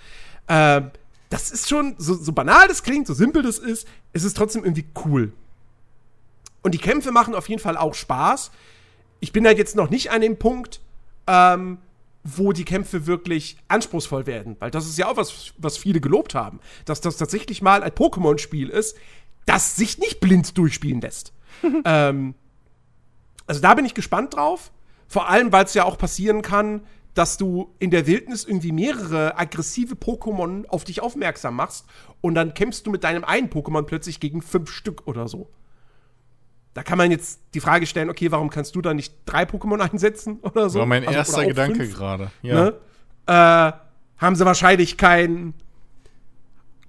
[0.47, 0.91] Ähm,
[1.29, 4.63] das ist schon, so, so banal das klingt, so simpel das ist, es ist trotzdem
[4.63, 5.33] irgendwie cool.
[6.63, 8.51] Und die Kämpfe machen auf jeden Fall auch Spaß.
[9.19, 10.81] Ich bin halt jetzt noch nicht an dem Punkt,
[11.27, 11.77] ähm,
[12.23, 14.57] wo die Kämpfe wirklich anspruchsvoll werden.
[14.59, 16.59] Weil das ist ja auch was, was viele gelobt haben.
[16.85, 18.97] Dass das tatsächlich mal ein Pokémon-Spiel ist,
[19.45, 21.33] das sich nicht blind durchspielen lässt.
[21.85, 22.35] ähm,
[23.45, 24.71] also da bin ich gespannt drauf.
[25.07, 26.81] Vor allem, weil es ja auch passieren kann,
[27.13, 31.85] dass du in der Wildnis irgendwie mehrere aggressive Pokémon auf dich aufmerksam machst
[32.21, 35.49] und dann kämpfst du mit deinem einen Pokémon plötzlich gegen fünf Stück oder so.
[36.75, 39.79] Da kann man jetzt die Frage stellen, okay, warum kannst du da nicht drei Pokémon
[39.91, 40.79] einsetzen oder so?
[40.79, 42.31] War mein Also, erster Gedanke fünf, gerade.
[42.43, 42.53] Ja.
[42.53, 42.73] Ne?
[43.25, 45.55] Äh, haben sie wahrscheinlich keinen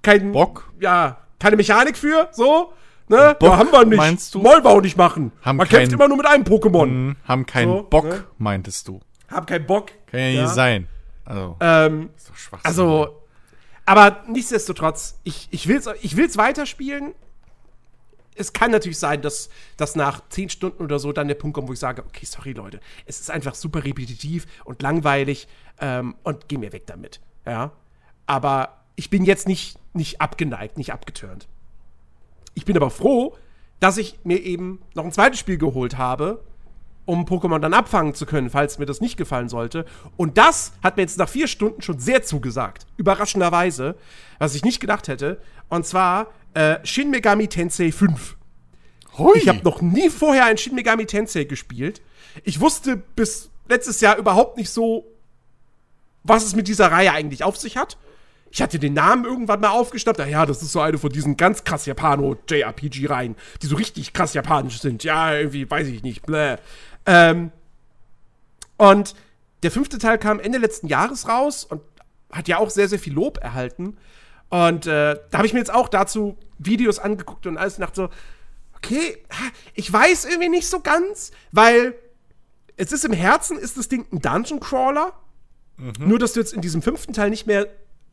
[0.03, 0.71] kein, Bock?
[0.81, 2.73] Ja, keine Mechanik für, so.
[3.09, 3.37] Ne?
[3.39, 3.97] Bock, ja, haben wir nicht.
[3.97, 4.43] meinst du?
[4.45, 5.33] Wollen wir auch nicht machen.
[5.43, 6.85] Haben Man kämpft keinen- immer nur mit einem Pokémon.
[6.85, 8.25] Hm, haben keinen So, Bock, ne?
[8.39, 9.01] meintest du.
[9.29, 9.91] Hab keinen Bock.
[10.07, 10.89] Kann ja nicht sein.
[11.25, 12.67] Also, Ähm, ist doch Schwachsinn.
[12.67, 13.23] also,
[13.87, 17.15] aber nichtsdestotrotz, ich, ich will's, ich will's weiterspielen.
[18.35, 21.69] Es kann natürlich sein, dass, dass nach 10 Stunden oder so dann der Punkt kommt,
[21.69, 25.49] wo ich sage, okay, sorry Leute, es ist einfach super repetitiv und langweilig
[25.81, 27.21] ähm, und geh mir weg damit.
[27.45, 27.73] Ja.
[28.27, 31.49] Aber ich bin jetzt nicht, nicht abgeneigt, nicht abgeturnt.
[32.59, 33.37] Ich bin aber froh,
[33.79, 36.43] dass ich mir eben noch ein zweites Spiel geholt habe,
[37.05, 39.85] um Pokémon dann abfangen zu können, falls mir das nicht gefallen sollte.
[40.17, 42.89] Und das hat mir jetzt nach vier Stunden schon sehr zugesagt.
[42.97, 43.95] Überraschenderweise,
[44.41, 45.41] was ich nicht gedacht hätte.
[45.69, 48.37] Und zwar äh, Shin Megami Tensei 5.
[49.19, 49.39] Hui.
[49.39, 52.03] Ich habe noch nie vorher ein Shin Megami Tensei gespielt.
[52.43, 55.07] Ich wusste bis letztes Jahr überhaupt nicht so,
[56.25, 57.99] was es mit dieser Reihe eigentlich auf sich hat.
[58.51, 60.19] Ich hatte den Namen irgendwann mal aufgeschnappt.
[60.27, 64.81] Ja, das ist so eine von diesen ganz krass Japano-JRPG-Reihen, die so richtig krass japanisch
[64.81, 65.05] sind.
[65.05, 66.23] Ja, irgendwie, weiß ich nicht.
[66.23, 66.57] Bläh.
[67.07, 67.53] Ähm,
[68.77, 69.15] und
[69.63, 71.83] der fünfte Teil kam Ende letzten Jahres raus und
[72.33, 73.97] hat ja auch sehr, sehr viel Lob erhalten.
[74.51, 77.97] Und äh, da habe ich mir jetzt auch dazu Videos angeguckt und alles und dachte
[77.97, 78.09] so,
[78.77, 79.19] okay,
[79.75, 81.95] ich weiß irgendwie nicht so ganz, weil
[82.77, 85.13] es ist im Herzen, ist das Ding ein Dungeon Crawler.
[85.99, 87.69] Nur, dass du jetzt in diesem fünften Teil nicht mehr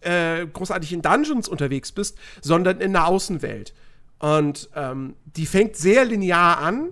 [0.06, 3.74] äh, großartig in Dungeons unterwegs bist, sondern in der Außenwelt.
[4.20, 6.90] Und ähm, die fängt sehr linear an,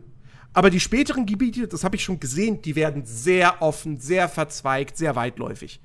[0.53, 4.97] aber die späteren Gebiete, das habe ich schon gesehen, die werden sehr offen, sehr verzweigt,
[4.97, 5.79] sehr weitläufig.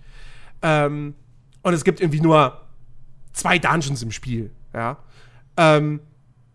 [0.63, 1.15] Ähm,
[1.63, 2.61] und es gibt irgendwie nur
[3.33, 4.99] zwei Dungeons im Spiel, ja.
[5.57, 6.01] Ähm,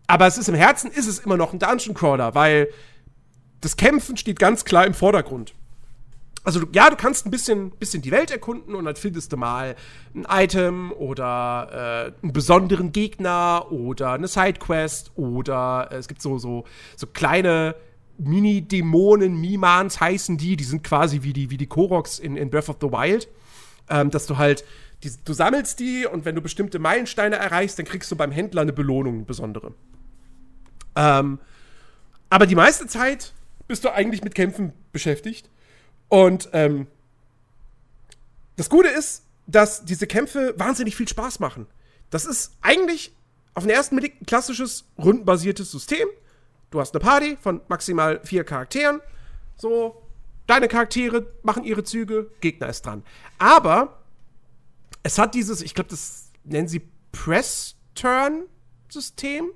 [0.06, 2.68] aber es ist im Herzen, ist es immer noch ein Dungeon Crawler, weil
[3.60, 5.54] das Kämpfen steht ganz klar im Vordergrund.
[6.44, 9.76] Also ja, du kannst ein bisschen, bisschen die Welt erkunden und dann findest du mal
[10.14, 16.38] ein Item oder äh, einen besonderen Gegner oder eine Sidequest oder äh, es gibt so,
[16.38, 16.64] so,
[16.96, 17.74] so kleine
[18.18, 22.68] Mini-Dämonen, Mimans heißen die, die sind quasi wie die, wie die Koroks in, in Breath
[22.68, 23.26] of the Wild.
[23.88, 24.64] Ähm, dass du halt,
[25.02, 28.62] die, du sammelst die und wenn du bestimmte Meilensteine erreichst, dann kriegst du beim Händler
[28.62, 29.72] eine Belohnung, eine besondere.
[30.94, 31.38] Ähm,
[32.28, 33.32] aber die meiste Zeit
[33.66, 35.48] bist du eigentlich mit Kämpfen beschäftigt.
[36.14, 36.86] Und ähm,
[38.54, 41.66] das Gute ist, dass diese Kämpfe wahnsinnig viel Spaß machen.
[42.10, 43.12] Das ist eigentlich
[43.54, 46.06] auf den ersten Blick ein klassisches rundenbasiertes System.
[46.70, 49.00] Du hast eine Party von maximal vier Charakteren.
[49.56, 50.04] So,
[50.46, 53.02] deine Charaktere machen ihre Züge, Gegner ist dran.
[53.38, 53.98] Aber
[55.02, 59.50] es hat dieses, ich glaube, das nennen sie Press-Turn-System.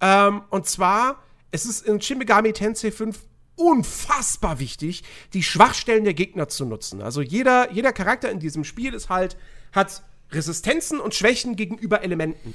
[0.00, 1.22] Ähm, und zwar,
[1.52, 3.20] es ist in Shin Megami Tensei 5
[3.56, 5.02] unfassbar wichtig,
[5.32, 7.02] die Schwachstellen der Gegner zu nutzen.
[7.02, 9.36] Also jeder, jeder Charakter in diesem Spiel ist halt,
[9.72, 12.54] hat Resistenzen und Schwächen gegenüber Elementen.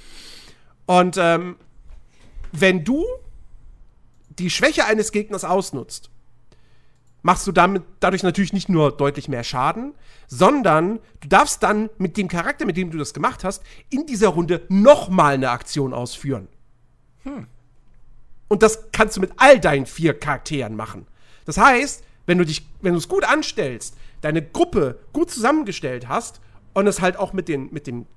[0.86, 1.56] Und ähm,
[2.52, 3.06] wenn du
[4.30, 6.10] die Schwäche eines Gegners ausnutzt,
[7.22, 9.94] machst du damit dadurch natürlich nicht nur deutlich mehr Schaden,
[10.28, 14.30] sondern du darfst dann mit dem Charakter, mit dem du das gemacht hast, in dieser
[14.30, 16.48] Runde nochmal eine Aktion ausführen.
[18.52, 21.07] Und das kannst du mit all deinen vier Charakteren machen.
[21.45, 26.41] Das heißt, wenn du dich, wenn du es gut anstellst, deine Gruppe gut zusammengestellt hast
[26.73, 28.07] und es halt auch mit den, mit dem,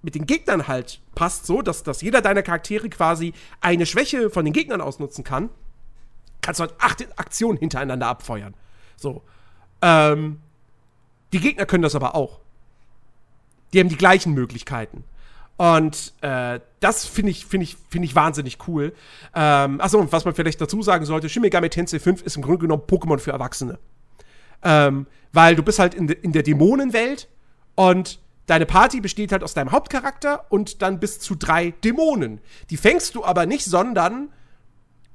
[0.00, 4.44] mit den Gegnern halt passt, so, dass, dass jeder deiner Charaktere quasi eine Schwäche von
[4.44, 5.50] den Gegnern ausnutzen kann,
[6.40, 8.54] kannst du halt acht Aktionen hintereinander abfeuern.
[8.94, 9.24] So.
[9.82, 10.38] Ähm,
[11.32, 12.38] die Gegner können das aber auch.
[13.72, 15.02] Die haben die gleichen Möglichkeiten.
[15.58, 18.94] Und äh, das finde ich, finde ich, finde ich wahnsinnig cool.
[19.34, 22.42] Ähm, achso, und was man vielleicht dazu sagen sollte, Shin Megami Tensei 5 ist im
[22.42, 23.80] Grunde genommen Pokémon für Erwachsene.
[24.62, 27.28] Ähm, weil du bist halt in, de, in der Dämonenwelt
[27.74, 32.40] und deine Party besteht halt aus deinem Hauptcharakter und dann bis zu drei Dämonen.
[32.70, 34.28] Die fängst du aber nicht, sondern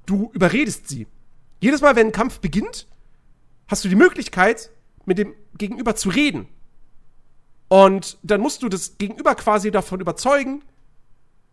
[0.06, 1.07] du überredest sie.
[1.61, 2.88] Jedes Mal, wenn ein Kampf beginnt,
[3.68, 4.72] hast du die Möglichkeit,
[5.06, 6.49] mit dem Gegenüber zu reden.
[7.74, 10.62] Und dann musst du das Gegenüber quasi davon überzeugen,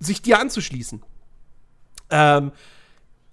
[0.00, 1.02] sich dir anzuschließen.
[2.10, 2.52] Ähm,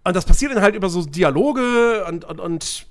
[0.05, 2.87] und das passiert dann halt über so Dialoge und, und, und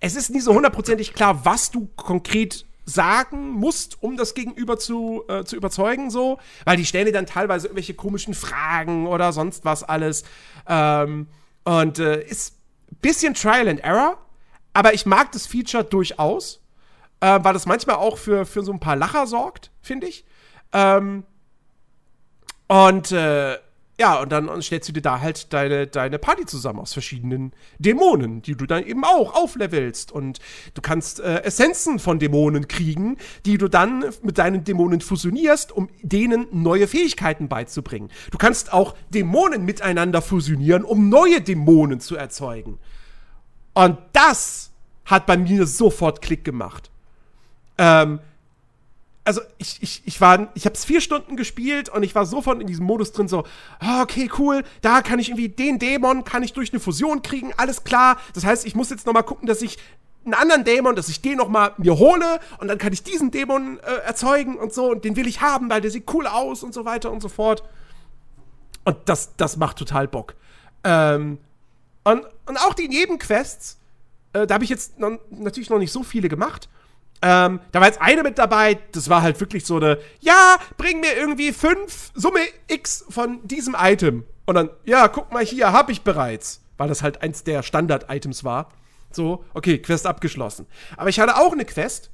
[0.00, 5.24] es ist nie so hundertprozentig klar, was du konkret sagen musst, um das Gegenüber zu,
[5.28, 9.64] äh, zu überzeugen, so, weil die stellen dir dann teilweise irgendwelche komischen Fragen oder sonst
[9.64, 10.24] was alles.
[10.68, 11.26] Ähm,
[11.64, 12.56] und äh, ist
[12.90, 14.18] ein bisschen Trial and Error,
[14.74, 16.61] aber ich mag das Feature durchaus.
[17.22, 20.24] Äh, weil das manchmal auch für, für so ein paar Lacher sorgt, finde ich.
[20.72, 21.22] Ähm,
[22.66, 23.58] und äh,
[24.00, 28.42] ja, und dann stellst du dir da halt deine, deine Party zusammen aus verschiedenen Dämonen,
[28.42, 30.10] die du dann eben auch auflevelst.
[30.10, 30.40] Und
[30.74, 35.90] du kannst äh, Essenzen von Dämonen kriegen, die du dann mit deinen Dämonen fusionierst, um
[36.02, 38.10] denen neue Fähigkeiten beizubringen.
[38.32, 42.80] Du kannst auch Dämonen miteinander fusionieren, um neue Dämonen zu erzeugen.
[43.74, 44.72] Und das
[45.04, 46.91] hat bei mir sofort Klick gemacht.
[47.82, 48.20] Ähm,
[49.24, 52.60] also ich, ich, ich war, ich habe es vier Stunden gespielt und ich war sofort
[52.60, 53.44] in diesem Modus drin, so,
[53.80, 57.52] oh, okay, cool, da kann ich irgendwie den Dämon, kann ich durch eine Fusion kriegen,
[57.56, 58.18] alles klar.
[58.34, 59.78] Das heißt, ich muss jetzt noch mal gucken, dass ich
[60.24, 63.32] einen anderen Dämon, dass ich den noch mal mir hole und dann kann ich diesen
[63.32, 66.62] Dämon äh, erzeugen und so und den will ich haben, weil der sieht cool aus
[66.62, 67.64] und so weiter und so fort.
[68.84, 70.34] Und das, das macht total Bock.
[70.84, 71.38] Ähm,
[72.04, 73.78] und, und auch die Nebenquests,
[74.32, 76.68] äh, da habe ich jetzt noch, natürlich noch nicht so viele gemacht,
[77.22, 81.00] ähm, da war jetzt eine mit dabei, das war halt wirklich so eine, ja, bring
[81.00, 84.24] mir irgendwie fünf Summe X von diesem Item.
[84.44, 86.60] Und dann, ja, guck mal hier, hab ich bereits.
[86.76, 88.70] Weil das halt eins der Standard-Items war.
[89.12, 90.66] So, okay, Quest abgeschlossen.
[90.96, 92.10] Aber ich hatte auch eine Quest,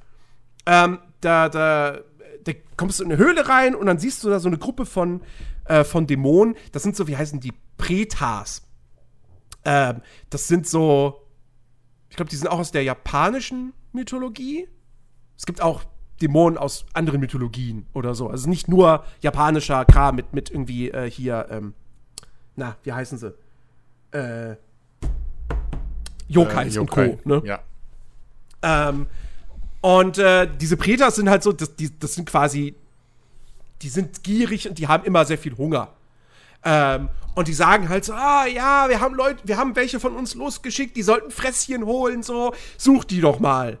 [0.67, 1.99] ähm, da, da,
[2.43, 4.85] da kommst du in eine Höhle rein und dann siehst du da so eine Gruppe
[4.85, 5.21] von,
[5.65, 6.55] äh, von Dämonen.
[6.71, 7.53] Das sind so, wie heißen die?
[7.77, 8.61] Pretas.
[9.65, 11.25] Ähm, das sind so,
[12.09, 14.67] ich glaube, die sind auch aus der japanischen Mythologie
[15.39, 15.83] es gibt auch
[16.21, 18.27] Dämonen aus anderen Mythologien oder so.
[18.27, 21.73] Also nicht nur japanischer Kram mit, mit irgendwie äh, hier, ähm,
[22.57, 23.33] na, wie heißen sie?
[24.11, 24.57] Äh,
[26.27, 26.79] Yokais äh, Yokai.
[26.81, 27.19] und Co.
[27.23, 27.41] Ne?
[27.45, 27.59] Ja.
[28.61, 29.07] Ähm,
[29.79, 32.75] und äh, diese Pretas sind halt so, das, die, das sind quasi,
[33.81, 35.93] die sind gierig und die haben immer sehr viel Hunger.
[36.65, 40.17] Ähm, und die sagen halt so, ah ja, wir haben Leute, wir haben welche von
[40.17, 43.79] uns losgeschickt, die sollten Fresschen holen, so, such die doch mal.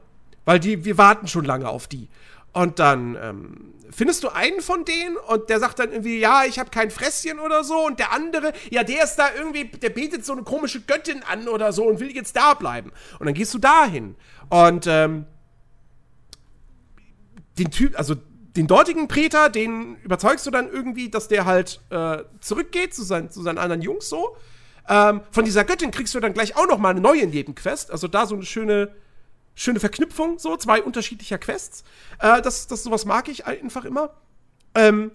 [0.49, 2.07] Weil die, wir warten schon lange auf die.
[2.53, 6.57] Und dann ähm, findest du einen von denen und der sagt dann irgendwie, ja, ich
[6.57, 7.85] habe kein Fresschen oder so.
[7.85, 11.47] Und der andere, ja, der ist da irgendwie, der betet so eine komische Göttin an
[11.47, 12.91] oder so und will jetzt da bleiben.
[13.19, 14.15] Und dann gehst du dahin.
[14.49, 15.27] Und ähm,
[17.59, 22.23] den Typ, also den dortigen Preter, den überzeugst du dann irgendwie, dass der halt äh,
[22.39, 24.35] zurückgeht zu, sein, zu seinen anderen Jungs so.
[24.87, 27.91] Ähm, von dieser Göttin kriegst du dann gleich auch noch mal eine neue Nebenquest.
[27.91, 28.89] Also da so eine schöne
[29.59, 31.83] schöne Verknüpfung, so zwei unterschiedlicher Quests.
[32.19, 34.15] Äh, das, das sowas mag ich einfach immer.
[34.73, 35.11] Ähm,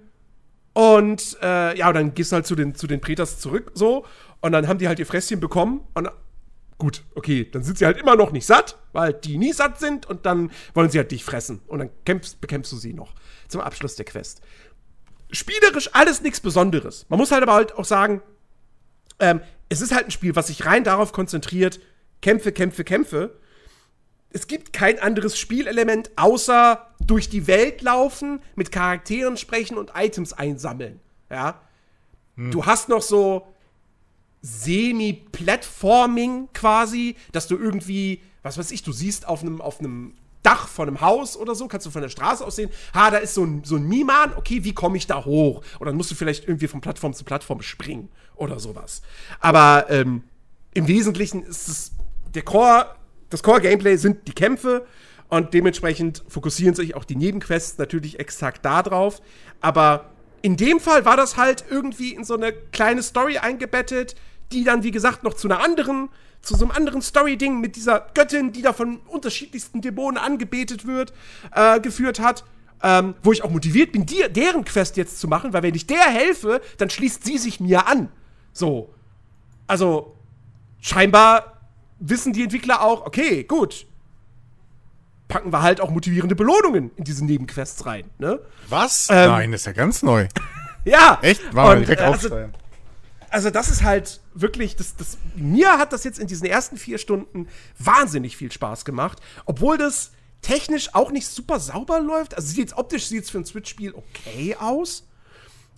[0.75, 4.05] und äh, ja, dann gehst du halt zu den, zu den Preters zurück, so.
[4.43, 5.87] Und dann haben die halt ihr Fresschen bekommen.
[5.95, 6.11] Und
[6.77, 10.05] gut, okay, dann sind sie halt immer noch nicht satt, weil die nie satt sind.
[10.05, 11.62] Und dann wollen sie halt dich fressen.
[11.66, 13.15] Und dann kämpfst, bekämpfst du sie noch
[13.49, 14.43] zum Abschluss der Quest.
[15.31, 17.07] Spielerisch alles nichts Besonderes.
[17.09, 18.21] Man muss halt aber halt auch sagen,
[19.21, 19.41] ähm,
[19.71, 21.81] es ist halt ein Spiel, was sich rein darauf konzentriert,
[22.21, 23.39] Kämpfe, Kämpfe, Kämpfe
[24.35, 30.32] es gibt kein anderes Spielelement außer durch die Welt laufen, mit Charakteren sprechen und Items
[30.32, 30.98] einsammeln.
[31.31, 31.61] Ja.
[32.36, 32.51] Hm.
[32.51, 33.47] Du hast noch so
[34.43, 40.66] Semi-Platforming quasi, dass du irgendwie, was weiß ich, du siehst auf einem auf einem Dach
[40.66, 43.35] von einem Haus oder so, kannst du von der Straße aus sehen, ha, da ist
[43.35, 45.62] so ein, so ein Miman, okay, wie komme ich da hoch?
[45.78, 49.01] Oder dann musst du vielleicht irgendwie von Plattform zu Plattform springen oder sowas.
[49.39, 50.24] Aber ähm,
[50.74, 51.93] im Wesentlichen ist es
[52.35, 52.97] der Core
[53.35, 54.86] das Core-Gameplay sind die Kämpfe
[55.28, 59.20] und dementsprechend fokussieren sich auch die Nebenquests natürlich exakt darauf.
[59.61, 60.12] Aber
[60.43, 64.15] in dem Fall war das halt irgendwie in so eine kleine Story eingebettet,
[64.52, 66.11] die dann, wie gesagt, noch zu einer anderen,
[66.43, 71.12] zu so einem anderen Story-Ding mit dieser Göttin, die da von unterschiedlichsten Dämonen angebetet wird,
[71.56, 72.44] äh, geführt hat.
[72.85, 75.89] Ähm, wo ich auch motiviert bin, die, deren Quest jetzt zu machen, weil wenn ich
[75.89, 78.11] der helfe, dann schließt sie sich mir an.
[78.52, 78.94] So.
[79.66, 80.19] Also,
[80.81, 81.53] scheinbar
[81.99, 83.87] wissen die Entwickler auch, okay, gut.
[85.29, 88.41] Packen wir halt auch motivierende Belohnungen in diese Nebenquests rein, ne?
[88.69, 89.09] Was?
[89.11, 90.29] Ähm, Nein, ist ja ganz neu.
[90.85, 91.19] ja.
[91.23, 91.55] Echt?
[91.55, 92.49] War und, direkt äh, also,
[93.31, 96.99] also das ist halt wirklich, das, das, mir hat das jetzt in diesen ersten vier
[96.99, 97.49] Stunden
[97.79, 100.12] wahnsinnig viel Spaß gemacht, obwohl das
[100.45, 102.37] technisch auch nicht super sauber läuft.
[102.37, 105.09] Also sieht jetzt optisch sieht es für ein Switch-Spiel okay aus,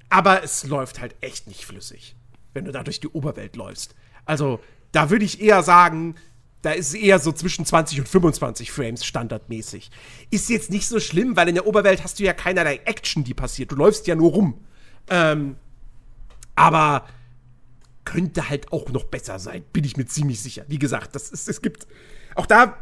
[0.09, 2.17] aber es läuft halt echt nicht flüssig,
[2.53, 3.95] wenn du da durch die Oberwelt läufst.
[4.25, 4.61] Also
[4.93, 6.15] da würde ich eher sagen,
[6.63, 9.91] da ist eher so zwischen 20 und 25 Frames standardmäßig.
[10.31, 13.35] Ist jetzt nicht so schlimm, weil in der Oberwelt hast du ja keinerlei Action, die
[13.35, 13.71] passiert.
[13.71, 14.65] Du läufst ja nur rum.
[15.09, 15.57] Ähm,
[16.57, 17.07] aber
[18.05, 20.65] könnte halt auch noch besser sein, bin ich mir ziemlich sicher.
[20.69, 21.87] Wie gesagt, das ist, es gibt.
[22.35, 22.77] Auch da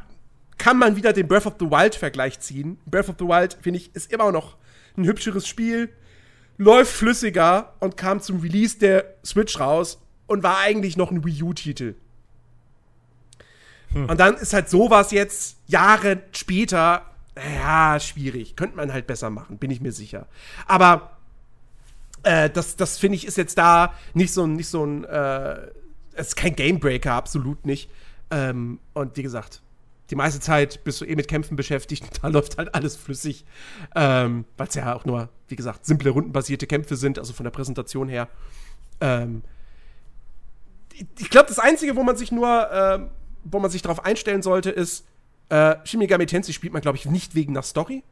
[0.57, 2.79] kann man wieder den Breath of the Wild-Vergleich ziehen.
[2.87, 4.57] Breath of the Wild, finde ich, ist immer noch
[4.97, 5.91] ein hübscheres Spiel,
[6.57, 11.43] läuft flüssiger und kam zum Release der Switch raus und war eigentlich noch ein Wii
[11.43, 11.95] U-Titel.
[13.89, 14.09] Hm.
[14.09, 17.03] Und dann ist halt sowas jetzt Jahre später
[17.37, 18.57] ja, schwierig.
[18.57, 20.27] Könnte man halt besser machen, bin ich mir sicher.
[20.67, 21.17] Aber
[22.23, 25.69] äh, das, das finde ich, ist jetzt da nicht so, nicht so ein, äh,
[26.15, 27.91] es ist kein Gamebreaker, absolut nicht.
[28.31, 29.63] Ähm, und wie gesagt,
[30.11, 33.45] die meiste Zeit bist du eh mit Kämpfen beschäftigt und da läuft halt alles flüssig.
[33.97, 37.51] Ähm, Weil es ja auch nur, wie gesagt, simple rundenbasierte Kämpfe sind, also von der
[37.51, 38.29] Präsentation her.
[39.01, 39.43] Ähm,
[41.19, 43.01] ich glaube, das Einzige, wo man sich nur, äh,
[43.45, 45.07] wo man sich darauf einstellen sollte, ist,
[45.49, 48.03] äh, Shin Megami Tensei spielt man, glaube ich, nicht wegen der Story.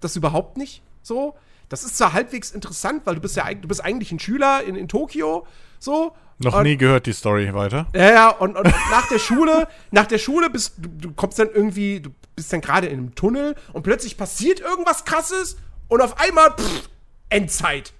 [0.00, 1.34] Das überhaupt nicht so.
[1.68, 4.76] Das ist zwar halbwegs interessant, weil du bist ja du bist eigentlich ein Schüler in,
[4.76, 5.46] in Tokio,
[5.78, 6.14] so.
[6.38, 7.86] Noch und, nie gehört die Story weiter.
[7.94, 11.48] Ja, ja, und, und nach der Schule, nach der Schule bist du, du kommst dann
[11.50, 15.56] irgendwie, du bist dann gerade in einem Tunnel und plötzlich passiert irgendwas krasses
[15.88, 16.88] und auf einmal, pff,
[17.30, 17.92] Endzeit.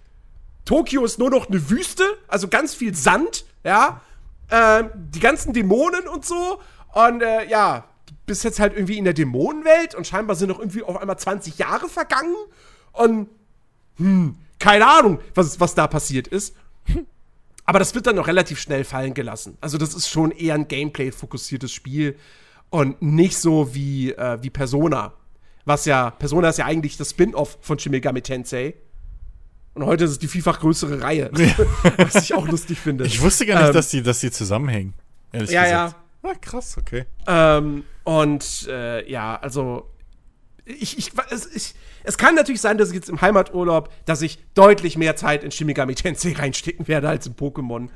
[0.65, 4.01] Tokio ist nur noch eine Wüste, also ganz viel Sand, ja.
[4.49, 6.61] Äh, die ganzen Dämonen und so.
[6.95, 10.61] Und äh, ja, du bist jetzt halt irgendwie in der Dämonenwelt und scheinbar sind noch
[10.61, 12.35] irgendwie auf einmal 20 Jahre vergangen.
[12.93, 13.29] Und
[13.97, 16.55] hm, keine Ahnung, was, was da passiert ist.
[17.65, 19.59] Aber das wird dann noch relativ schnell fallen gelassen.
[19.61, 22.17] Also, das ist schon eher ein Gameplay-fokussiertes Spiel
[22.71, 25.13] und nicht so wie, äh, wie Persona.
[25.65, 28.75] Was ja, Persona ist ja eigentlich das Spin-off von Shin Megami Tensei.
[29.77, 31.31] Und heute ist es die vielfach größere Reihe.
[31.99, 33.05] was ich auch lustig finde.
[33.05, 34.95] Ich wusste gar nicht, ähm, dass, die, dass die zusammenhängen.
[35.35, 35.71] Ja, gesagt.
[35.71, 35.95] ja.
[36.23, 37.05] Ah, krass, okay.
[37.27, 39.91] Ähm, und äh, ja, also
[40.65, 41.75] ich, ich, es, ich,
[42.05, 45.51] es kann natürlich sein, dass ich jetzt im Heimaturlaub, dass ich deutlich mehr Zeit in
[45.51, 47.91] Shin Megami Tensei reinstecken werde als in Pokémon.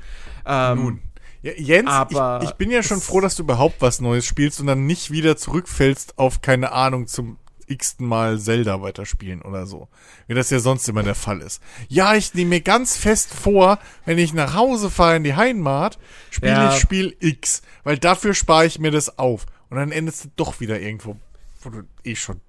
[0.45, 1.01] Ähm, Nun.
[1.41, 4.67] Ja, Jens, ich, ich, bin ja schon froh, dass du überhaupt was Neues spielst und
[4.67, 7.39] dann nicht wieder zurückfällst auf, keine Ahnung, zum
[7.71, 9.87] x-ten Mal Zelda weiterspielen oder so.
[10.27, 11.61] Wie das ja sonst immer der Fall ist.
[11.87, 15.97] Ja, ich nehme mir ganz fest vor, wenn ich nach Hause fahre in die Heimat,
[16.29, 16.73] spiele ja.
[16.73, 19.45] ich Spiel X, weil dafür spare ich mir das auf.
[19.69, 21.15] Und dann endest du doch wieder irgendwo,
[21.61, 22.41] wo du eh schon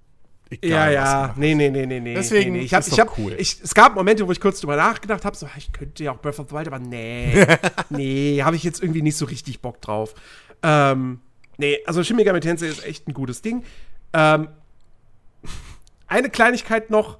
[0.60, 2.14] Egal, ja, ja, nee, nee, nee, nee, nee.
[2.14, 2.64] Deswegen nee, nee.
[2.64, 3.34] Ich hab, ich hab, cool.
[3.38, 6.20] Ich, es gab Momente, wo ich kurz drüber nachgedacht habe, so, ich könnte ja auch
[6.20, 7.46] Breath of the Wild, aber nee,
[7.90, 10.14] nee, habe ich jetzt irgendwie nicht so richtig Bock drauf.
[10.62, 11.20] Ähm,
[11.56, 13.64] nee, also Shin Megami Tensei ist echt ein gutes Ding.
[14.12, 14.48] Ähm,
[16.12, 17.18] eine Kleinigkeit noch,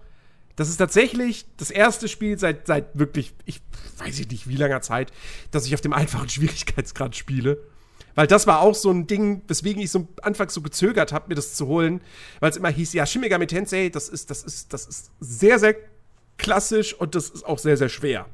[0.57, 3.61] das ist tatsächlich das erste Spiel seit, seit wirklich, ich
[3.99, 5.13] weiß nicht wie langer Zeit,
[5.51, 7.59] dass ich auf dem einfachen Schwierigkeitsgrad spiele.
[8.15, 11.35] Weil das war auch so ein Ding, weswegen ich so anfangs so gezögert habe, mir
[11.35, 12.03] das zu holen,
[12.41, 15.59] weil es immer hieß, ja, Shin Megami Tensei, das ist, das ist, das ist sehr,
[15.59, 15.75] sehr
[16.37, 18.27] klassisch und das ist auch sehr, sehr schwer.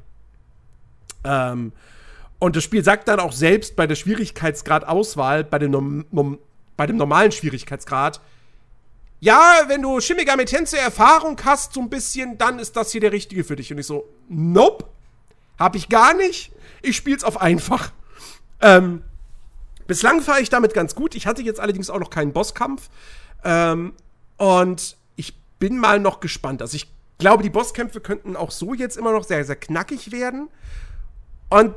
[1.23, 1.71] Ähm,
[2.39, 6.05] und das Spiel sagt dann auch selbst bei der Schwierigkeitsgrad-Auswahl, bei, dem
[6.75, 8.19] bei dem normalen Schwierigkeitsgrad,
[9.19, 13.01] ja, wenn du Shin Megami Tensei Erfahrung hast, so ein bisschen, dann ist das hier
[13.01, 13.71] der richtige für dich.
[13.71, 14.85] Und ich so, nope,
[15.57, 16.51] hab ich gar nicht.
[16.81, 17.91] Ich spiel's auf einfach.
[18.61, 19.03] Ähm,
[19.89, 21.15] Bislang fahre ich damit ganz gut.
[21.15, 22.91] Ich hatte jetzt allerdings auch noch keinen Bosskampf.
[23.43, 23.93] Ähm,
[24.37, 26.61] und ich bin mal noch gespannt.
[26.61, 30.47] Also ich glaube, die Bosskämpfe könnten auch so jetzt immer noch sehr, sehr knackig werden.
[31.49, 31.73] Und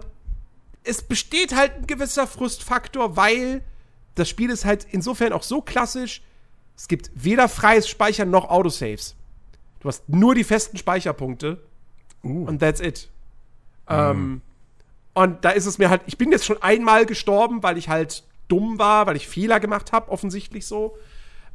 [0.85, 3.64] es besteht halt ein gewisser Frustfaktor, weil
[4.14, 6.20] das Spiel ist halt insofern auch so klassisch.
[6.82, 9.14] Es gibt weder freies Speichern noch Autosaves.
[9.78, 11.62] Du hast nur die festen Speicherpunkte.
[12.24, 12.44] Uh.
[12.44, 13.09] Und that's it.
[13.88, 13.92] Mm.
[13.92, 14.40] Ähm,
[15.14, 18.24] und da ist es mir halt, ich bin jetzt schon einmal gestorben, weil ich halt
[18.48, 20.96] dumm war, weil ich Fehler gemacht habe, offensichtlich so.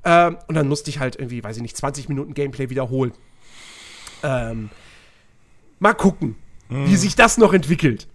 [0.05, 3.11] Ähm, und dann musste ich halt irgendwie, weiß ich nicht, 20 Minuten Gameplay wiederholen.
[4.23, 4.69] Ähm,
[5.79, 6.37] mal gucken,
[6.69, 6.87] hm.
[6.87, 8.07] wie sich das noch entwickelt.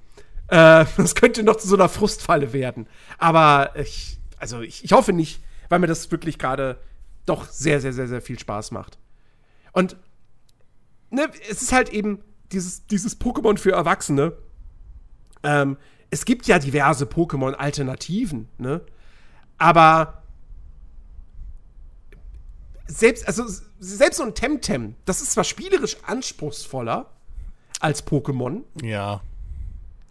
[0.48, 2.86] Äh, das könnte noch zu so einer Frustfalle werden.
[3.18, 6.78] Aber ich, also ich, ich hoffe nicht, weil mir das wirklich gerade
[7.26, 8.98] doch sehr, sehr, sehr, sehr viel Spaß macht.
[9.72, 9.96] Und
[11.10, 12.22] ne, es ist halt eben
[12.52, 14.36] dieses, dieses Pokémon für Erwachsene
[15.42, 15.76] ähm,
[16.10, 18.82] es gibt ja diverse Pokémon-Alternativen, ne?
[19.58, 20.22] Aber
[22.86, 23.44] selbst, also,
[23.78, 27.10] selbst so ein Temtem, das ist zwar spielerisch anspruchsvoller
[27.80, 28.62] als Pokémon.
[28.82, 29.22] Ja.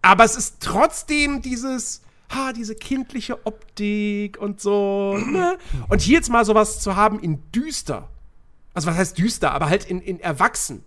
[0.01, 2.01] Aber es ist trotzdem dieses,
[2.33, 5.57] ha, diese kindliche Optik und so, ne?
[5.89, 8.09] Und hier jetzt mal sowas zu haben in düster.
[8.73, 10.83] Also, was heißt düster, aber halt in, in erwachsen.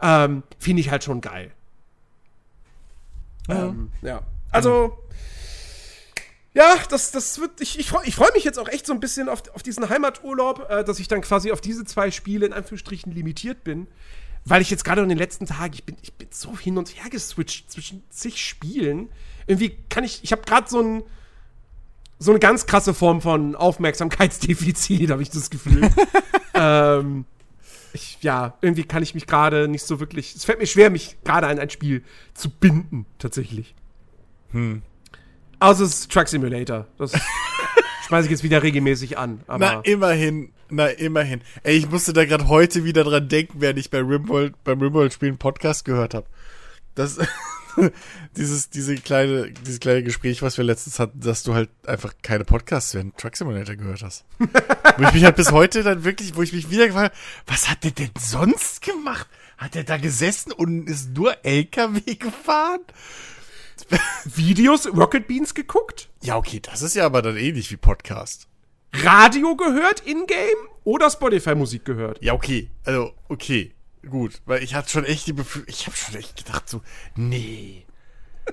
[0.00, 1.52] Ähm, Finde ich halt schon geil.
[3.48, 4.22] Ähm, ja.
[4.50, 4.98] Also,
[6.54, 7.60] ja, das, das wird.
[7.60, 10.70] Ich, ich, ich freue mich jetzt auch echt so ein bisschen auf, auf diesen Heimaturlaub,
[10.70, 13.88] äh, dass ich dann quasi auf diese zwei Spiele in Anführungsstrichen limitiert bin.
[14.44, 16.88] Weil ich jetzt gerade in den letzten Tagen, ich bin, ich bin so hin und
[16.96, 19.08] her geswitcht zwischen zig Spielen.
[19.46, 21.02] Irgendwie kann ich, ich habe gerade so ein,
[22.18, 25.90] so eine ganz krasse Form von Aufmerksamkeitsdefizit, habe ich das Gefühl.
[26.54, 27.24] ähm,
[27.92, 30.34] ich, ja, irgendwie kann ich mich gerade nicht so wirklich.
[30.34, 32.02] Es fällt mir schwer, mich gerade an ein Spiel
[32.34, 33.74] zu binden, tatsächlich.
[34.50, 34.82] Hm.
[35.60, 36.86] Außer es ist Truck Simulator.
[36.98, 37.12] Das
[38.06, 39.40] schmeiße ich jetzt wieder regelmäßig an.
[39.46, 41.42] Na, immerhin Na, immerhin.
[41.62, 45.38] Ey, ich musste da gerade heute wieder dran denken, während ich bei Rimworld, beim Rimworld-Spielen
[45.38, 46.26] Podcast gehört habe.
[46.94, 47.18] Das,
[48.36, 52.44] dieses, diese kleine, dieses kleine Gespräch, was wir letztens hatten, dass du halt einfach keine
[52.44, 54.24] Podcasts während Truck Simulator gehört hast.
[54.38, 57.70] wo ich mich halt bis heute dann wirklich, wo ich mich wieder gefragt habe, was
[57.70, 59.28] hat der denn sonst gemacht?
[59.58, 62.80] Hat er da gesessen und ist nur LKW gefahren?
[64.24, 66.08] Videos Rocket Beans geguckt?
[66.22, 68.48] Ja, okay, das ist ja aber dann ähnlich wie Podcast.
[68.92, 72.22] Radio gehört in-game oder Spotify-Musik gehört?
[72.22, 72.70] Ja, okay.
[72.84, 73.74] Also, okay.
[74.10, 74.40] Gut.
[74.46, 76.82] Weil ich hatte schon echt die Befürchtung, ich habe schon echt gedacht so,
[77.16, 77.84] nee.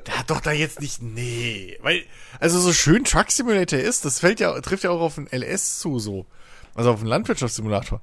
[0.07, 1.77] Der hat doch da jetzt nicht, nee.
[1.81, 2.03] Weil,
[2.39, 5.79] also so schön Truck Simulator ist, das fällt ja, trifft ja auch auf den LS
[5.79, 6.25] zu, so.
[6.75, 7.99] Also auf den Landwirtschaftssimulator.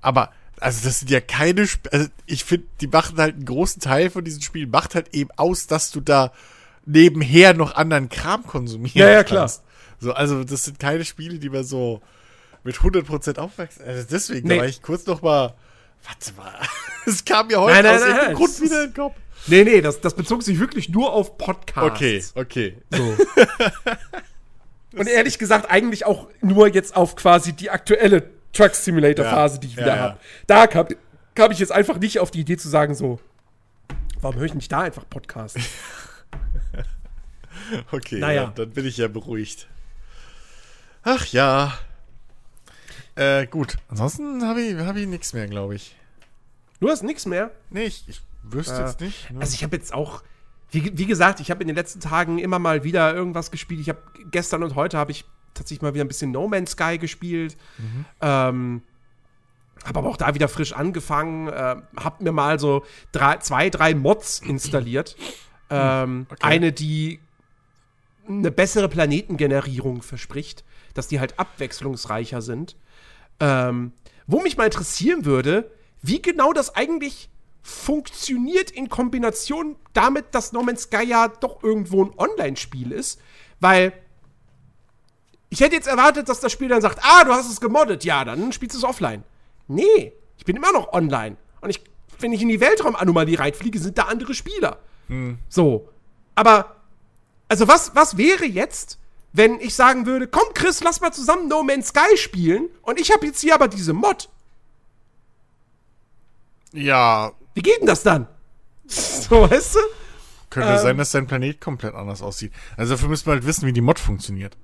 [0.00, 0.30] Aber,
[0.60, 4.10] also das sind ja keine, Sp also ich finde, die machen halt einen großen Teil
[4.10, 6.32] von diesen Spielen, macht halt eben aus, dass du da
[6.86, 9.40] nebenher noch anderen Kram konsumieren Ja, ja, klar.
[9.42, 9.62] kannst.
[10.00, 12.00] So, also das sind keine Spiele, die man so
[12.62, 13.84] mit 100% aufwachsen.
[13.84, 14.54] Also deswegen, Nee.
[14.54, 15.54] da war ich kurz noch mal,
[16.04, 16.54] warte mal,
[17.06, 19.16] es kam mir heute Nein, nein, aus nein, irgendeinem nein, Grund wieder in den Kopf.
[19.46, 22.32] Nee, nee, das, das bezog sich wirklich nur auf Podcasts.
[22.34, 22.76] Okay, okay.
[22.90, 23.16] So.
[24.98, 29.60] Und ehrlich gesagt, eigentlich auch nur jetzt auf quasi die aktuelle Truck Simulator Phase, Ja,
[29.60, 30.02] die ich wieder ja.
[30.02, 30.18] habe.
[30.46, 30.88] Da kam,
[31.34, 33.20] kam ich jetzt einfach nicht auf die Idee zu sagen, so,
[34.20, 35.58] warum höre ich nicht da einfach Podcast?
[37.92, 38.44] Okay, Naja.
[38.44, 39.66] ja, dann bin ich ja beruhigt.
[41.02, 41.78] Ach ja.
[43.18, 43.76] Äh, gut.
[43.88, 45.96] Ansonsten habe ich, hab ich nichts mehr, glaube ich.
[46.80, 47.50] Du hast nichts mehr.
[47.70, 48.86] Nee, ich, ich wüsste Ja.
[48.86, 49.30] jetzt nicht.
[49.30, 49.40] Ne?
[49.40, 50.22] Also ich habe jetzt auch,
[50.70, 53.80] wie, wie gesagt, ich habe in den letzten Tagen immer mal wieder irgendwas gespielt.
[53.80, 54.00] Ich habe
[54.30, 55.24] gestern und heute habe ich
[55.54, 57.56] tatsächlich mal wieder ein bisschen No Man's Sky gespielt.
[58.20, 58.82] Ähm,
[59.84, 61.48] habe aber auch da wieder frisch angefangen.
[61.48, 65.16] Äh, habe mir mal so drei, zwei, drei Mods installiert.
[65.70, 66.38] ähm, okay.
[66.42, 67.18] Eine, die
[68.28, 70.62] eine bessere Planetengenerierung verspricht,
[70.94, 72.76] dass die halt abwechslungsreicher sind.
[73.40, 73.92] Ähm,
[74.26, 75.70] wo mich mal interessieren würde,
[76.02, 77.30] wie genau das eigentlich
[77.62, 83.20] funktioniert in Kombination damit, dass No Man's Sky ja doch irgendwo ein Online-Spiel ist,
[83.60, 83.92] weil
[85.50, 88.24] ich hätte jetzt erwartet, dass das Spiel dann sagt, ah, du hast es gemoddet, ja,
[88.24, 89.24] dann spielst du es offline.
[89.66, 91.36] Nee, ich bin immer noch online.
[91.60, 91.82] Und ich,
[92.20, 94.78] wenn ich in die Weltraumanomalie reinfliege, sind da andere Spieler.
[95.48, 95.88] So.
[96.34, 96.76] Aber,
[97.48, 98.98] also was, was wäre jetzt,
[99.32, 103.10] wenn ich sagen würde, komm Chris, lass mal zusammen No Man's Sky spielen und ich
[103.12, 104.28] habe jetzt hier aber diese Mod.
[106.72, 108.26] ja, Wie geht denn das dann?
[108.88, 109.80] So, weißt du?
[110.50, 110.78] könnte Ähm.
[110.78, 112.52] sein, dass dein Planet komplett anders aussieht.
[112.76, 114.56] Also dafür müssen wir halt wissen, wie die Mod funktioniert.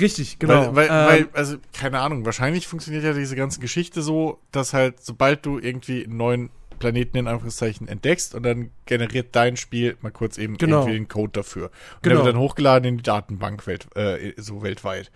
[0.00, 0.74] Richtig, genau.
[0.74, 4.72] Weil, weil, Ähm, weil, also, keine Ahnung, wahrscheinlich funktioniert ja diese ganze Geschichte so, dass
[4.72, 6.50] halt, sobald du irgendwie einen neuen
[6.80, 10.78] Planeten in Anführungszeichen entdeckst und dann generiert dein Spiel mal kurz eben Genau.
[10.80, 11.66] irgendwie den Code dafür.
[11.66, 12.16] Und Genau.
[12.16, 15.12] der wird dann hochgeladen in die Datenbank welt, äh, so weltweit.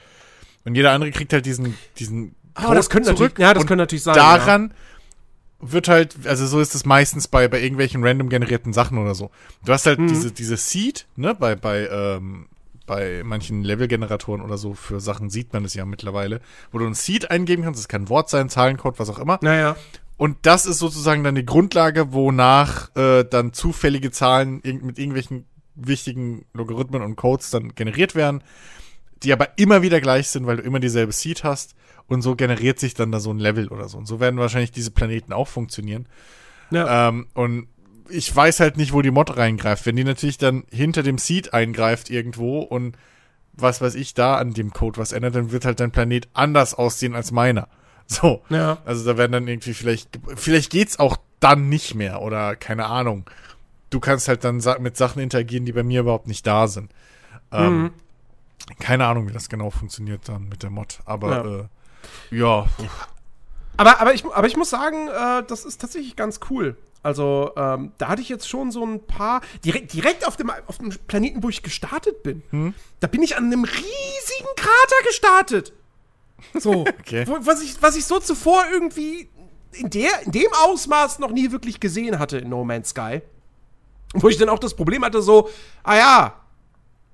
[0.65, 3.83] Und jeder andere kriegt halt diesen, diesen Ah, das könnte natürlich- ja, das und könnte
[3.83, 4.73] natürlich sein, Daran
[5.61, 9.31] wird halt, also so ist es meistens bei, bei irgendwelchen random generierten Sachen oder so.
[9.65, 9.89] Du hast Mhm.
[9.89, 12.47] halt diese, diese Seed, ne, bei, bei, ähm,
[12.87, 16.93] bei manchen Level-Generatoren oder so für Sachen sieht man es ja mittlerweile, wo du ein
[16.95, 19.39] Seed eingeben kannst, das kann ein Wort sein, Zahlencode, was auch immer.
[19.43, 19.75] naja.
[20.17, 26.45] Und das ist sozusagen dann die Grundlage, wonach äh, dann zufällige Zahlen mit irgendwelchen wichtigen
[26.53, 28.43] Logarithmen und Codes dann generiert werden,
[29.23, 31.75] die aber immer wieder gleich sind, weil du immer dieselbe Seed hast.
[32.07, 33.99] Und so generiert sich dann da so ein Level oder so.
[33.99, 36.07] Und so werden wahrscheinlich diese Planeten auch funktionieren.
[36.71, 37.09] Ja.
[37.09, 37.67] Ähm, und
[38.11, 39.87] ich weiß halt nicht, wo die Mod reingreift.
[39.87, 42.97] Wenn die natürlich dann hinter dem Seed eingreift irgendwo und
[43.55, 46.75] was weiß ich da an dem Code was ändert, dann wird halt dein Planet anders
[46.75, 47.69] aussehen als meiner.
[48.09, 48.43] So.
[48.51, 48.79] Ja.
[48.85, 53.25] Also da werden dann irgendwie vielleicht, vielleicht geht's auch dann nicht mehr oder keine Ahnung.
[53.91, 56.91] Du kannst halt dann mit Sachen interagieren, die bei mir überhaupt nicht da sind.
[57.53, 57.93] Ähm,
[58.81, 60.99] Keine Ahnung, wie das genau funktioniert dann mit der Mod.
[61.05, 61.69] Aber
[62.31, 62.39] Ja.
[62.39, 62.91] ja, äh, ja
[63.77, 66.77] Aber, aber, ich, aber ich muss sagen, äh, das ist tatsächlich ganz cool.
[67.03, 69.43] Also, ähm, da hatte ich jetzt schon so ein paar.
[69.65, 72.75] Direkt, direkt auf, dem, auf dem Planeten, wo ich gestartet bin, Hm?
[73.01, 75.73] da bin ich an einem riesigen Krater gestartet.
[76.59, 76.85] So.
[77.01, 77.27] Okay.
[77.41, 79.29] was, ich, was ich so zuvor irgendwie
[79.73, 83.21] in, der, in dem Ausmaß noch nie wirklich gesehen hatte in No Man's Sky.
[84.15, 85.49] Wo ich dann auch das Problem hatte, so,
[85.83, 86.45] ah ja,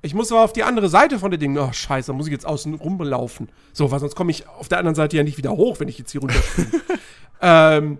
[0.02, 1.58] ich muss aber auf die andere Seite von den Dingen.
[1.58, 3.50] Oh, scheiße, da muss ich jetzt außen rumlaufen.
[3.72, 5.98] So, weil sonst komme ich auf der anderen Seite ja nicht wieder hoch, wenn ich
[5.98, 6.70] jetzt hier runterspringe.
[7.40, 7.98] ähm,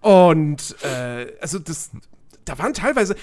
[0.00, 1.90] und, äh, also das,
[2.44, 3.16] da waren teilweise,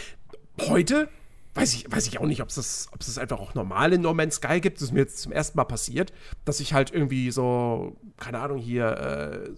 [0.61, 1.09] heute,
[1.57, 3.93] weiß ich, weiß ich auch nicht, ob es das, ob es das einfach auch normal
[3.93, 4.77] in No Man's Sky gibt.
[4.77, 6.13] Das ist mir jetzt zum ersten Mal passiert,
[6.45, 9.51] dass ich halt irgendwie so, keine Ahnung, hier, äh, äh,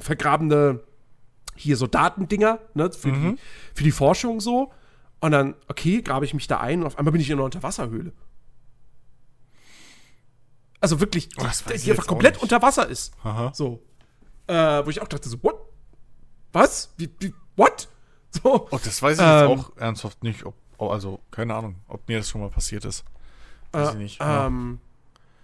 [0.00, 0.80] vergrabene,
[1.56, 3.36] hier so Datendinger, ne, für, die,
[3.74, 4.72] für die Forschung so.
[5.20, 7.44] Und dann, okay, grabe ich mich da ein und auf einmal bin ich in einer
[7.44, 8.12] Unterwasserhöhle.
[10.80, 12.42] Also wirklich, Oh, ich die einfach jetzt komplett nicht.
[12.42, 13.12] unter Wasser ist.
[13.22, 13.52] Aha.
[13.54, 13.82] So.
[14.46, 14.54] Äh,
[14.84, 15.56] wo ich auch dachte, so, what?
[16.52, 16.94] Was?
[16.96, 17.88] Wie, wie, what?
[18.30, 18.68] So.
[18.70, 19.60] Oh, das weiß ich jetzt Ähm.
[19.60, 20.46] auch ernsthaft nicht.
[20.46, 23.04] Ob, oh, also, keine Ahnung, ob mir das schon mal passiert ist.
[23.72, 24.20] Weiß ich nicht.
[24.20, 24.46] Ja.
[24.46, 24.80] Ähm,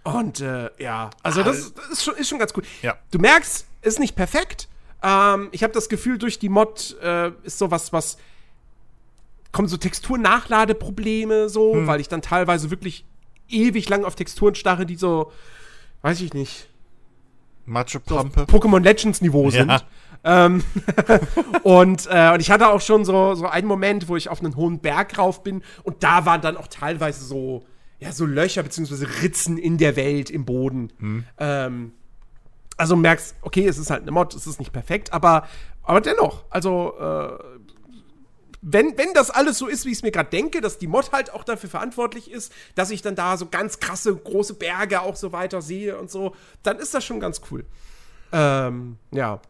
[0.02, 2.62] und äh, ja, also das, das ist, schon, ist schon ganz cool.
[2.82, 2.96] Ja.
[3.10, 4.68] Du merkst, ist nicht perfekt.
[5.02, 8.16] Ähm, ich habe das Gefühl, durch die Mod äh, ist sowas, was
[9.52, 11.86] kommen so Texturnachladeprobleme so, Hm.
[11.86, 13.04] weil ich dann teilweise wirklich
[13.48, 15.32] ewig lang auf Texturen starre, die so,
[16.02, 16.68] weiß ich nicht,
[17.64, 18.42] Matschepampe.
[18.42, 19.70] Pokémon Legends Niveau sind.
[19.70, 19.82] Ja.
[20.27, 20.65] Ähm,
[21.62, 24.57] und, äh, und ich hatte auch schon so, so einen Moment, wo ich auf einen
[24.57, 27.65] hohen Berg rauf bin und da waren dann auch teilweise so,
[28.01, 30.93] ja, so Löcher beziehungsweise Ritzen in der Welt im Boden.
[31.39, 31.93] Ähm,
[32.77, 35.47] also du merkst, okay, es ist halt eine Mod, es ist nicht perfekt, aber,
[35.85, 37.39] aber dennoch, also äh,
[38.62, 41.12] wenn, wenn das alles so ist, wie ich es mir gerade denke, dass die Mod
[41.12, 45.15] halt auch dafür verantwortlich ist, dass ich dann da so ganz krasse, große Berge auch
[45.15, 46.35] so weiter sehe und so,
[46.65, 47.65] dann ist das schon ganz cool.
[48.32, 49.40] Ähm, ja.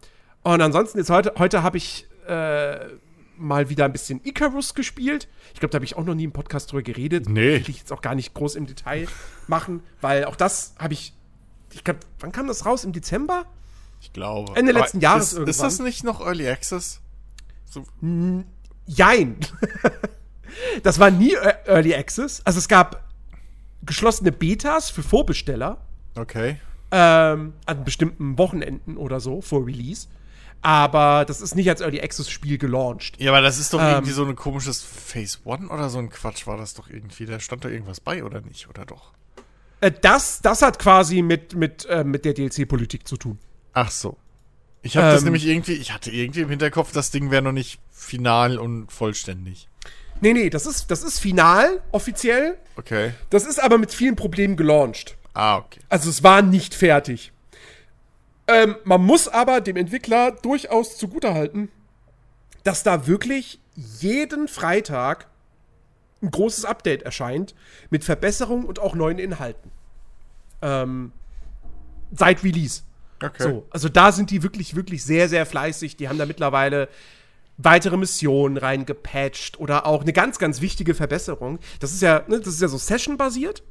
[0.47, 2.78] Und ansonsten jetzt heute, heute habe ich äh,
[3.36, 5.27] mal wieder ein bisschen Icarus gespielt.
[5.52, 7.28] Ich glaube, da habe ich auch noch nie im Podcast drüber geredet.
[7.28, 7.55] Nee.
[7.55, 9.09] Will ich jetzt auch gar nicht groß im Detail
[9.48, 11.14] machen, weil auch das habe ich.
[11.73, 12.85] Ich glaube, wann kam das raus?
[12.85, 13.44] Im Dezember?
[14.01, 14.55] Ich glaube.
[14.55, 15.51] Ende Aber letzten Jahres ist, irgendwann.
[15.51, 17.01] Ist das nicht noch Early Access?
[17.64, 17.85] So,
[18.86, 19.39] Jein.
[20.85, 22.40] das war nie E- Early Access.
[22.44, 23.02] Also es gab
[23.85, 25.78] geschlossene Betas für Vorbesteller
[26.16, 26.60] okay.
[26.93, 30.06] ähm, an bestimmten Wochenenden oder so vor Release.
[30.62, 33.20] Aber das ist nicht als Early Access Spiel gelauncht.
[33.20, 33.86] Ja, aber das ist doch Ähm.
[33.88, 37.26] irgendwie so ein komisches Phase One oder so ein Quatsch war das doch irgendwie.
[37.26, 38.68] Da stand da irgendwas bei oder nicht?
[38.68, 39.12] Oder doch?
[39.80, 43.38] Äh, das, das hat quasi mit, mit, äh, mit der DLC-Politik zu tun.
[43.74, 44.16] Ach so.
[44.82, 45.26] Ich habe das Ähm.
[45.26, 49.68] nämlich irgendwie, ich hatte irgendwie im Hinterkopf, das Ding wäre noch nicht final und vollständig.
[50.20, 52.56] Nee, nee, das ist, das ist final, offiziell.
[52.76, 53.12] Okay.
[53.30, 55.16] Das ist aber mit vielen Problemen gelauncht.
[55.34, 55.80] Ah, okay.
[55.90, 57.32] Also es war nicht fertig.
[58.48, 61.68] Ähm, man muss aber dem Entwickler durchaus zugutehalten,
[62.64, 65.27] dass da wirklich jeden Freitag
[66.23, 67.55] ein großes Update erscheint
[67.90, 69.70] mit Verbesserungen und auch neuen Inhalten.
[70.62, 71.12] Ähm,
[72.12, 72.82] seit Release.
[73.23, 73.43] Okay.
[73.43, 75.97] So, also da sind die wirklich, wirklich sehr, sehr fleißig.
[75.97, 76.89] Die haben da mittlerweile
[77.59, 81.59] weitere Missionen reingepatcht oder auch eine ganz, ganz wichtige Verbesserung.
[81.81, 83.62] Das ist ja, ne, das ist ja so Session-basiert.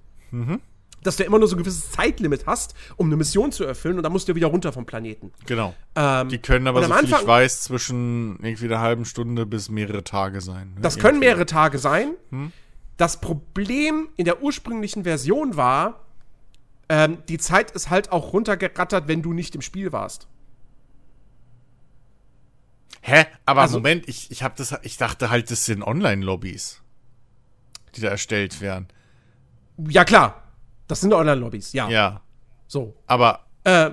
[1.06, 4.03] Dass du immer nur so ein gewisses Zeitlimit hast, um eine Mission zu erfüllen und
[4.03, 5.32] dann musst du wieder runter vom Planeten.
[5.45, 5.76] Genau.
[5.95, 9.69] Ähm, Die können aber, so viel ich Anfang- weiß, zwischen irgendwie einer halben Stunde bis
[9.69, 10.73] mehrere Tage sein.
[10.76, 10.82] ne?
[10.82, 11.27] Das können Irgendwie.
[11.27, 12.15] mehrere Tage sein.
[12.98, 16.02] Das Problem in der ursprünglichen Version war,
[16.90, 20.27] ähm, die Zeit ist halt auch runtergerattert, wenn du nicht im Spiel warst.
[23.02, 23.26] Hä?
[23.45, 26.82] Aber Also- Moment, ich, ich, hab das, ich dachte halt, das sind Online-Lobbys,
[27.95, 28.88] die da erstellt werden.
[29.90, 30.41] Ja, klar.
[30.87, 31.89] Das sind Online-Lobbys, ja.
[31.89, 32.21] Ja.
[32.67, 32.95] So.
[33.07, 33.91] Aber, Äh,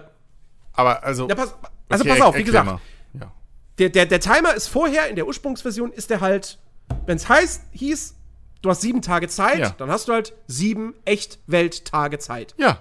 [0.75, 1.29] aber also.
[1.29, 1.55] ja, pass,
[1.89, 2.81] also okay, pass auf, wie gesagt.
[3.15, 3.33] Ja.
[3.79, 6.59] der, der, der Timer ist vorher, in der Ursprungsversion ist der halt,
[7.07, 8.17] wenn es heißt, hieß,
[8.61, 9.71] du hast sieben Tage Zeit, Ja.
[9.71, 12.55] dann hast du halt sieben Echt-Welt-Tage Zeit.
[12.59, 12.79] Ja.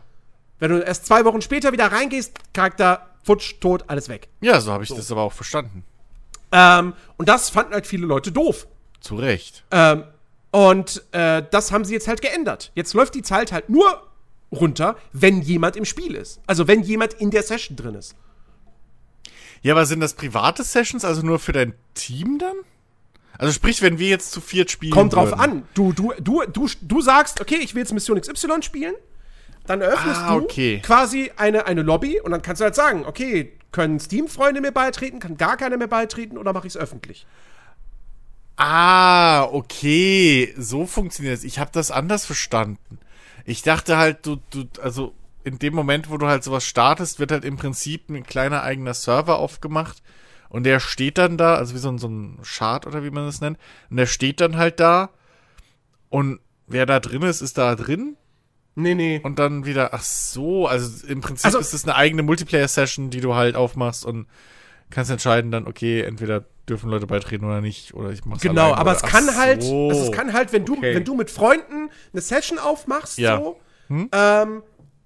[0.59, 4.29] Wenn du erst zwei Wochen später wieder reingehst, Charakter futsch, tot, alles weg.
[4.41, 5.83] Ja, so habe ich das aber auch verstanden.
[6.51, 8.67] Ähm, und das fanden halt viele Leute doof.
[8.99, 9.63] Zu Recht.
[9.71, 10.03] Ähm,
[10.52, 12.72] und äh, das haben sie jetzt halt geändert.
[12.76, 14.07] Jetzt läuft die Zeit halt nur
[14.52, 16.41] runter, wenn jemand im Spiel ist.
[16.45, 18.15] Also wenn jemand in der Session drin ist.
[19.61, 22.56] Ja, aber sind das private Sessions, also nur für dein Team dann?
[23.38, 24.91] Also sprich, wenn wir jetzt zu viert spielen.
[24.91, 25.40] Kommt drauf würden.
[25.40, 25.64] an.
[25.73, 28.95] Du, du, du, du, du sagst, okay, ich will jetzt Mission XY spielen.
[29.68, 30.82] Dann eröffnest Ah, du okay.
[30.84, 35.19] quasi eine, eine Lobby und dann kannst du halt sagen, okay, können Steam-Freunde mir beitreten,
[35.19, 37.26] kann gar keiner mehr beitreten oder mache ich es öffentlich?
[38.63, 40.53] Ah, okay.
[40.55, 41.43] So funktioniert es.
[41.43, 42.99] Ich habe das anders verstanden.
[43.43, 47.31] Ich dachte halt, du, du, also in dem Moment, wo du halt sowas startest, wird
[47.31, 50.03] halt im Prinzip ein kleiner eigener Server aufgemacht.
[50.49, 53.25] Und der steht dann da, also wie so ein, so ein Chart oder wie man
[53.25, 53.57] das nennt.
[53.89, 55.09] Und der steht dann halt da.
[56.09, 58.15] Und wer da drin ist, ist da drin.
[58.75, 59.19] Nee, nee.
[59.23, 63.21] Und dann wieder, ach so, also im Prinzip Also- ist es eine eigene Multiplayer-Session, die
[63.21, 64.27] du halt aufmachst und
[64.91, 68.76] kannst entscheiden dann, okay, entweder dürfen Leute beitreten oder nicht, oder ich mach's Genau, allein,
[68.76, 69.89] aber es kann halt, so.
[69.89, 70.93] also es kann halt, wenn du, Okay.
[70.95, 73.38] wenn du mit Freunden eine Session aufmachst, Ja.
[73.38, 73.59] so,
[74.11, 74.63] ähm,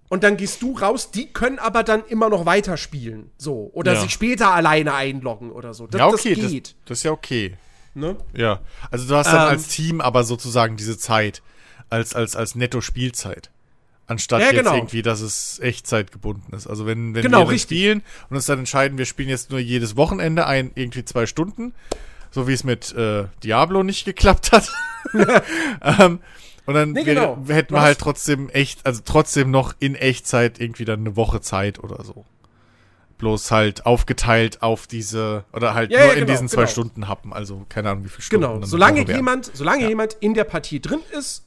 [0.09, 4.01] und dann gehst du raus, die können aber dann immer noch weiterspielen, so, oder Ja.
[4.01, 5.87] sich später alleine einloggen oder so.
[5.87, 7.57] Das, ja, okay, das das, geht, das ist ja okay.
[7.95, 8.17] ne?
[8.35, 8.59] Ja,
[8.91, 9.47] also du hast dann Ähm.
[9.49, 11.41] als Team aber sozusagen diese Zeit
[11.89, 13.49] als, als, als Netto-Spielzeit.
[14.07, 14.75] Anstatt Ja, jetzt genau.
[14.75, 16.67] irgendwie, dass es Echtzeit gebunden ist.
[16.67, 19.95] Also wenn, wenn Genau, wir spielen und uns dann entscheiden, wir spielen jetzt nur jedes
[19.97, 21.73] Wochenende ein, irgendwie zwei Stunden,
[22.29, 24.71] so wie es mit äh, Diablo nicht geklappt hat,
[25.81, 26.19] ähm,
[26.65, 27.37] Und dann Nee, genau.
[27.47, 31.41] hätten Du wir halt trotzdem echt, also trotzdem noch in Echtzeit irgendwie dann eine Woche
[31.41, 32.25] Zeit oder so.
[33.17, 36.71] Bloß halt aufgeteilt auf diese, oder halt Ja, nur ja, in genau, diesen zwei genau.
[36.71, 37.31] Stunden happen.
[37.33, 38.45] Also keine Ahnung, wie viele Stunden.
[38.45, 38.65] Genau.
[38.65, 41.45] Solange jemand, solange jemand in der Partie drin ist,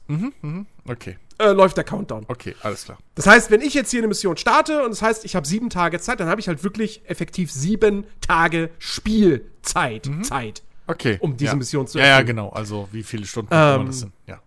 [0.87, 2.25] Okay, äh, läuft der Countdown.
[2.29, 2.99] okay, alles klar.
[3.15, 5.71] Das heißt, wenn ich jetzt hier eine Mission starte und das heißt, ich habe sieben
[5.71, 11.19] Tage Zeit, dann habe ich halt wirklich effektiv sieben Tage Spielzeit, Zeit, Okay.
[11.21, 11.57] um diese ja.
[11.57, 12.27] Mission zu Ja, ja, erfüllen.
[12.29, 12.49] genau.
[12.51, 14.13] Also wie viele Stunden Ähm, das sind.
[14.27, 14.41] Ja.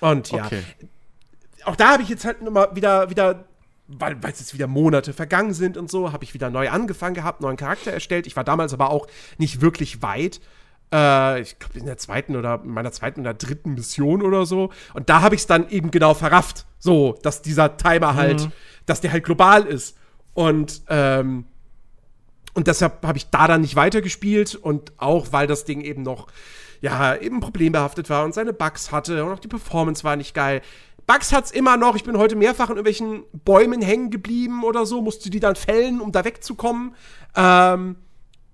[0.00, 0.62] Und ja, Okay.
[1.64, 3.44] auch da habe ich jetzt halt immer wieder, wieder,
[3.86, 7.40] weil es jetzt wieder Monate vergangen sind und so, habe ich wieder neu angefangen gehabt,
[7.42, 8.26] neuen Charakter erstellt.
[8.26, 9.06] Ich war damals aber auch
[9.38, 10.40] nicht wirklich weit.
[10.92, 14.70] Äh, ich glaube, in der zweiten oder meiner zweiten oder dritten Mission oder so.
[14.92, 16.66] Und da habe ich es dann eben genau verrafft.
[16.78, 18.48] So, dass dieser Timer halt,
[18.86, 19.96] dass der halt global ist.
[20.34, 21.46] Und, ähm,
[22.52, 26.28] und deshalb habe ich da dann nicht weitergespielt und auch, weil das Ding eben noch,
[26.80, 30.60] ja, eben problembehaftet war und seine Bugs hatte und auch die Performance war nicht geil.
[31.06, 31.96] Bugs hat's immer noch.
[31.96, 36.00] Ich bin heute mehrfach in irgendwelchen Bäumen hängen geblieben oder so, musste die dann fällen,
[36.00, 36.94] um da wegzukommen.
[37.36, 37.96] Ähm,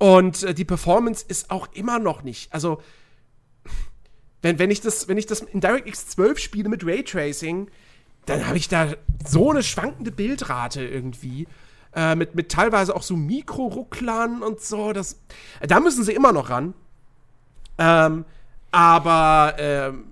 [0.00, 2.52] und äh, die Performance ist auch immer noch nicht.
[2.54, 2.80] Also,
[4.40, 7.70] wenn, wenn, ich das, wenn ich das in DirectX 12 spiele mit Raytracing,
[8.24, 8.94] dann habe ich da
[9.26, 11.46] so eine schwankende Bildrate irgendwie.
[11.94, 14.94] Äh, mit, mit teilweise auch so Mikrorucklern und so.
[14.94, 15.20] Das,
[15.60, 16.72] da müssen sie immer noch ran.
[17.76, 18.24] Ähm,
[18.70, 20.04] aber ähm,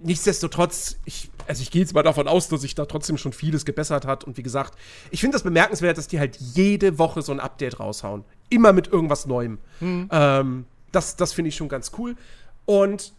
[0.00, 3.64] nichtsdestotrotz, ich, also ich gehe jetzt mal davon aus, dass sich da trotzdem schon vieles
[3.64, 4.24] gebessert hat.
[4.24, 4.78] Und wie gesagt,
[5.10, 8.24] ich finde das bemerkenswert, dass die halt jede Woche so ein Update raushauen.
[8.50, 9.58] Immer mit irgendwas Neuem.
[9.80, 12.16] Ähm, das das finde ich schon ganz cool.
[12.66, 13.12] Und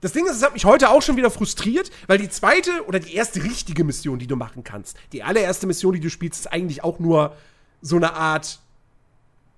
[0.00, 2.98] das Ding ist, es hat mich heute auch schon wieder frustriert, weil die zweite oder
[2.98, 6.52] die erste richtige Mission, die du machen kannst, die allererste Mission, die du spielst, ist
[6.52, 7.36] eigentlich auch nur
[7.80, 8.58] so eine Art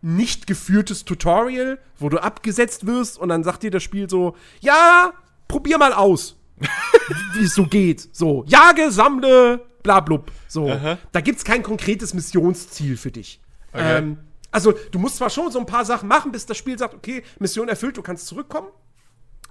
[0.02, 5.14] nicht geführtes Tutorial, wo du abgesetzt wirst und dann sagt dir das Spiel so, ja,
[5.48, 6.36] probier mal aus,
[7.34, 8.10] wie es so geht.
[8.12, 10.30] So, jage, sammle, bla blub.
[10.46, 10.98] So, Aha.
[11.12, 13.40] da gibt's kein konkretes Missionsziel für dich.
[13.74, 13.98] Okay.
[13.98, 14.18] Ähm,
[14.50, 17.24] also, du musst zwar schon so ein paar Sachen machen, bis das Spiel sagt, okay,
[17.40, 18.68] Mission erfüllt, du kannst zurückkommen.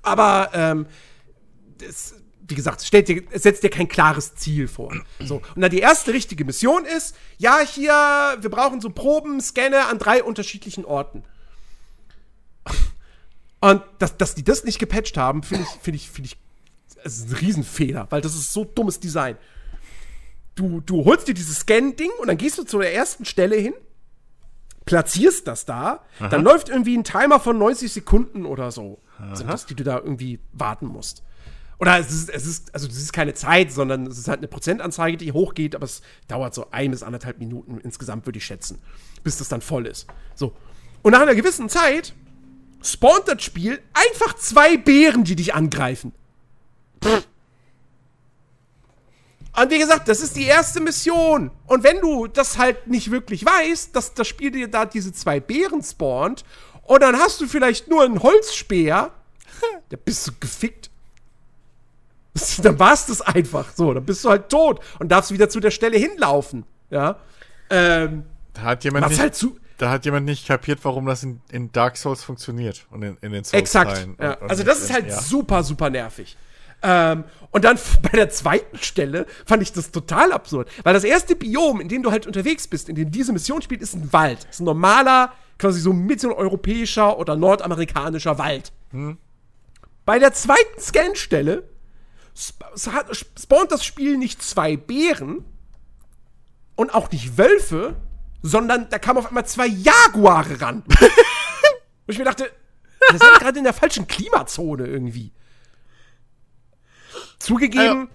[0.01, 0.87] Aber ähm,
[1.77, 2.15] das,
[2.47, 4.95] wie gesagt, es stellt dir, setzt dir kein klares Ziel vor.
[5.19, 5.41] So.
[5.55, 7.91] Und dann die erste richtige Mission ist, ja, hier,
[8.39, 11.23] wir brauchen so Proben, Scanne an drei unterschiedlichen Orten.
[13.59, 16.37] Und dass, dass die das nicht gepatcht haben, finde ich, finde ich, finde ich,
[17.03, 19.37] es ist ein Riesenfehler, weil das ist so dummes Design.
[20.55, 23.73] Du, du holst dir dieses Scan-Ding und dann gehst du zu der ersten Stelle hin,
[24.85, 28.99] platzierst das da, dann läuft irgendwie ein Timer von 90 Sekunden oder so,
[29.33, 31.23] sind das, die du da irgendwie warten musst.
[31.79, 34.47] Oder es ist, es ist, also es ist keine Zeit, sondern es ist halt eine
[34.47, 38.79] Prozentanzeige, die hochgeht, aber es dauert so ein bis anderthalb Minuten insgesamt, würde ich schätzen,
[39.23, 40.07] bis das dann voll ist.
[40.35, 40.53] So.
[41.01, 42.13] Und nach einer gewissen Zeit
[42.81, 46.13] spawnt das Spiel einfach zwei Bären, die dich angreifen.
[49.55, 51.51] Und wie gesagt, das ist die erste Mission.
[51.67, 55.39] Und wenn du das halt nicht wirklich weißt, dass das Spiel dir da diese zwei
[55.39, 56.43] Bären spawnt,
[56.85, 59.11] und dann hast du vielleicht nur einen Holzspeer,
[59.89, 60.89] da bist du gefickt.
[62.63, 63.93] Dann war's das einfach so.
[63.93, 66.65] Dann bist du halt tot und darfst wieder zu der Stelle hinlaufen.
[66.89, 67.17] Ja.
[67.69, 68.23] Ähm,
[68.53, 69.59] Da hat jemand nicht, halt zu.
[69.77, 73.31] da hat jemand nicht kapiert, warum das in, in Dark Souls funktioniert und in, in
[73.33, 74.07] den Souls Exakt.
[74.19, 74.39] Ja.
[74.41, 75.21] Also das ist halt ja.
[75.21, 76.35] super, super nervig.
[76.83, 80.69] Ähm, und dann bei der zweiten Stelle fand ich das total absurd.
[80.83, 83.81] Weil das erste Biom, in dem du halt unterwegs bist, in dem diese Mission spielt,
[83.81, 84.45] ist ein Wald.
[84.49, 88.71] Ist ein normaler, quasi so mitteleuropäischer oder nordamerikanischer Wald.
[90.05, 91.69] Bei der zweiten Scanstelle
[92.35, 92.65] sp
[93.13, 95.45] spawnt das Spiel nicht zwei Bären
[96.75, 97.95] und auch nicht Wölfe,
[98.41, 100.83] sondern da kamen auf einmal zwei Jaguare ran.
[100.87, 100.99] und
[102.07, 102.51] ich mir dachte,
[103.11, 105.31] wir sind gerade in der falschen Klimazone irgendwie.
[107.43, 108.07] Zugegeben,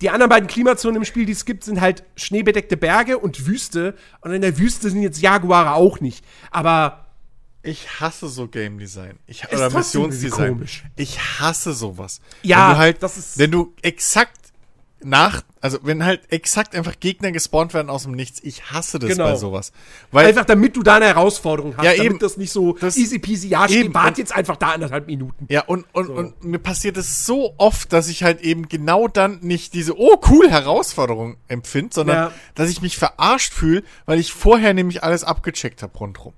[0.00, 3.94] die anderen beiden Klimazonen im Spiel, die es gibt, sind halt schneebedeckte Berge und Wüste.
[4.22, 6.24] Und in der Wüste sind jetzt Jaguare auch nicht.
[6.50, 7.06] Aber
[7.62, 9.18] Ich hasse so Game Design.
[9.26, 10.54] Ich, oder Missionsdesign.
[10.54, 10.84] komisch.
[10.96, 12.22] Ich hasse sowas.
[12.42, 14.39] Ja, wenn du halt, das ist- wenn du exakt
[15.02, 19.10] nach, also wenn halt exakt einfach Gegner gespawnt werden aus dem Nichts, ich hasse das
[19.10, 19.24] Genau.
[19.24, 19.72] bei sowas.
[20.12, 22.18] Weil einfach damit du da eine Herausforderung hast, Ja, damit eben.
[22.18, 23.94] das nicht so Das- easy peasy, ja, eben.
[23.94, 25.46] wart jetzt einfach da anderthalb Minuten.
[25.48, 29.38] Ja, und, und, und mir passiert es so oft, dass ich halt eben genau dann
[29.40, 32.32] nicht diese, oh cool, Herausforderung empfinde, sondern Ja.
[32.54, 36.34] dass ich mich verarscht fühle, weil ich vorher nämlich alles abgecheckt habe rundrum.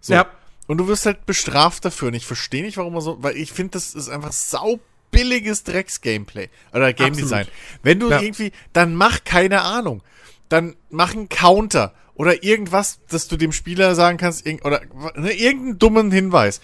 [0.00, 0.14] So.
[0.14, 0.26] Ja.
[0.66, 2.08] Und du wirst halt bestraft dafür.
[2.08, 4.78] Und ich verstehe nicht, warum man so, weil ich finde, das ist einfach sau
[5.10, 7.30] billiges Drecks-Gameplay oder Game Absolut.
[7.30, 7.46] Design.
[7.82, 8.20] Wenn du Ja.
[8.20, 10.02] irgendwie, dann mach keine Ahnung.
[10.48, 14.82] Dann mach einen Counter oder irgendwas, dass du dem Spieler sagen kannst, irg- oder
[15.16, 16.60] ne, irgendeinen dummen Hinweis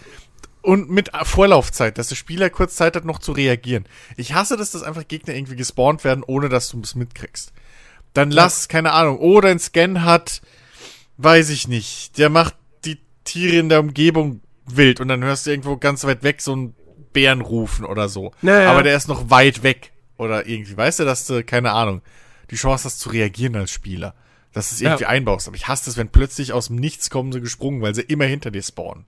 [0.62, 3.84] und mit Vorlaufzeit, dass der Spieler kurz Zeit hat, noch zu reagieren.
[4.16, 7.52] Ich hasse, dass das einfach Gegner irgendwie gespawnt werden, ohne dass du es mitkriegst.
[8.12, 10.42] Dann lass, keine Ahnung, oh, dein Scan hat,
[11.18, 15.50] weiß ich nicht, der macht die Tiere in der Umgebung wild und dann hörst du
[15.50, 16.74] irgendwo ganz weit weg so einen
[17.16, 18.32] Bären rufen oder so.
[18.42, 18.70] Naja.
[18.70, 22.02] Aber der ist noch weit weg oder irgendwie, weißt du, dass du, keine Ahnung,
[22.50, 24.14] die Chance hast zu reagieren als Spieler.
[24.52, 25.08] Dass du es irgendwie Ja.
[25.08, 25.48] einbaust.
[25.48, 28.24] Aber ich hasse es, wenn plötzlich aus dem Nichts kommen sie gesprungen, weil sie immer
[28.26, 29.04] hinter dir spawnen.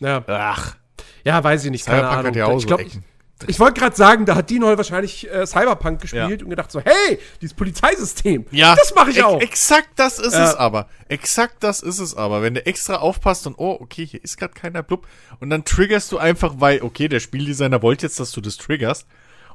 [0.00, 0.76] Ja, Ach,
[1.24, 2.26] ja weiß ich nicht, keine Cyberpunk Ahnung.
[2.28, 3.04] hat ja auch ich so glaub, Ecken.
[3.46, 6.44] Ich wollte gerade sagen, da hat Dean Hall wahrscheinlich äh, Cyberpunk gespielt Ja.
[6.44, 9.40] und gedacht so, hey, dieses Polizeisystem, Ja, das mache ich auch.
[9.40, 10.48] Exakt das ist Ja.
[10.50, 10.88] es aber.
[11.08, 12.42] Exakt das ist es aber.
[12.42, 15.06] Wenn du extra aufpasst und, oh, okay, hier ist gerade keiner blub.
[15.38, 19.06] Und dann triggerst du einfach, weil, okay, der Spieldesigner wollte jetzt, dass du das triggerst.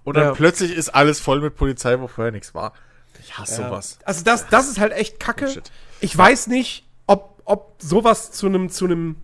[0.06, 0.32] Und dann Ja.
[0.34, 2.74] plötzlich ist alles voll mit Polizei, wo vorher nichts war.
[3.22, 4.00] Ich hasse sowas.
[4.06, 5.46] Also das, das ist halt echt kacke.
[5.46, 5.72] Bullshit.
[6.00, 9.18] Ich weiß nicht, ob, ob sowas zu einem zu einem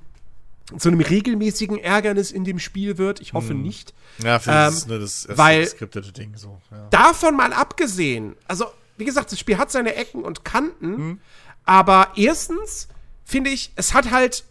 [0.78, 3.22] zu einem regelmäßigen Ärgernis in dem Spiel wird.
[3.22, 3.94] Ich hoffe nicht.
[4.24, 6.62] Ja, für Ähm, das ist ne, das weil- geskriptete Ding so.
[6.72, 6.88] Ja.
[6.90, 8.66] Davon mal abgesehen, also
[8.98, 11.22] wie gesagt, das Spiel hat seine Ecken und Kanten,
[11.66, 12.88] aber erstens
[13.24, 14.44] finde ich, es hat halt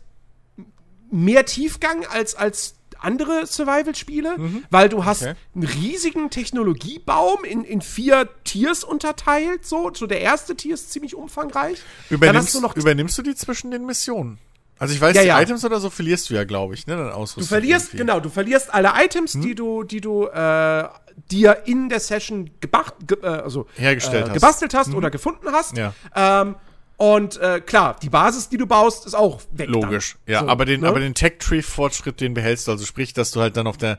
[1.10, 4.36] mehr Tiefgang als als andere Survival-Spiele,
[4.70, 5.34] weil du hast Okay.
[5.54, 9.92] einen riesigen Technologiebaum in, in vier Tiers unterteilt, so.
[9.94, 11.78] So der erste Tier ist ziemlich umfangreich.
[12.10, 14.38] Übernimmst, du noch übernimmst du die zwischen den Missionen?
[14.78, 15.40] Also ich weiß, Ja, die ja.
[15.40, 16.96] Items oder so verlierst du ja, glaube ich, ne?
[16.96, 17.42] Dann Ausrüstung.
[17.42, 17.96] Du verlierst, irgendwie.
[17.98, 20.84] genau, du verlierst alle Items, die du, die du äh,
[21.30, 24.34] dir in der Session gebacht, ge, äh, also, Hergestellt äh, hast.
[24.34, 25.76] gebastelt hast oder gefunden hast.
[25.76, 25.92] Ja.
[26.14, 26.54] Ähm,
[26.96, 29.68] und äh, klar, die Basis, die du baust, ist auch weg.
[29.68, 30.32] Logisch, dann.
[30.32, 30.88] ja, So, aber den, ne?
[30.88, 33.98] aber den Tech-Tree-Fortschritt, den behältst du, also sprich, dass du halt dann auf der,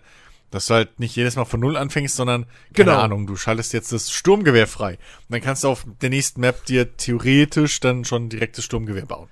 [0.51, 2.43] dass du halt nicht jedes Mal von Null anfängst, sondern,
[2.73, 2.97] keine Genau.
[2.99, 4.93] Ahnung, du schaltest jetzt das Sturmgewehr frei.
[4.93, 4.99] Und
[5.30, 9.30] dann kannst du auf der nächsten Map dir theoretisch dann schon direkt das Sturmgewehr bauen.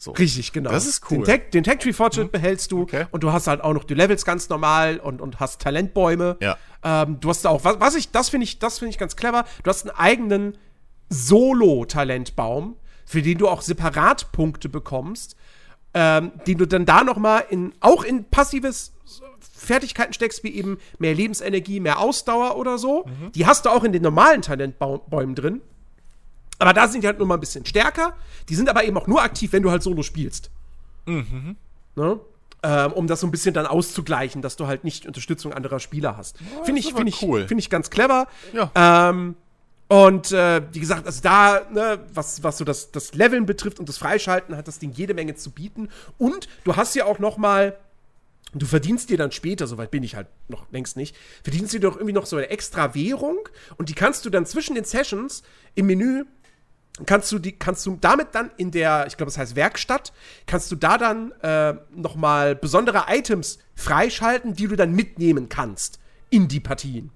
[0.00, 0.12] So.
[0.12, 0.70] Richtig, genau.
[0.70, 1.18] Das ist cool.
[1.18, 3.06] Den, Tech, den Tech Tree Fortschritt behältst du Okay.
[3.10, 6.36] und du hast halt auch noch die Levels ganz normal und, und hast Talentbäume.
[6.40, 6.56] Ja.
[6.84, 9.16] Ähm, du hast da auch, was, was ich, das finde ich, das finde ich ganz
[9.16, 9.44] clever.
[9.64, 10.56] Du hast einen eigenen
[11.58, 15.36] Solo-Talentbaum, für den du auch separat Punkte bekommst,
[15.94, 18.92] ähm, den du dann da noch mal in, auch in passives
[19.40, 23.06] Fertigkeiten steckst, wie eben mehr Lebensenergie, mehr Ausdauer oder so.
[23.06, 23.32] Mhm.
[23.32, 25.60] Die hast du auch in den normalen Talentbäumen drin.
[26.58, 28.16] Aber da sind die halt nur mal ein bisschen stärker.
[28.48, 30.50] Die sind aber eben auch nur aktiv, wenn du halt Solo spielst.
[31.94, 32.20] Ne?
[32.62, 36.16] Ähm, um das so ein bisschen dann auszugleichen, dass du halt nicht Unterstützung anderer Spieler
[36.16, 36.38] hast.
[36.64, 37.46] Finde ich, aber finde ich, cool.
[37.46, 38.26] finde ich ganz clever.
[38.52, 38.70] Ja.
[38.74, 39.36] Ähm,
[39.86, 43.88] und äh, wie gesagt, also da, ne, was, was so das, das Leveln betrifft und
[43.88, 45.88] das Freischalten, hat das Ding jede Menge zu bieten.
[46.18, 47.78] Und du hast ja auch noch mal
[48.54, 51.96] Du verdienst dir dann später, soweit bin ich halt noch längst nicht, verdienst dir doch
[51.96, 53.36] irgendwie noch so eine extra Währung
[53.76, 55.42] und die kannst du dann zwischen den Sessions
[55.74, 56.24] im Menü
[57.06, 60.12] kannst du die kannst du damit dann in der ich glaube es heißt Werkstatt
[60.46, 65.98] kannst du da dann äh, noch mal besondere Items freischalten die du dann mitnehmen kannst
[66.30, 67.10] in die Partien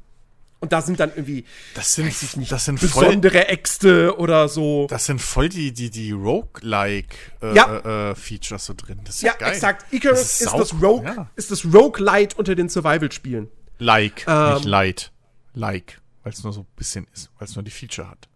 [0.60, 1.44] und da sind dann irgendwie
[1.74, 5.48] Das sind, weiß ich nicht das sind voll, besondere Äxte oder so das sind voll
[5.48, 7.78] die, die, die Roguelike, äh, Ja.
[7.78, 9.00] äh, äh, Features so drin.
[9.04, 9.52] Das ist ja ja, geil.
[9.54, 11.28] exakt Icarus Das ist, sau- das Rogue Ja.
[11.34, 13.48] ist das Roguelite unter den Survival Spielen
[13.78, 14.54] Like, Ähm.
[14.54, 15.10] nicht light.
[15.54, 18.28] Like, weil es nur so ein bisschen ist, weil es nur die Feature hat.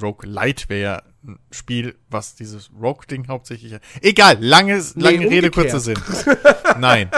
[0.00, 3.78] Rogue Light wäre ein Spiel, was dieses Rogue-Ding hauptsächlich.
[4.00, 5.54] Egal, langes, lange Rede, umgekehrt.
[5.54, 5.98] kurzer Sinn.
[6.78, 7.10] Nein.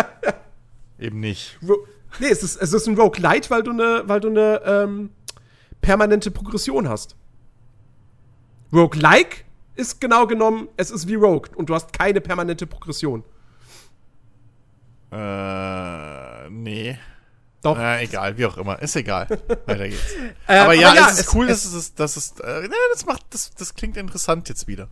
[0.98, 1.58] Eben nicht.
[1.66, 1.76] Ro
[2.20, 5.10] nee, es ist, es ist ein Roguelite, weil du eine, weil du eine ähm,
[5.80, 7.16] permanente Progression hast.
[8.72, 9.44] Roguelike
[9.74, 13.22] ist genau genommen, es ist wie Rogue und du hast keine permanente Progression.
[15.12, 16.98] Äh, nee.
[17.62, 17.78] Doch.
[17.78, 18.80] Äh, egal, wie auch immer.
[18.80, 19.26] Ist egal.
[19.66, 20.12] Weiter geht's.
[20.46, 22.62] Äh, aber ja, aber ja, es ist es- cool, es- dass es, dass es, äh,
[22.62, 24.88] ne, das macht, das, das klingt interessant jetzt wieder.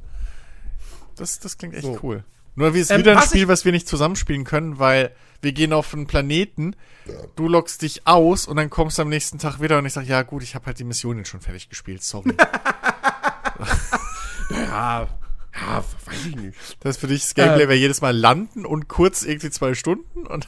[1.16, 1.98] Das, das klingt echt So.
[2.02, 2.24] cool.
[2.56, 5.12] Nur wie es Ähm, wieder ein Spiel, was wir nicht zusammenspielen können, weil
[5.42, 6.74] wir gehen auf einen Planeten,
[7.36, 10.06] du loggst dich aus und dann kommst du am nächsten Tag wieder und ich sag,
[10.06, 12.32] ja gut, ich habe halt die Mission jetzt schon fertig gespielt, sorry.
[14.50, 15.08] Ja,
[15.54, 16.58] ja, weiß ich nicht.
[16.80, 17.68] das ist für dich das Gameplay Äh.
[17.68, 20.46] wäre jedes Mal landen und kurz irgendwie zwei Stunden und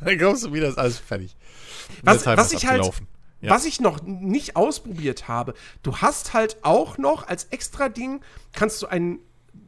[0.00, 1.34] dann kommst du wieder, ist alles fertig.
[1.88, 2.90] Und Was, was ich halt.
[3.40, 3.50] Ja.
[3.50, 5.52] was ich noch nicht ausprobiert habe,
[5.82, 8.22] du hast halt auch noch als extra Ding,
[8.54, 9.18] kannst du einen,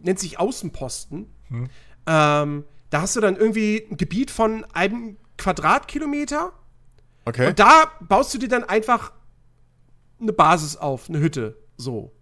[0.01, 1.31] nennt sich Außenposten.
[1.49, 1.69] Hm.
[2.07, 6.53] Ähm, da hast du dann irgendwie ein Gebiet von einem Quadratkilometer.
[7.27, 7.49] Okay.
[7.49, 9.13] Und da baust du dir dann einfach
[10.21, 12.13] eine Basis auf, eine Hütte, so.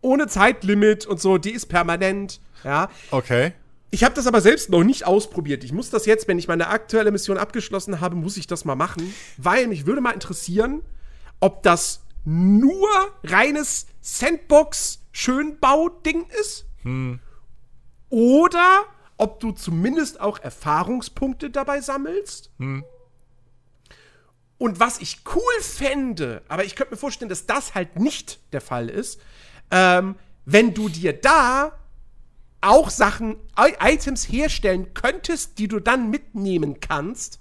[0.00, 2.88] Ohne Zeitlimit und so, die ist permanent, ja.
[3.10, 3.52] Okay.
[3.90, 5.64] Ich habe das aber selbst noch nicht ausprobiert.
[5.64, 8.74] Ich muss das jetzt, wenn ich meine aktuelle Mission abgeschlossen habe, muss ich das mal
[8.74, 10.82] machen, weil mich würde mal interessieren,
[11.40, 12.88] ob das nur
[13.24, 16.66] reines Sandbox Schönbau-Ding ist
[18.10, 18.84] oder
[19.16, 22.50] ob du zumindest auch Erfahrungspunkte dabei sammelst.
[22.58, 22.84] Hm.
[24.58, 28.60] Und was ich cool fände, aber ich könnte mir vorstellen, dass das halt nicht der
[28.60, 29.20] Fall ist,
[29.70, 31.78] ähm, wenn du dir da
[32.60, 37.38] auch Sachen, Items herstellen könntest, die du dann mitnehmen kannst,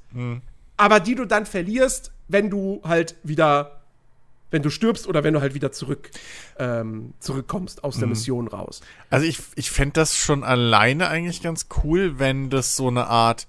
[0.77, 3.81] aber die du dann verlierst, wenn du halt wieder,
[4.51, 6.11] wenn du stirbst oder wenn du halt wieder zurück,
[6.59, 8.81] ähm, zurückkommst aus der Mission raus.
[9.09, 13.47] Also ich, ich fände das schon alleine eigentlich ganz cool, wenn das so eine Art,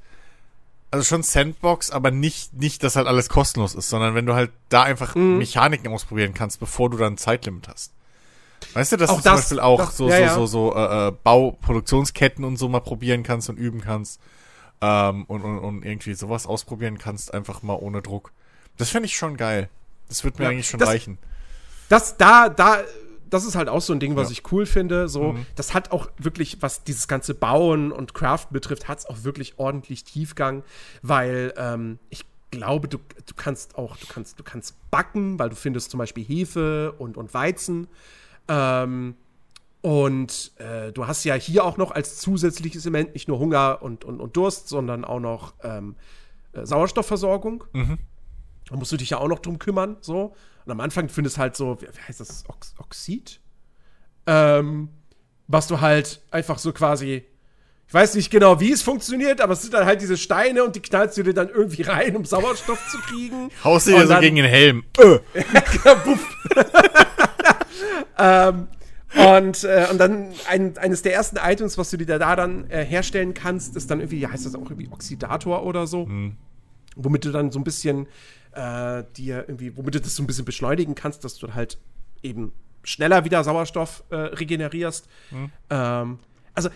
[0.91, 4.51] also schon Sandbox, aber nicht, nicht, dass halt alles kostenlos ist, sondern wenn du halt
[4.71, 7.93] da einfach Mechaniken ausprobieren kannst, bevor du dann ein Zeitlimit hast.
[8.75, 10.77] Weißt du, dass Auch du zum das- Beispiel auch das- so, ja, so, so, so,
[10.77, 14.21] äh, äh, Bauproduktionsketten und so mal probieren kannst und üben kannst.
[14.81, 18.33] Ähm, und, und, und irgendwie sowas ausprobieren kannst, einfach mal ohne Druck.
[18.77, 19.69] Das fände ich schon geil.
[20.09, 21.19] Das wird mir Ja, eigentlich schon das- reichen.
[21.89, 22.79] das da, da,
[23.29, 24.33] das ist halt auch so ein Ding, was Ja.
[24.33, 25.09] ich cool finde.
[25.09, 29.25] So, das hat auch wirklich, was dieses ganze Bauen und Craften betrifft, hat es auch
[29.25, 30.63] wirklich ordentlich Tiefgang,
[31.03, 35.57] weil ähm, ich glaube, du, du kannst auch, du kannst, du kannst backen, weil du
[35.57, 37.89] findest zum Beispiel Hefe und, und Weizen.
[38.49, 39.15] Ähm,
[39.81, 44.05] und äh, du hast ja hier auch noch als zusätzliches Element nicht nur Hunger und,
[44.05, 45.95] und, und Durst, sondern auch noch ähm,
[46.53, 47.65] äh, Sauerstoffversorgung.
[48.69, 50.35] Da musst du dich ja auch noch drum kümmern, so.
[50.65, 53.41] Und am Anfang findest du halt so, wie, wie heißt das, Ox Oxid?
[54.27, 54.91] Ähm,
[55.47, 57.25] was du halt einfach so quasi,
[57.87, 60.77] ich weiß nicht genau, wie es funktioniert, aber es sind dann halt diese Steine und
[60.77, 63.51] die knallst du dir dann irgendwie rein, um Sauerstoff zu kriegen.
[63.65, 64.85] Haust du dir so gegen den Helm.
[64.93, 65.21] Buff.
[68.19, 68.69] ähm,
[69.15, 72.85] und, äh, und dann ein, eines der ersten Items, was du dir da dann äh,
[72.85, 76.07] herstellen kannst, ist dann irgendwie, heißt das auch irgendwie Oxidator oder so,
[76.97, 78.07] womit du dann so ein bisschen
[78.53, 81.79] äh, dir irgendwie, womit du das so ein bisschen beschleunigen kannst, dass du halt
[82.23, 82.53] eben
[82.83, 85.09] schneller wieder Sauerstoff äh, regenerierst.
[85.71, 86.19] Ähm,
[86.55, 86.71] also,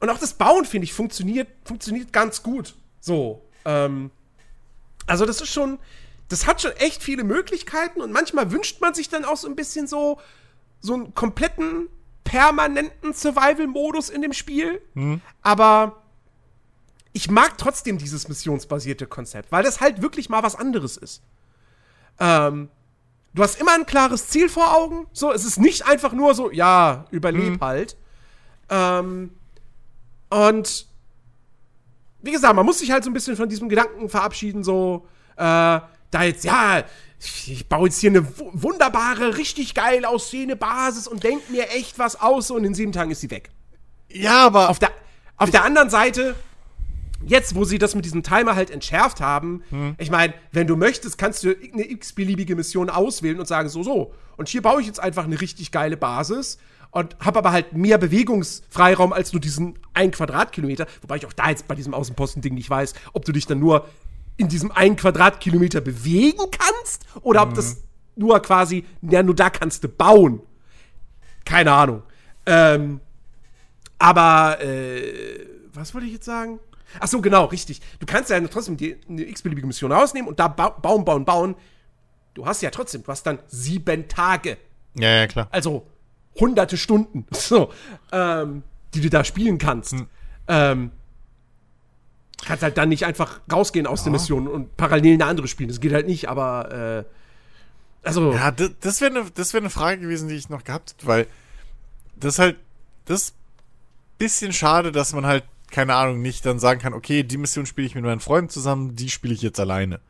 [0.00, 2.74] und auch das Bauen, finde ich, funktioniert, funktioniert ganz gut.
[3.00, 3.42] So.
[3.64, 4.10] Ähm,
[5.06, 5.78] also, das ist schon,
[6.28, 9.56] das hat schon echt viele Möglichkeiten und manchmal wünscht man sich dann auch so ein
[9.56, 10.20] bisschen so,
[10.80, 11.88] so einen kompletten,
[12.24, 14.82] permanenten Survival-Modus in dem Spiel.
[15.42, 16.02] Aber
[17.12, 21.22] ich mag trotzdem dieses missionsbasierte Konzept, weil das halt wirklich mal was anderes ist.
[22.18, 22.68] Ähm,
[23.34, 25.06] du hast immer ein klares Ziel vor Augen.
[25.12, 27.96] So, es ist nicht einfach nur so, ja, überleb halt.
[28.68, 29.30] Ähm,
[30.28, 30.86] und
[32.22, 35.80] wie gesagt, man muss sich halt so ein bisschen von diesem Gedanken verabschieden, so, äh,
[36.18, 36.84] da jetzt, ja,
[37.18, 41.98] ich, baue jetzt hier eine wu- wunderbare, richtig geil aussehende Basis und denk mir echt
[41.98, 43.50] was aus und in sieben Tagen ist sie weg.
[44.10, 44.90] Ja, aber Auf der,
[45.36, 46.34] auf der anderen Seite,
[47.26, 49.62] jetzt, wo sie das mit diesem Timer halt entschärft haben,
[49.98, 54.12] ich meine, wenn du möchtest, kannst du eine x-beliebige Mission auswählen und sagen, so, so.
[54.36, 56.58] Und hier baue ich jetzt einfach eine richtig geile Basis
[56.90, 60.86] und habe aber halt mehr Bewegungsfreiraum als nur diesen ein Quadratkilometer.
[61.02, 63.88] Wobei ich auch da jetzt bei diesem Außenposten-Ding nicht weiß, ob du dich dann nur
[64.36, 67.82] in diesem einen Quadratkilometer bewegen kannst oder ob das
[68.16, 70.40] nur quasi, ja, nur da kannst du bauen.
[71.44, 72.02] Keine Ahnung.
[72.46, 73.00] Ähm,
[73.98, 76.58] aber, äh, was wollte ich jetzt sagen?
[77.00, 77.80] Ach so, genau, richtig.
[77.98, 81.54] Du kannst ja trotzdem die, eine x-beliebige Mission rausnehmen und da ba bauen, bauen, bauen.
[82.34, 84.58] Du hast ja trotzdem, du hast dann sieben Tage.
[84.94, 85.48] Ja, ja, klar.
[85.50, 85.86] Also
[86.38, 87.72] hunderte Stunden, so,
[88.12, 88.62] ähm,
[88.94, 89.94] die du da spielen kannst.
[90.48, 90.90] Ähm,
[92.46, 95.68] kannst halt dann nicht einfach rausgehen aus der Mission und parallel eine andere spielen.
[95.68, 100.28] Das geht halt nicht, aber, äh, also, Ja, das, wäre eine wär ne Frage gewesen,
[100.28, 101.26] die ich noch gehabt hätte, weil
[102.16, 102.56] das ist halt
[103.04, 103.34] das ist
[104.18, 107.86] bisschen schade, dass man halt, keine Ahnung, nicht dann sagen kann, okay, die Mission spiele
[107.86, 110.00] ich mit meinen Freunden zusammen, die spiele ich jetzt alleine.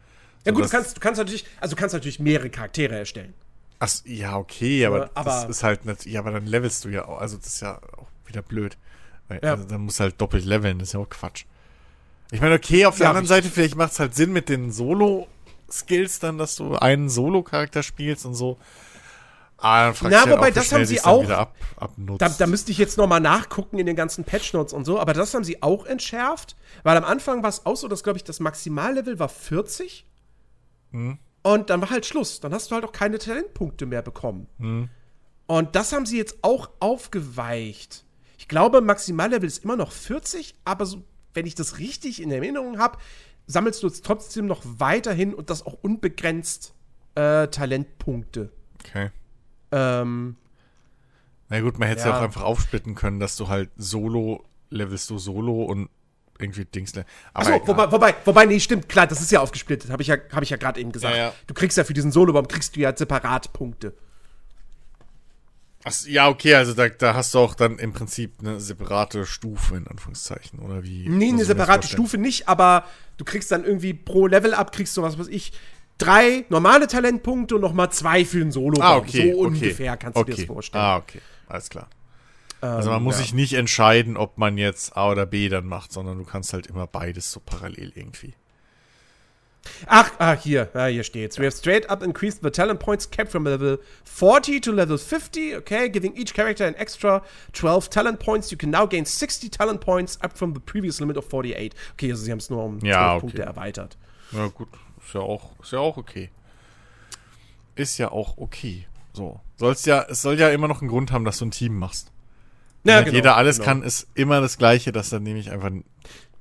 [0.45, 3.35] ja gut, du kannst, du kannst natürlich, also du kannst natürlich mehrere Charaktere erstellen.
[3.79, 6.89] Ach, ja, okay, aber, Ja, aber- das ist halt nicht, ja, aber dann levelst du
[6.89, 8.77] ja auch, also das ist ja auch wieder blöd.
[9.29, 9.53] Weil, Ja.
[9.53, 11.45] also, dann musst du halt doppelt leveln, das ist ja auch Quatsch.
[12.31, 13.27] Ich meine, okay, auf der Ja, anderen.
[13.27, 18.27] Seite, vielleicht macht es halt Sinn mit den Solo-Skills dann, dass du einen Solo-Charakter spielst
[18.27, 18.59] und so.
[19.59, 21.55] Ah, dann fragst Na, du halt wobei, auch, das haben sie auch- ab.
[22.19, 25.15] Da, da müsste ich jetzt noch mal nachgucken in den ganzen Patchnotes und so, aber
[25.15, 28.25] das haben sie auch entschärft, weil am Anfang war es auch so, dass, glaube ich,
[28.25, 30.05] das Maximallevel war 40
[31.43, 32.41] und dann war halt Schluss.
[32.41, 34.91] Dann hast du halt auch keine Talentpunkte mehr bekommen.
[35.47, 38.05] Und das haben sie jetzt auch aufgeweicht.
[38.39, 41.03] Ich glaube, Maximallevel ist immer noch 40, aber so,
[41.37, 42.99] wenn ich das richtig in Erinnerung habe,
[43.47, 46.75] sammelst du jetzt trotzdem noch weiterhin und das auch unbegrenzt
[47.15, 48.51] äh, Talentpunkte.
[48.81, 49.11] okay.
[49.73, 50.37] Ähm,
[51.49, 52.13] Na gut, man hätte es ja.
[52.13, 52.19] Ja.
[52.19, 55.89] auch einfach aufsplitten können, dass du halt Solo levelst du Solo und
[56.39, 56.93] irgendwie Dings.
[57.33, 57.69] Achso, egal.
[57.69, 60.51] wobei, wobei, wobei, nee, stimmt, klar, das ist ja aufgesplittet, habe ich ja, hab ich
[60.51, 61.17] ja gerade eben gesagt.
[61.17, 61.33] Ja, ja.
[61.47, 63.95] Du kriegst ja für diesen Solobaum, kriegst du ja separat Punkte.
[65.89, 69.77] Ach, ja, okay, also da, da hast du auch dann im Prinzip eine separate Stufe,
[69.77, 71.09] in Anführungszeichen, oder wie?
[71.09, 71.87] Nee, eine separate?
[71.87, 72.85] Stufe nicht, aber
[73.19, 75.53] du kriegst dann irgendwie pro Level-Up, kriegst du was weiß ich,
[75.99, 79.33] drei normale Talentpunkte und nochmal zwei für den solo Ah, okay.
[79.33, 79.47] So okay.
[79.47, 80.33] ungefähr kannst du okay.
[80.33, 80.85] dir das vorstellen.
[80.85, 81.21] Ah, okay.
[81.47, 81.89] Alles klar.
[82.61, 83.23] Also Ähm, man muss ja.
[83.23, 86.67] sich nicht entscheiden, ob man jetzt A oder B dann macht, sondern du kannst halt
[86.67, 88.35] immer beides so parallel irgendwie.
[89.87, 91.39] Ach, ah, hier, ah, hier steht's.
[91.39, 95.57] We have straight up increased the talent points capped from level 40 to level 50,
[95.57, 97.23] okay, giving each character an extra
[97.53, 98.51] 12 talent points.
[98.51, 101.75] You can now gain 60 talent points up from the previous limit of 48.
[101.93, 103.21] Okay, also sie haben es nur um 12 Ja, okay.
[103.21, 103.97] Punkte erweitert.
[104.33, 104.69] Ja, gut.
[105.05, 106.31] Ist ja auch, ist ja auch okay.
[107.75, 108.87] Ist ja auch okay.
[109.13, 109.41] So.
[109.57, 112.11] Sollst ja, es soll ja immer noch einen Grund haben, dass du ein Team machst.
[112.85, 113.67] Ja, Wenn jeder alles genau.
[113.67, 115.71] kann, ist immer das Gleiche, dass dann nämlich einfach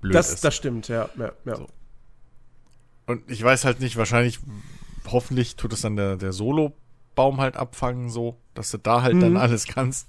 [0.02, 0.44] blöd Das, ist.
[0.44, 1.10] das stimmt, ja.
[1.18, 1.56] ja, ja.
[1.56, 1.68] So.
[3.06, 4.40] Und ich weiß halt nicht, wahrscheinlich,
[5.08, 9.38] hoffentlich tut es dann der, der Solo-Baum halt abfangen, so, dass du da halt dann
[9.38, 10.08] alles kannst.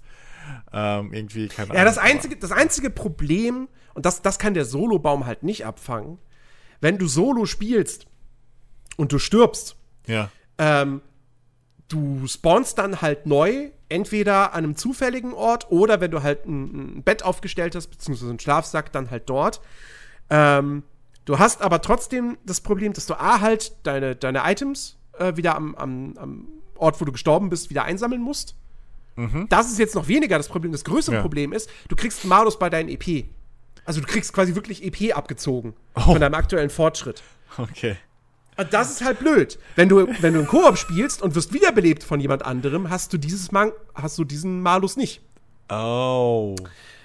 [0.73, 1.74] Ähm, irgendwie, keine Mhm.
[1.74, 6.18] Ja, das einzige, das einzige Problem, und das, das kann der Solo-Baum halt nicht abfangen,
[6.81, 8.06] wenn du Solo spielst
[8.97, 10.31] und du stirbst, Ja.
[10.59, 11.01] ähm,
[11.89, 16.98] du spawnst dann halt neu, entweder an einem zufälligen Ort oder wenn du halt ein,
[16.98, 19.60] ein Bett aufgestellt hast, beziehungsweise einen Schlafsack, dann halt dort.
[20.31, 20.82] Ähm,
[21.27, 25.55] du hast aber trotzdem das Problem, dass du A halt deine, deine Items äh, wieder
[25.55, 28.55] am, am, am Ort, wo du gestorben bist, wieder einsammeln musst.
[29.48, 30.73] Das ist jetzt noch weniger das Problem.
[30.73, 31.23] Das größere Ja.
[31.23, 33.24] Problem ist, du kriegst Malus bei deinen EP.
[33.86, 36.01] Also du kriegst quasi wirklich EP abgezogen Oh.
[36.01, 37.23] von deinem aktuellen Fortschritt.
[37.57, 37.97] Okay.
[38.59, 39.59] Und das ist halt blöd.
[39.74, 43.16] Wenn du, wenn du einen Koop spielst und wirst wiederbelebt von jemand anderem, hast du
[43.16, 45.23] dieses Man hast du diesen Malus nicht.
[45.70, 46.55] Oh.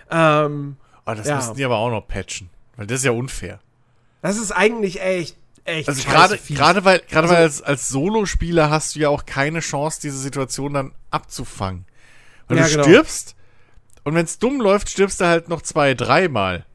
[0.09, 0.75] Ähm,
[1.05, 1.37] Oh, das Ja.
[1.37, 2.49] müssen die aber auch noch patchen.
[2.75, 3.59] Weil das ist ja unfair.
[4.21, 5.35] Das ist eigentlich echt,
[5.65, 9.59] echt Also gerade gerade weil gerade weil als, als Solospieler hast du ja auch keine
[9.59, 11.85] Chance, diese Situation dann abzufangen.
[12.47, 12.83] Weil Ja, du genau.
[12.83, 13.35] stirbst
[14.03, 16.65] und wenn es dumm läuft, stirbst du halt noch zwei, dreimal.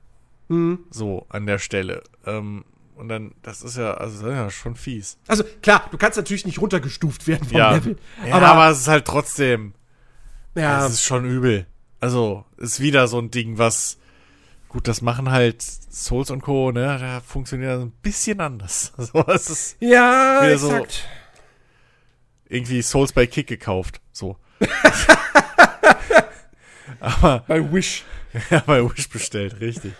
[0.48, 0.80] Mhm.
[0.90, 2.02] So an der Stelle.
[2.24, 2.64] Ähm,
[2.94, 5.18] und dann, das ist ja, also das ist ja schon fies.
[5.26, 7.72] Also klar, du kannst natürlich nicht runtergestuft werden vom Ja.
[7.72, 7.98] Level.
[8.26, 9.74] ja, aber, aber, es ist halt trotzdem,
[10.54, 11.66] ja, es ist schon übel.
[12.00, 13.98] Also, ist wieder so ein Ding, was,
[14.76, 18.92] gut, das machen halt Souls und Co., ne, da funktioniert das ein bisschen anders.
[18.98, 21.08] So, es ist ja, wieder so- exakt.
[22.50, 24.02] irgendwie Souls by Kick gekauft.
[24.12, 24.36] So.
[27.48, 28.04] Bei Wish.
[28.50, 29.94] Ja, bei Wish bestellt, richtig.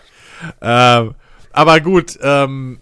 [0.61, 1.15] ähm,
[1.51, 2.79] aber gut, ähm,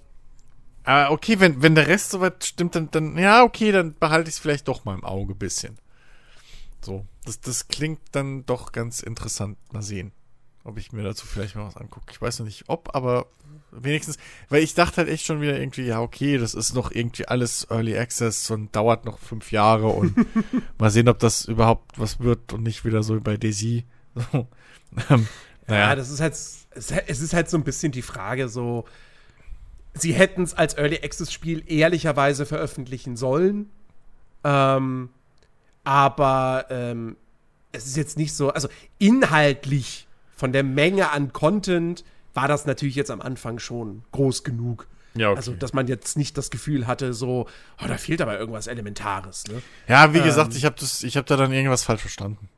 [0.86, 4.36] äh, okay, wenn, wenn der Rest soweit stimmt, dann, dann, ja, okay, dann behalte ich
[4.36, 5.78] es vielleicht doch mal im Auge ein bisschen.
[6.82, 9.58] So, das, das klingt dann doch ganz interessant.
[9.72, 10.12] Mal sehen,
[10.66, 12.08] ob ich mir dazu vielleicht mal was angucke.
[12.12, 13.28] Ich weiß noch nicht, ob, aber
[13.72, 14.18] wenigstens,
[14.50, 17.68] weil ich dachte halt echt schon wieder irgendwie, ja, okay, das ist noch irgendwie alles
[17.70, 20.16] Early Access und dauert noch fünf Jahre und
[20.80, 23.86] mal sehen, ob das überhaupt was wird und nicht wieder so wie bei Daisy.
[24.32, 24.48] So.
[25.10, 25.28] ähm,
[25.68, 25.90] naja.
[25.90, 28.86] Ja, das ist halt, es es ist halt so ein bisschen die Frage, so,
[29.94, 33.70] sie hätten es als Early Access Spiel ehrlicherweise veröffentlichen sollen.
[34.46, 35.10] Ähm,
[35.84, 37.18] aber ähm,
[37.74, 38.70] es ist jetzt nicht so, also
[39.00, 40.05] inhaltlich
[40.36, 42.04] von der Menge an Content
[42.34, 44.88] war das natürlich jetzt am Anfang schon groß genug.
[45.16, 45.38] Ja, okay.
[45.38, 47.48] Also, dass man jetzt nicht das Gefühl hatte, so,
[47.82, 49.62] oh, da fehlt aber irgendwas Elementares, ne?
[49.88, 50.58] Ja, wie gesagt, Ähm.
[50.58, 52.50] ich habe das, ich habe da dann irgendwas falsch verstanden.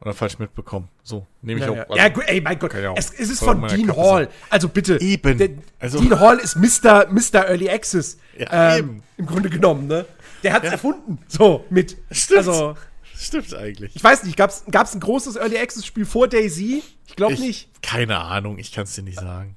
[0.00, 0.88] Oder falsch mitbekommen.
[1.02, 1.76] So, nehme ich Ja, auch.
[1.76, 1.82] ja.
[1.84, 4.28] also- ja, gut, ey, mein Gott, ja es, es ist von Dean Kappe Hall.
[4.50, 5.00] Also bitte.
[5.00, 5.36] Eben.
[5.38, 7.06] Der, Also- Dean Hall ist Mr.
[7.10, 7.46] Mr.
[7.48, 8.18] Early Access.
[8.38, 9.02] Ja, ähm.
[9.18, 10.04] Im Grunde genommen, ne?
[10.42, 11.18] Der hat's erfunden.
[11.28, 11.96] So, mit.
[12.10, 12.38] Stimmt.
[12.38, 12.76] Also,
[13.18, 13.96] Stimmt eigentlich.
[13.96, 16.82] ich weiß nicht, gab's, gab's ein großes Early Access Spiel vor Daisy?
[17.06, 17.82] Ich glaube Ich- nicht.
[17.82, 19.56] Keine Ahnung, ich kann es dir nicht sagen.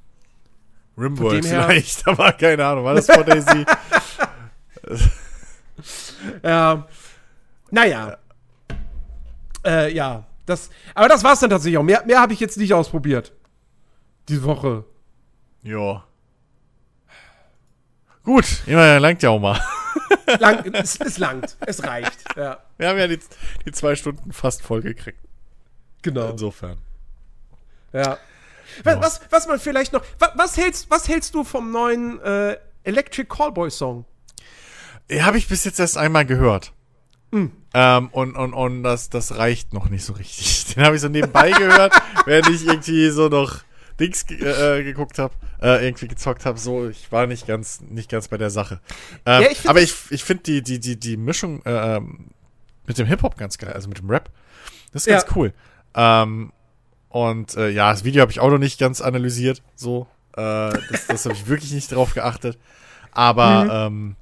[0.98, 2.84] Rimworld vielleicht, aber keine Ahnung.
[2.86, 3.66] War das vor Daisy?
[6.44, 6.88] Ja.
[7.72, 8.18] Naja.
[9.66, 10.26] Äh, ja.
[10.46, 11.84] Das, aber das war's dann tatsächlich auch.
[11.84, 13.32] Mehr, mehr habe ich jetzt nicht ausprobiert.
[14.28, 14.84] Diese Woche.
[15.64, 16.04] ja.
[18.24, 19.60] Gut, immer langt ja auch mal.
[20.40, 21.58] Lang, es, es langt.
[21.62, 22.24] Es reicht.
[22.36, 23.20] Ja, Wir haben ja die,
[23.66, 25.20] die zwei Stunden fast voll gekriegt.
[26.02, 26.30] genau.
[26.30, 26.78] Insofern.
[27.94, 28.18] Ja.
[28.84, 30.04] Was, was, was man vielleicht noch.
[30.20, 34.06] Was, was, hältst, was hältst du vom neuen äh, Electric Callboy Song?
[35.12, 36.72] Habe ich bis jetzt erst einmal gehört.
[37.32, 37.52] Hm.
[37.74, 40.66] Ähm, und und, und das, das reicht noch nicht so richtig.
[40.76, 41.94] Den habe ich so nebenbei gehört,
[42.26, 43.62] während ich irgendwie so noch
[44.00, 46.58] Dings ge äh, geguckt habe, äh, irgendwie gezockt habe.
[46.58, 48.80] So, ich war nicht ganz, nicht ganz bei der Sache.
[49.26, 52.28] Ähm, Ja, ich aber ich, ich finde die, die, die, die Mischung äh, ähm,
[52.88, 54.30] mit dem Hip-Hop ganz geil, also mit dem Rap.
[54.92, 55.20] Das ist Ja.
[55.20, 55.54] ganz cool.
[55.96, 56.52] Ähm,
[57.10, 59.62] und äh, ja, das Video habe ich auch noch nicht ganz analysiert.
[59.76, 62.58] So, äh, das, das habe ich wirklich nicht drauf geachtet.
[63.12, 63.96] Aber Mhm.
[63.98, 64.16] ähm,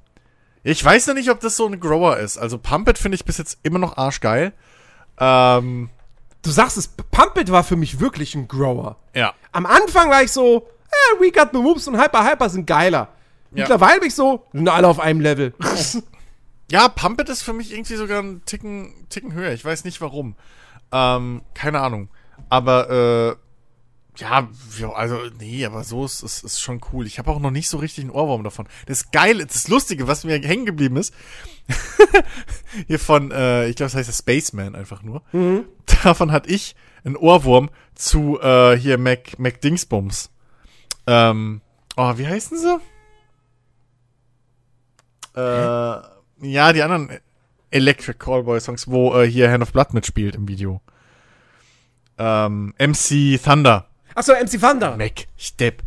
[0.64, 2.36] ich weiß noch nicht, ob das so ein Grower ist.
[2.36, 4.52] Also Pump It finde ich bis jetzt immer noch arschgeil.
[5.18, 5.88] Ähm,
[6.42, 8.96] Du sagst es, Pump It war für mich wirklich ein Grower.
[9.14, 9.34] ja.
[9.52, 13.08] Am Anfang war ich so, eh, We Got the Moves und Hyper Hyper sind geiler.
[13.50, 13.62] Ja.
[13.62, 15.54] Mittlerweile bin ich so, sind alle auf einem Level.
[16.70, 19.52] Ja, Pump It ist für mich irgendwie sogar einen Ticken, Ticken höher.
[19.52, 20.36] Ich weiß nicht warum.
[20.92, 22.10] Ähm, keine Ahnung.
[22.50, 23.36] Aber, äh,
[24.18, 24.48] ja,
[24.94, 27.06] also, nee, aber so ist, ist, ist schon cool.
[27.06, 28.66] Ich habe auch noch nicht so richtig einen Ohrwurm davon.
[28.86, 31.14] Das Geile, das Lustige, was mir hängen geblieben ist,
[32.86, 35.22] hier von, äh, ich glaube, das heißt der Spaceman einfach nur.
[36.02, 36.74] Davon hatte ich
[37.04, 40.30] einen Ohrwurm zu, äh, hier Mac, Mac Dingsbums.
[41.06, 41.60] Ähm,
[41.96, 42.80] oh, wie heißen sie?
[45.36, 46.02] Äh,
[46.40, 47.18] ja, die anderen
[47.70, 50.80] Electric Callboy Songs, wo äh, hier Hand of Blood mitspielt im Video.
[52.18, 53.87] Ähm, MC Thunder.
[54.18, 54.96] Achso, MC Thunder.
[54.96, 55.80] Mac, Stepp.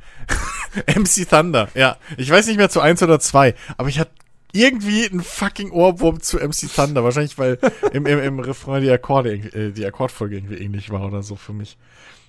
[0.87, 1.97] MC Thunder, ja.
[2.15, 4.11] Ich weiß nicht mehr zu eins oder zwei, aber ich hatte
[4.53, 7.03] irgendwie einen fucking Ohrwurm zu MC Thunder.
[7.03, 7.59] Wahrscheinlich, weil
[7.91, 11.51] im, im, im Refrain die Akkorde, äh, die Akkordfolge irgendwie ähnlich war oder so für
[11.51, 11.77] mich.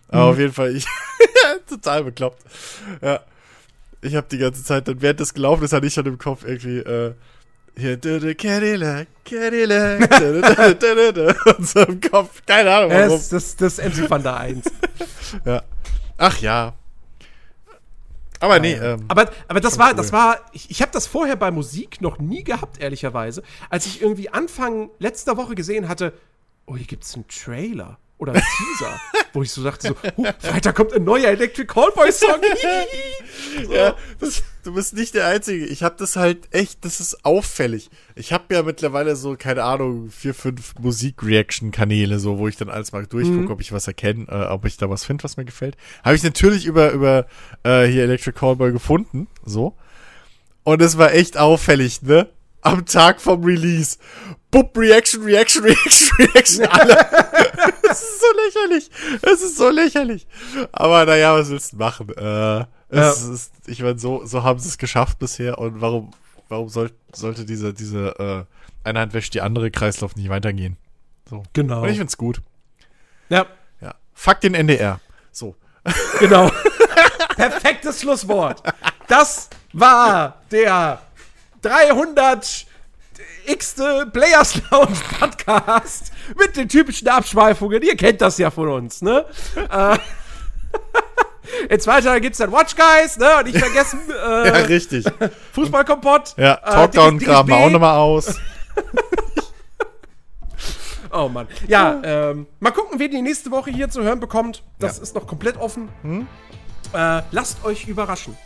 [0.09, 0.87] Aber auf jeden Fall, ich,
[1.69, 2.43] total bekloppt.
[3.01, 3.21] Ja.
[4.01, 6.43] Ich habe die ganze Zeit, dann während das gelaufen ist, hatte ich schon im Kopf
[6.45, 7.15] irgendwie, äh,
[7.79, 10.01] hier, du, du, Cadillac, Cadillac,
[11.47, 12.43] und so im Kopf.
[12.45, 13.11] Keine Ahnung warum.
[13.11, 14.65] Das, das, das MC Thunder 1.
[15.45, 15.63] Ja.
[16.23, 16.75] Ach ja.
[18.39, 19.97] Aber nee, ähm, Aber, aber das war, cool.
[19.97, 23.43] das war, ich, ich habe das vorher bei Musik noch nie gehabt, ehrlicherweise.
[23.71, 26.13] Als ich irgendwie Anfang letzter Woche gesehen hatte,
[26.67, 29.01] oh, hier gibt's einen Trailer oder einen Teaser,
[29.33, 32.41] wo ich so dachte so, huh, Freitag kommt ein neuer Electric Callboy Song.
[33.67, 33.73] so.
[33.75, 35.67] ja, das, du bist nicht der Einzige.
[35.67, 37.91] Ich habe das halt echt, das ist auffällig.
[38.15, 42.93] Ich habe ja mittlerweile so, keine Ahnung, vier, fünf Musik-Reaction-Kanäle, so, wo ich dann alles
[42.93, 45.77] mal durchgucke, ob ich was erkenne, äh, ob ich da was finde, was mir gefällt.
[46.05, 47.27] Habe ich natürlich über, über
[47.65, 49.77] äh, hier Electric Callboy gefunden, so.
[50.63, 52.29] Und es war echt auffällig, ne?
[52.61, 53.99] Am Tag vom Release.
[54.53, 56.97] Bub, Reaction, Reaction, Reaction, Reaction, alle.
[57.93, 58.91] Es ist so lächerlich.
[59.23, 60.27] Es ist so lächerlich.
[60.73, 62.09] Aber naja, was willst du machen?
[62.11, 63.33] Äh, es Ja.
[63.33, 66.11] ist, ich meine, so, so haben sie es geschafft bisher und warum,
[66.49, 68.47] warum soll, sollte diese, diese,
[68.85, 70.77] äh, eine Hand wäscht die andere Kreislauf nicht weitergehen?
[71.31, 71.43] So.
[71.53, 71.83] Genau.
[71.83, 72.43] Und ich find's gut.
[73.29, 73.47] Ja,
[73.81, 73.95] Ja.
[74.13, 75.01] Fuck den NDR.
[75.31, 75.57] So.
[76.19, 76.51] genau.
[77.37, 78.63] Perfektes Schlusswort.
[79.09, 81.01] Das war der
[81.63, 82.67] 300
[83.47, 87.83] x-te Players Lounge Podcast mit den typischen Abschweifungen.
[87.83, 89.25] Ihr kennt das ja von uns, ne?
[89.71, 89.99] äh,
[91.69, 93.29] in zweiter gibt's dann Watch Guys, ne?
[93.39, 95.05] Und nicht vergessen, Ja, äh, richtig.
[95.53, 96.35] Fußballkompott.
[96.37, 98.37] Ja, äh, Talkdown graben wir auch nochmal aus.
[101.15, 101.47] Oh Mann.
[101.69, 104.63] Ja, ähm, mal gucken, wer die nächste Woche hier zu hören bekommt.
[104.79, 105.03] Das Ja.
[105.03, 105.91] ist noch komplett offen.
[106.95, 108.37] Äh, lasst euch überraschen.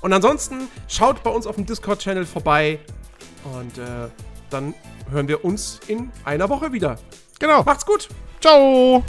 [0.00, 2.80] Und ansonsten schaut bei uns auf dem Discord-Channel vorbei.
[3.44, 4.08] Und äh,
[4.50, 4.74] dann
[5.10, 6.98] hören wir uns in einer Woche wieder.
[7.38, 7.62] Genau.
[7.64, 8.08] Macht's gut.
[8.40, 9.02] Ciao.